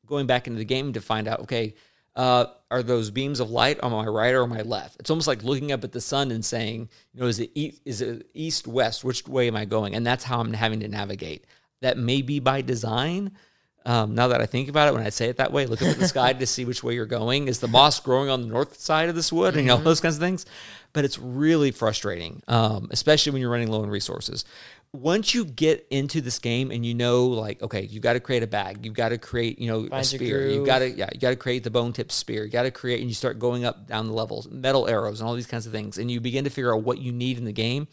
[0.07, 1.75] going back into the game to find out okay
[2.19, 4.97] uh, are those beams of light on my right or on my left?
[4.99, 8.03] It's almost like looking up at the sun and saying you know is it is
[8.03, 9.95] it east west which way am i going?
[9.95, 11.47] And that's how i'm having to navigate.
[11.81, 13.37] That may be by design
[13.89, 15.89] um, now that I think about it, when I say it that way, look up
[15.89, 17.49] at the sky to see which way you're going.
[17.49, 19.57] Is the moss growing on the north side of this wood?
[19.57, 20.45] And, you know, those kinds of things.
[20.93, 24.45] But it's really frustrating, um, especially when you're running low on resources.
[24.93, 28.43] Once you get into this game and you know, like, okay, you got to create
[28.43, 30.91] a bag, you've got to create, you know, a Find your spear, you got to,
[30.91, 33.15] yeah, you got to create the bone tip spear, you got to create, and you
[33.15, 36.11] start going up down the levels, metal arrows, and all these kinds of things, and
[36.11, 37.87] you begin to figure out what you need in the game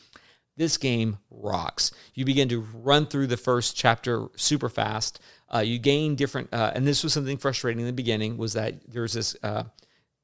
[0.58, 1.92] this game rocks.
[2.14, 5.20] You begin to run through the first chapter super fast.
[5.54, 8.76] Uh, you gain different, uh, and this was something frustrating in the beginning was that
[8.88, 9.64] there's this uh,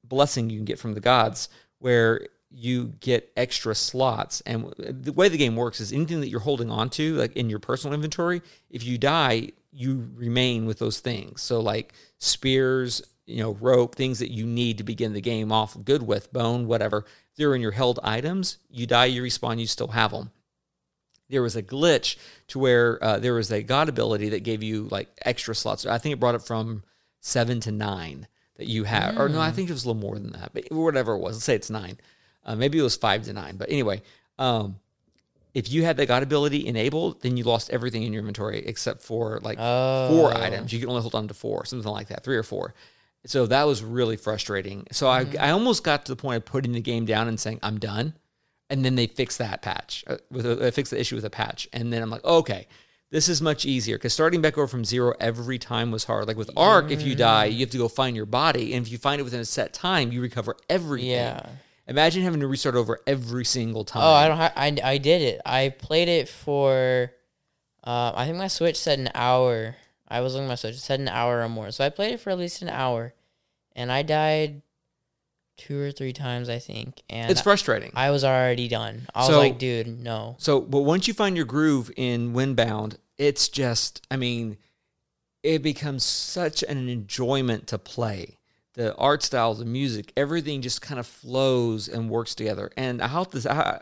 [0.03, 1.49] blessing you can get from the gods
[1.79, 4.41] where you get extra slots.
[4.41, 7.49] And the way the game works is anything that you're holding on to, like in
[7.49, 11.41] your personal inventory, if you die, you remain with those things.
[11.41, 15.81] So like spears, you know, rope, things that you need to begin the game off
[15.83, 17.05] good with, bone, whatever.
[17.37, 20.31] They're in your held items, you die, you respawn, you still have them
[21.31, 22.17] there was a glitch
[22.47, 25.85] to where uh, there was a god ability that gave you like extra slots.
[25.85, 26.83] I think it brought it from
[27.21, 28.27] seven to nine
[28.57, 30.71] that you had, or no, I think it was a little more than that, but
[30.71, 31.37] whatever it was.
[31.37, 31.97] Let's say it's nine.
[32.45, 34.01] Uh, maybe it was five to nine, but anyway,
[34.37, 34.77] um,
[35.53, 39.01] if you had the god ability enabled, then you lost everything in your inventory except
[39.01, 40.71] for like four items.
[40.71, 42.73] You could only hold on to four, something like that, three or four.
[43.25, 44.87] So that was really frustrating.
[44.91, 47.59] So I, I almost got to the point of putting the game down and saying
[47.61, 48.15] I'm done
[48.69, 51.29] and then they fix that patch uh, with a, they fix the issue with a
[51.29, 52.67] patch and then i'm like okay
[53.09, 56.37] this is much easier because starting back over from zero every time was hard like
[56.37, 58.97] with Ark if you die you have to go find your body and if you
[58.97, 61.45] find it within a set time you recover everything Yeah.
[61.85, 64.37] imagine having to restart over every single time Oh, I don't.
[64.37, 65.41] Ha- I I did it.
[65.45, 67.11] I played it for
[67.83, 69.75] Uh, I think my Switch said an hour.
[70.11, 70.75] I was looking at my Switch.
[70.75, 71.71] It said an hour or more.
[71.71, 73.13] So I played it for at least an hour,
[73.75, 74.61] and I died
[75.57, 77.01] two or three times, I think.
[77.09, 77.91] And It's frustrating.
[77.95, 79.07] I was already done.
[79.15, 80.35] I was like, dude, no.
[80.39, 84.57] So, but once you find your groove in Windbound, it's just, I mean,
[85.43, 88.37] it becomes such an enjoyment to play.
[88.73, 92.71] The art style, the music, everything just kind of flows and works together.
[92.75, 93.81] And I hope this, I,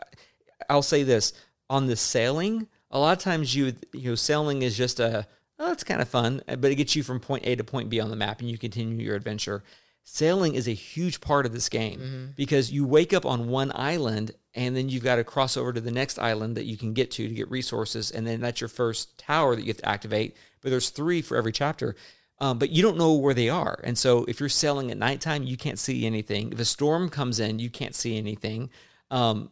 [0.68, 1.32] I'll say this
[1.70, 5.26] on the sailing, a lot of times you, you know, sailing is just a,
[5.60, 8.00] oh, it's kind of fun, but it gets you from point A to point B
[8.00, 9.62] on the map and you continue your adventure.
[10.02, 14.32] Sailing is a huge part of this game because you wake up on one island
[14.54, 17.10] and then you've got to cross over to the next island that you can get
[17.12, 18.10] to to get resources.
[18.10, 20.36] And then that's your first tower that you have to activate.
[20.62, 21.94] But there's three for every chapter.
[22.40, 23.78] Um, but you don't know where they are.
[23.84, 26.52] And so if you're sailing at nighttime, you can't see anything.
[26.52, 28.70] If a storm comes in, you can't see anything.
[29.10, 29.50] Um,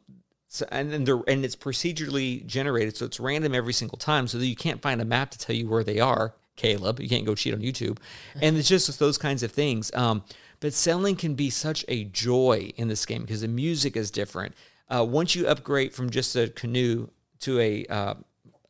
[0.49, 4.39] so, and then they're, and it's procedurally generated, so it's random every single time, so
[4.39, 6.35] that you can't find a map to tell you where they are.
[6.57, 7.99] Caleb, you can't go cheat on YouTube,
[8.43, 9.95] and it's just those kinds of things.
[9.95, 10.25] Um,
[10.61, 14.55] but selling can be such a joy in this game because the music is different.
[14.89, 17.09] Uh, once you upgrade from just a canoe
[17.41, 18.15] to a uh,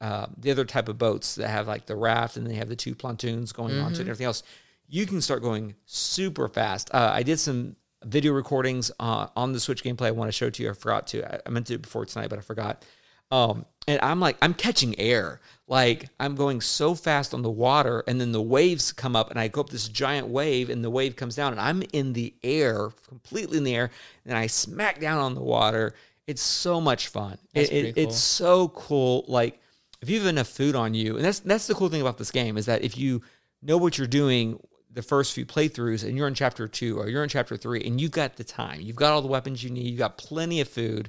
[0.00, 2.76] uh, the other type of boats that have like the raft and they have the
[2.76, 4.42] two pontoons going on to it and everything else,
[4.88, 6.90] you can start going super fast.
[6.92, 10.06] Uh, I did some video recordings uh, on the Switch gameplay.
[10.06, 10.70] I want to show to you.
[10.70, 11.34] I forgot to.
[11.34, 12.84] I, I meant to do it before tonight, but I forgot.
[13.30, 15.40] Um, and I'm like, I'm catching air.
[15.66, 19.38] Like I'm going so fast on the water, and then the waves come up, and
[19.38, 22.32] I go up this giant wave, and the wave comes down, and I'm in the
[22.42, 23.90] air, completely in the air,
[24.24, 25.94] and I smack down on the water.
[26.26, 27.36] It's so much fun.
[27.54, 28.04] It- it- cool.
[28.04, 29.24] It's so cool.
[29.28, 29.60] Like
[30.00, 32.30] if you have enough food on you, and that's that's the cool thing about this
[32.30, 33.20] game is that if you
[33.60, 34.58] know what you're doing
[34.98, 38.00] the first few playthroughs and you're in chapter two or you're in chapter three and
[38.00, 40.66] you've got the time, you've got all the weapons you need, you've got plenty of
[40.66, 41.08] food.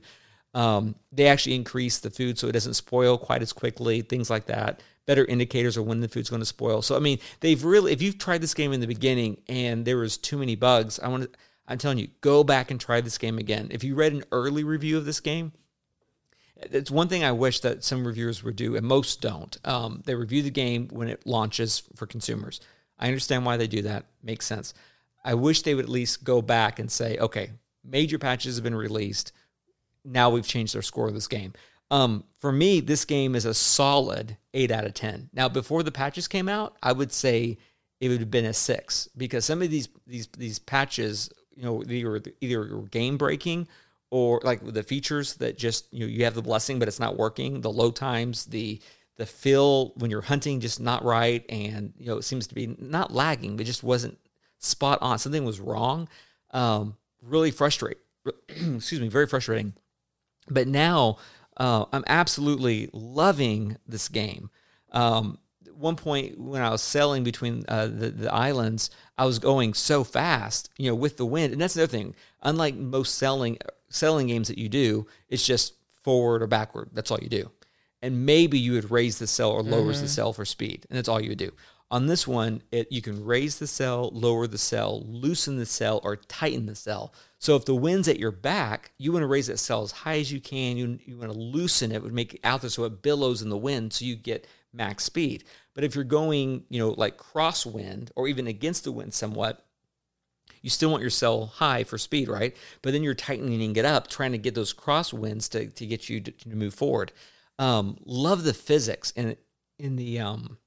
[0.53, 4.45] Um, they actually increase the food so it doesn't spoil quite as quickly, things like
[4.45, 4.84] that.
[5.07, 6.84] Better indicators of when the food's going to spoil.
[6.84, 9.98] So I mean, they've really if you've tried this game in the beginning and there
[9.98, 13.18] was too many bugs, I want to I'm telling you, go back and try this
[13.18, 13.70] game again.
[13.72, 15.52] If you read an early review of this game,
[16.57, 19.57] it's one thing I wish that some reviewers would do, and most don't.
[19.66, 22.60] Um, they review the game when it launches for consumers.
[22.99, 24.73] I understand why they do that; makes sense.
[25.23, 27.51] I wish they would at least go back and say, okay,
[27.84, 29.31] major patches have been released.
[30.05, 31.53] Now we've changed their score of this game.
[31.91, 35.30] Um, for me, this game is a solid eight out of ten.
[35.34, 37.57] Now, before the patches came out, I would say
[37.99, 41.84] it would have been a six because some of these these these patches, you know,
[41.84, 43.67] either either game breaking
[44.11, 47.17] or like the features that just you know you have the blessing but it's not
[47.17, 48.80] working the low times the
[49.19, 52.75] the feel when you're hunting just not right and you know it seems to be
[52.79, 54.17] not lagging but just wasn't
[54.59, 56.07] spot on something was wrong
[56.51, 58.01] um really frustrating
[58.47, 59.73] excuse me very frustrating
[60.49, 61.17] but now
[61.57, 64.49] uh, i'm absolutely loving this game
[64.93, 65.37] um
[65.75, 70.03] one point when I was sailing between uh, the the islands, I was going so
[70.03, 71.53] fast, you know, with the wind.
[71.53, 72.15] And that's another thing.
[72.43, 73.59] Unlike most sailing
[73.89, 76.89] sailing games that you do, it's just forward or backward.
[76.91, 77.49] That's all you do.
[78.01, 80.13] And maybe you would raise the cell or lowers the mm-hmm.
[80.13, 81.51] cell for speed, and that's all you would do.
[81.91, 85.99] On this one, it you can raise the cell, lower the cell, loosen the cell,
[86.03, 87.13] or tighten the cell.
[87.39, 90.19] So if the wind's at your back, you want to raise that cell as high
[90.19, 90.77] as you can.
[90.77, 93.49] You, you want to loosen it, would make it out there so it billows in
[93.49, 95.43] the wind, so you get max speed.
[95.73, 99.65] But if you're going, you know, like crosswind or even against the wind somewhat,
[100.61, 102.55] you still want your cell high for speed, right?
[102.81, 106.21] But then you're tightening it up, trying to get those crosswinds to, to get you
[106.21, 107.13] to, to move forward.
[107.60, 109.36] Um, love the physics in
[109.77, 110.57] in the um,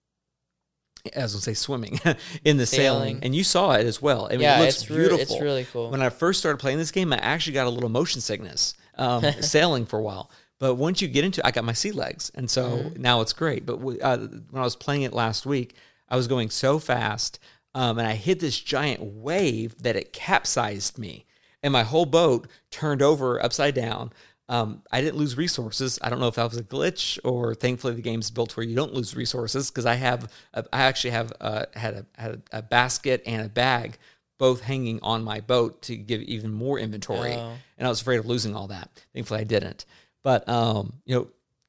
[1.14, 1.98] as I say, swimming
[2.44, 3.14] in the sailing.
[3.16, 3.18] Sailing.
[3.24, 4.26] and you saw it as well.
[4.26, 5.20] I mean, yeah, it looks it's re- beautiful.
[5.20, 5.90] it's really cool.
[5.90, 9.24] When I first started playing this game, I actually got a little motion sickness um,
[9.40, 10.30] sailing for a while.
[10.60, 13.02] But once you get into I got my sea legs, and so Mm-hmm.
[13.02, 13.66] now it's great.
[13.66, 15.74] But w- uh, when I was playing it last week,
[16.08, 17.40] I was going so fast,
[17.74, 21.24] um, and I hit this giant wave that it capsized me,
[21.64, 24.12] and my whole boat turned over upside down.
[24.52, 25.98] Um, I didn't lose resources.
[26.02, 28.76] I don't know if that was a glitch or thankfully the game's built where you
[28.76, 32.60] don't lose resources because I have a, I actually have uh, had a had a,
[32.62, 33.96] basket and a bag
[34.38, 37.54] both hanging on my boat to give even more inventory, Oh.
[37.78, 38.90] and I was afraid of losing all that.
[39.14, 39.86] Thankfully, I didn't.
[40.22, 41.28] But um, you know,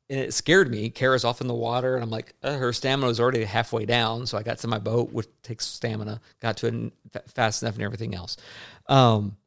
[0.09, 0.89] and it scared me.
[0.89, 4.25] Kara's off in the water, and I'm like, uh, her stamina was already halfway down,
[4.27, 7.75] so I got to my boat, which takes stamina, got to it fa- fast enough,
[7.75, 8.35] and everything else.
[8.87, 9.37] Um,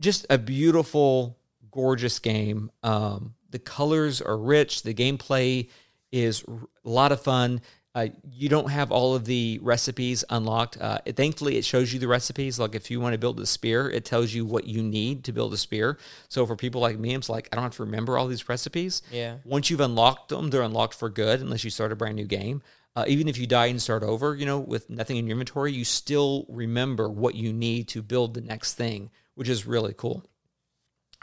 [0.00, 1.36] just a beautiful,
[1.76, 2.70] gorgeous game.
[2.82, 4.82] Um, the colors are rich.
[4.82, 5.68] The gameplay
[6.10, 7.60] is a lot of fun.
[7.94, 10.78] Uh, you don't have all of the recipes unlocked.
[10.80, 12.58] Uh, it, thankfully, it shows you the recipes.
[12.58, 15.32] Like if you want to build a spear, it tells you what you need to
[15.32, 15.98] build a spear.
[16.28, 19.02] So for people like me, it's like I don't have to remember all these recipes.
[19.10, 19.36] Yeah.
[19.44, 22.62] Once you've unlocked them, they're unlocked for good, unless you start a brand new game.
[22.94, 25.72] Uh, even if you die and start over, you know, with nothing in your inventory,
[25.72, 30.24] you still remember what you need to build the next thing, which is really cool.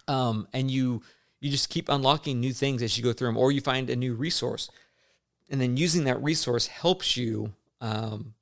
[0.07, 1.01] Um, and you
[1.39, 3.95] you just keep unlocking new things as you go through them, or you find a
[3.95, 4.69] new resource.
[5.49, 8.33] And then using that resource helps you um,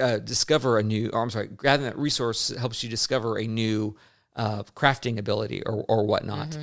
[0.00, 3.96] uh, discover a new or i'm sorry grabbing that resource helps you discover a new
[4.36, 6.50] uh, crafting ability or, or whatnot.
[6.50, 6.62] Mm-hmm.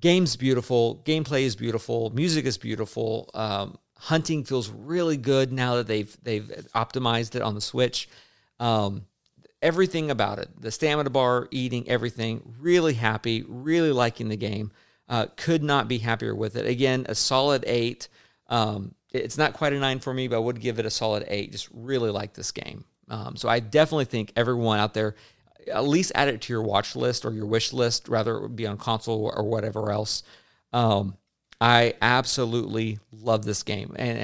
[0.00, 5.86] game's beautiful gameplay is beautiful music is beautiful um, hunting feels really good now that
[5.86, 8.08] they've they've optimized it on the switch.
[8.60, 9.06] Um,
[9.62, 10.48] everything about it.
[10.60, 12.54] The stamina bar eating everything.
[12.58, 14.72] Really happy really liking the game.
[15.08, 16.66] Uh, could not be happier with it.
[16.66, 18.08] Again a solid eight.
[18.48, 21.24] Um, it's not quite a nine for me but i would give it a solid
[21.28, 21.52] eight.
[21.52, 22.84] Just really like this game.
[23.08, 25.16] Um, so i definitely think everyone out there
[25.72, 28.56] at least add it to your watch list or your wish list rather it would
[28.56, 30.22] be on console or whatever else.
[30.72, 31.16] Um,
[31.60, 33.94] i absolutely love this game.
[33.96, 34.18] And,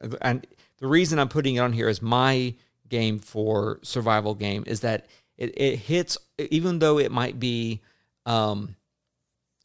[0.00, 0.46] and and
[0.78, 2.54] the reason i'm putting it on here is my
[2.88, 5.06] game for survival game is that
[5.36, 7.80] it, it hits even though it might be
[8.26, 8.74] um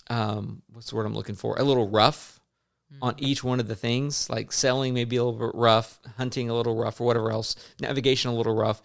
[0.10, 1.58] um what's the word i'm looking for?
[1.60, 2.40] A little rough
[3.02, 6.56] on each one of the things like selling maybe a little bit rough hunting a
[6.56, 8.82] little rough or whatever else navigation a little rough.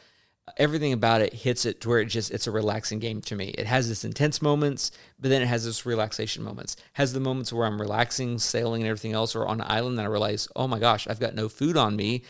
[0.56, 3.48] Everything about it hits it to where it just it's a relaxing game to me.
[3.48, 4.90] It has this intense moments
[5.20, 6.76] but then it has this relaxation moments.
[6.94, 10.06] Has the moments where i'm relaxing sailing and everything else or on an island and
[10.06, 12.22] i realize oh my gosh i've got no food on me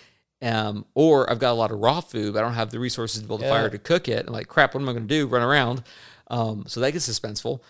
[0.42, 3.20] um, or I've got a lot of raw food, but I don't have the resources
[3.22, 4.26] to build a fire to cook it.
[4.26, 5.26] I'm like, crap, what am I going to do?
[5.26, 5.82] Run around.
[6.28, 7.60] Um, so that gets suspenseful.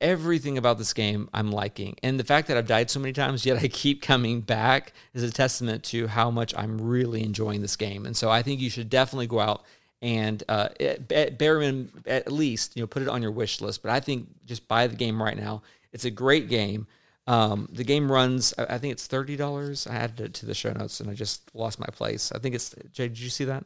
[0.00, 1.96] Everything about this game I'm liking.
[2.02, 5.22] And the fact that I've died so many times, yet I keep coming back, is
[5.22, 8.04] a testament to how much I'm really enjoying this game.
[8.04, 9.64] And so I think you should definitely go out
[10.02, 13.60] and uh, at at bare minimum, at least, you know, put it on your wish
[13.60, 13.82] list.
[13.82, 15.62] But I think just buy the game right now.
[15.92, 16.86] It's a great game.
[17.26, 19.86] Um, the game runs, I I think it's thirty dollars.
[19.86, 22.30] I added it to the show notes, and I just lost my place.
[22.32, 23.08] I think it's Jay.
[23.08, 23.64] Did you see that?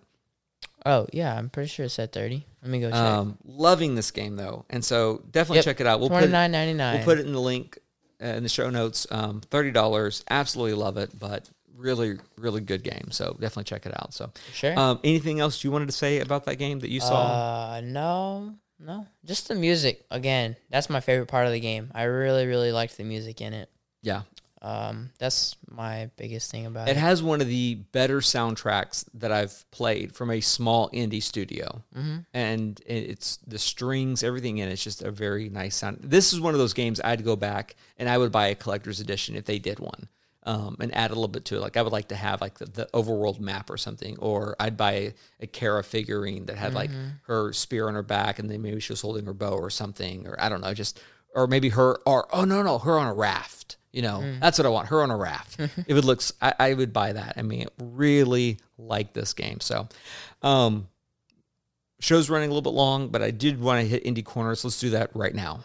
[0.87, 2.47] Oh yeah, I'm pretty sure it said thirty.
[2.63, 2.99] Let me go check.
[2.99, 5.65] Um, loving this game though, and so definitely Yep.
[5.67, 6.01] check it out.
[6.01, 6.97] We'll put Twenty it, nine ninety nine.
[6.97, 7.79] we'll put it in the link
[8.23, 9.07] uh, in the show notes.
[9.11, 10.25] Um, thirty dollars.
[10.31, 13.09] Absolutely love it, but really, really good game.
[13.11, 14.13] So definitely check it out.
[14.15, 14.79] So, Sure.
[14.79, 17.27] um, anything else you wanted to say about that game that you saw?
[17.77, 20.05] Uh, no, no, just the music.
[20.11, 21.91] Again, that's my favorite part of the game.
[21.95, 23.71] I really, really liked the music in it.
[24.03, 24.23] yeah,
[24.63, 27.01] Um, that's my biggest thing about it it.
[27.01, 31.83] has one of the better soundtracks that I've played from a small indie studio.
[31.97, 32.19] mm-hmm.
[32.35, 35.99] and it's the strings, everything in it's just a very nice sound.
[36.03, 39.01] This is one of those games I'd go back and I would buy a collector's
[39.01, 40.09] edition if they did one,
[40.45, 41.61] um, and add a little bit to it.
[41.61, 44.77] Like I would like to have like the, the overworld map or something, or I'd
[44.77, 46.91] buy a, a Kara figurine that had like
[47.23, 50.27] her spear on her back, and then maybe she was holding her bow or something,
[50.27, 51.01] or I don't know, just
[51.35, 53.77] or maybe her or oh no no her on a raft.
[53.93, 54.89] You know, that's what I want.
[54.89, 55.59] Her on a raft.
[55.89, 57.35] it looks, I, I would buy that.
[57.37, 59.59] I mean, really like this game.
[59.59, 59.89] So,
[60.43, 60.87] um,
[61.99, 64.63] show's running a little bit long, but I did want to hit indie corners.
[64.65, 65.65] Let's do that right now.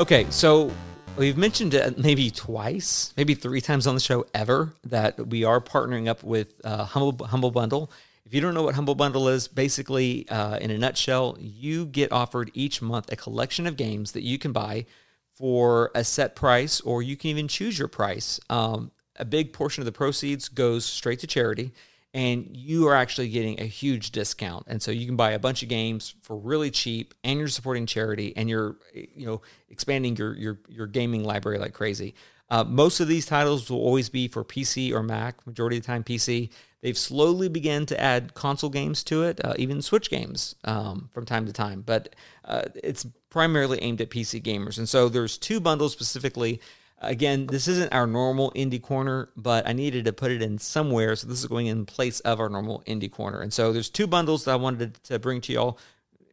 [0.00, 0.72] Okay, so
[1.18, 5.60] we've mentioned it maybe twice, maybe three times on the show ever that we are
[5.60, 7.92] partnering up with uh, Humble Humble Bundle.
[8.24, 12.12] If you don't know what Humble Bundle is, basically, uh, in a nutshell, you get
[12.12, 14.86] offered each month a collection of games that you can buy
[15.34, 18.40] for a set price, or you can even choose your price.
[18.48, 21.72] Um, a big portion of the proceeds goes straight to charity,
[22.12, 24.64] and you are actually getting a huge discount.
[24.66, 27.86] And so you can buy a bunch of games for really cheap, and you're supporting
[27.86, 32.14] charity, and you're you know expanding your your your gaming library like crazy.
[32.50, 35.46] Uh, most of these titles will always be for PC or Mac.
[35.46, 36.50] Majority of the time, PC.
[36.82, 41.26] They've slowly begun to add console games to it, uh, even Switch games um, from
[41.26, 41.82] time to time.
[41.82, 44.78] But uh, it's primarily aimed at PC gamers.
[44.78, 46.60] And so there's two bundles specifically.
[47.02, 51.16] Again, this isn't our normal indie corner, but I needed to put it in somewhere.
[51.16, 53.40] So this is going in place of our normal indie corner.
[53.40, 55.78] And so there's two bundles that I wanted to bring to y'all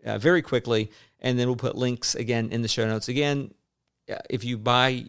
[0.05, 0.91] uh, very quickly.
[1.21, 3.07] And then we'll put links again in the show notes.
[3.07, 3.53] Again,
[4.11, 5.05] uh, if you buy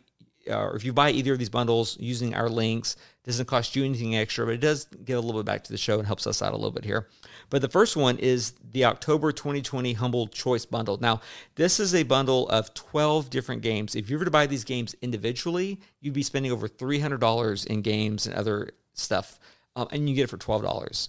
[0.48, 3.84] or if you buy either of these bundles using our links, it doesn't cost you
[3.84, 6.26] anything extra, but it does give a little bit back to the show and helps
[6.26, 7.08] us out a little bit here.
[7.50, 10.98] But the first one is the October 2020 Humble Choice Bundle.
[10.98, 11.20] Now,
[11.54, 13.94] this is a bundle of 12 different games.
[13.94, 18.26] If you were to buy these games individually, you'd be spending over $300 in games
[18.26, 19.38] and other stuff,
[19.76, 21.08] um, and you get it for $12,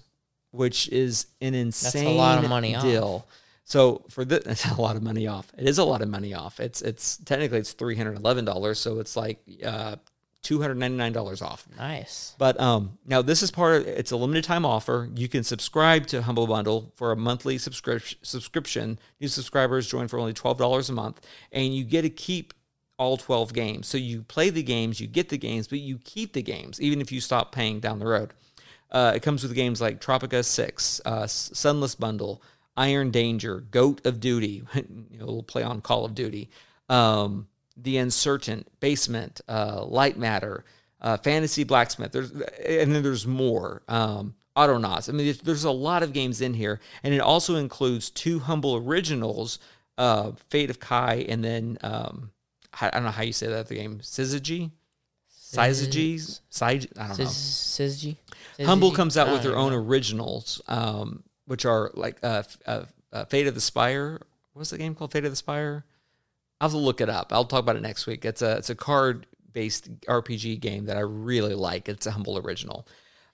[0.52, 2.84] which is an insane lot of money off.
[2.84, 3.28] deal.
[3.66, 5.52] So for this, it's a lot of money off.
[5.58, 6.60] It is a lot of money off.
[6.60, 9.98] It's it's technically it's three hundred eleven dollars, so it's like uh,
[10.42, 11.68] two hundred ninety nine dollars off.
[11.78, 12.36] Nice.
[12.38, 15.10] But um, now this is part of it's a limited time offer.
[15.16, 18.20] You can subscribe to Humble Bundle for a monthly subscription.
[18.22, 19.00] Subscription.
[19.20, 21.22] New subscribers join for only twelve dollars a month,
[21.52, 22.54] and you get to keep
[22.98, 23.88] all twelve games.
[23.88, 27.02] So you play the games, you get the games, but you keep the games even
[27.02, 28.34] if you stop paying down the road.
[28.92, 32.42] Uh, it comes with games like Tropico Six, uh, Sunless Bundle,
[32.76, 34.64] Iron Danger, Goat of Duty.
[34.74, 36.50] you know, we'll play on Call of Duty.
[36.88, 37.48] Um,
[37.82, 40.64] the Uncertain, Basement, uh, Light Matter,
[41.02, 42.12] uh, Fantasy Blacksmith.
[42.12, 43.84] There's and then there's more.
[43.88, 45.08] Um, Autonauts.
[45.08, 48.40] I mean, there's, there's a lot of games in here, and it also includes two
[48.40, 49.58] humble originals,
[49.98, 52.32] uh, Fate of Kai, and then um,
[52.82, 54.72] I don't know how you say that the game, Syzygy,
[55.32, 56.98] Syzygy, Syzygy.
[56.98, 57.26] I don't know.
[57.26, 58.18] Syzygy.
[58.66, 62.84] Humble comes out with their own originals, um, which are like uh, uh,
[63.14, 64.20] uh, Fate of the Spire.
[64.54, 65.12] What's the game called?
[65.12, 65.86] Fate of the Spire.
[66.60, 67.32] I'll have to look it up.
[67.32, 68.26] I'll talk about it next week.
[68.26, 71.90] It's a it's a card based RPG game that I really like.
[71.90, 72.88] It's a humble original.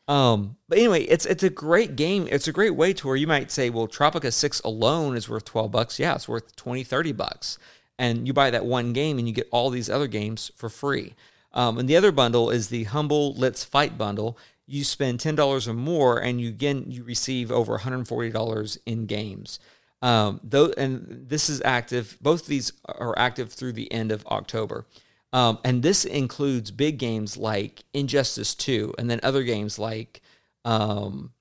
[0.07, 2.27] Um, but anyway, it's it's a great game.
[2.29, 5.45] It's a great way to where you might say, well, Tropico 6 alone is worth
[5.45, 5.99] 12 bucks.
[5.99, 7.57] Yeah, it's worth 20, 30 bucks.
[7.97, 11.15] And you buy that one game and you get all these other games for free.
[11.53, 14.37] Um, and the other bundle is the Humble Let's Fight bundle.
[14.67, 18.29] You spend ten dollars or more, and you again you receive over one hundred forty
[18.29, 19.59] dollars in games.
[20.05, 22.15] Um, though, and this is active.
[22.21, 24.85] Both of these are active through the end of October.
[25.33, 30.21] Um, and this includes big games like Injustice 2, and then other games like
[30.63, 31.31] um,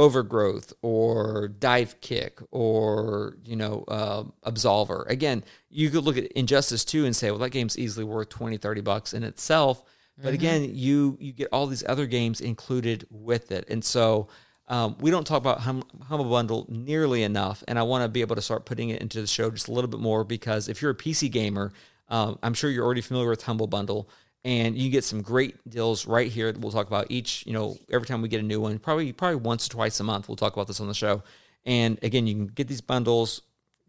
[0.00, 5.08] Overgrowth or Dive Kick or, you know, uh, Absolver.
[5.08, 8.56] Again, you could look at Injustice 2 and say, well, that game's easily worth 20,
[8.56, 9.84] 30 bucks in itself.
[10.20, 13.64] But again, you you get all these other games included with it.
[13.68, 14.26] And so
[14.68, 18.20] um, we don't talk about hum, Humble Bundle nearly enough, and I want to be
[18.20, 20.82] able to start putting it into the show just a little bit more because if
[20.82, 21.72] you're a PC gamer,
[22.08, 24.10] um, I'm sure you're already familiar with Humble Bundle,
[24.44, 26.54] and you get some great deals right here.
[26.58, 29.36] We'll talk about each, you know, every time we get a new one, probably probably
[29.36, 30.28] once or twice a month.
[30.28, 31.22] We'll talk about this on the show.
[31.64, 33.42] And again, you can get these bundles,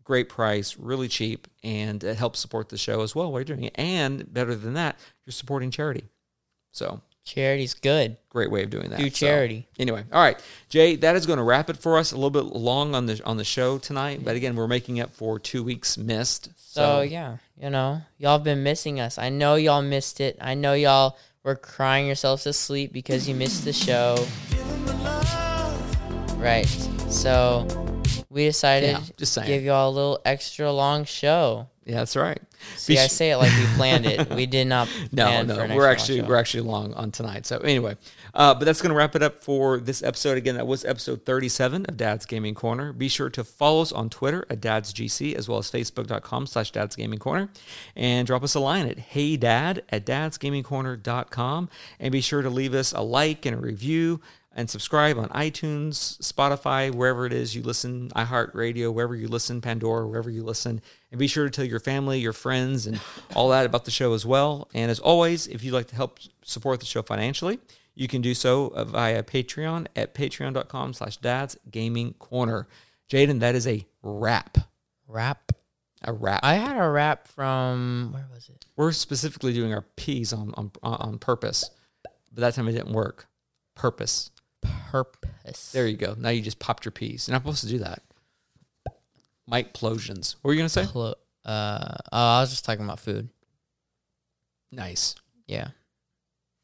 [0.03, 3.65] great price, really cheap, and it helps support the show as well while you're doing
[3.65, 3.75] it.
[3.75, 6.05] And better than that, you're supporting charity.
[6.71, 8.17] So Charity's good.
[8.29, 8.97] great way of doing that.
[8.99, 9.67] Do So, charity.
[9.77, 10.39] anyway, all right,
[10.69, 12.11] Jay, that is going to wrap it for us.
[12.11, 15.13] A little bit long on the on the show tonight, but again, we're making up
[15.13, 16.49] for two weeks missed.
[16.57, 19.17] So yeah, you know, y'all have been missing us.
[19.17, 20.37] I know y'all missed it.
[20.41, 24.15] I know y'all were crying yourselves to sleep because you missed the show.
[26.37, 26.67] Right.
[27.09, 27.67] So
[28.29, 31.67] we decided Yeah, to give y'all a little extra long show.
[31.89, 32.39] Yeah, that's right.
[32.75, 34.29] See, Be I say it like we planned it.
[34.39, 34.87] We did not.
[35.11, 37.45] No, no, we're actually we're actually long on tonight.
[37.45, 37.97] So anyway,
[38.33, 40.37] uh, but that's going to wrap it up for this episode.
[40.37, 42.93] Again, that was episode 37 of Dad's Gaming Corner.
[42.93, 46.71] Be sure to follow us on Twitter at Dad's GC as well as Facebook.com slash
[46.71, 47.49] Dad's Gaming Corner,
[47.95, 52.75] and drop us a line at Hey Dad at dadsgamingcorner.com, and be sure to leave
[52.75, 54.21] us a like and a review.
[54.51, 60.07] And subscribe on iTunes, Spotify, wherever it is you listen, iHeartRadio, wherever you listen, Pandora,
[60.07, 60.81] wherever you listen.
[61.11, 62.99] And be sure to tell your family, your friends, and
[63.35, 64.67] all that about the show as well.
[64.73, 67.59] And as always, if you'd like to help support the show financially,
[67.93, 72.67] you can do so via Patreon at patreon.com slash dads gaming corner.
[73.09, 74.57] Jaden, that is a wrap.
[75.07, 75.51] Wrap.
[76.03, 76.39] A wrap.
[76.43, 78.65] I had a wrap from where was it?
[78.77, 81.69] We're specifically doing our P's on, on, on purpose,
[82.03, 83.27] but that time it didn't work.
[83.75, 84.31] Purpose.
[84.61, 85.71] Purpose.
[85.71, 86.15] There you go.
[86.17, 87.27] Now you just popped your peas.
[87.27, 88.01] You're not supposed to do that.
[89.47, 90.35] Mike Plosions.
[90.41, 90.85] What were you going to say?
[90.85, 91.15] Clo-
[91.45, 93.29] uh, oh, I was just talking about food.
[94.71, 95.15] Nice.
[95.47, 95.69] Yeah.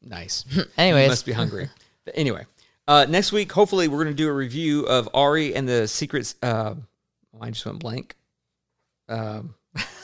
[0.02, 0.44] Nice.
[0.78, 1.68] Anyways, You must be hungry.
[2.04, 2.46] But anyway,
[2.86, 6.36] uh, next week, hopefully, we're going to do a review of Ary and the Secrets.
[6.42, 6.74] Uh,
[7.40, 8.14] I just went blank.
[9.08, 9.54] Um,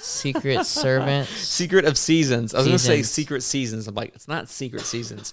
[0.01, 1.31] Secret Servants.
[1.31, 2.55] Secret of Seasons.
[2.55, 3.87] I was going to say Secret Seasons.
[3.87, 5.33] I'm like, it's not Secret Seasons.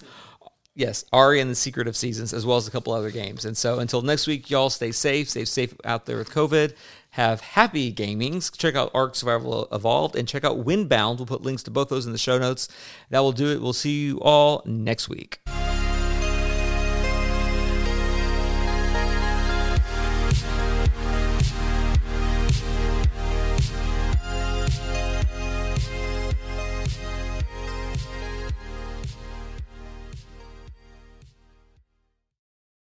[0.80, 3.44] Yes, Ary and the Secret of Seasons, as well as a couple other games.
[3.44, 5.28] And so until next week, y'all stay safe.
[5.28, 6.74] Stay safe out there with COVID.
[7.10, 8.50] Have happy gamings.
[8.56, 11.18] Check out Ark Survival Evolved and check out Windbound.
[11.18, 12.66] We'll put links to both those in the show notes.
[13.10, 13.60] That will do it.
[13.60, 15.40] We'll see you all next week.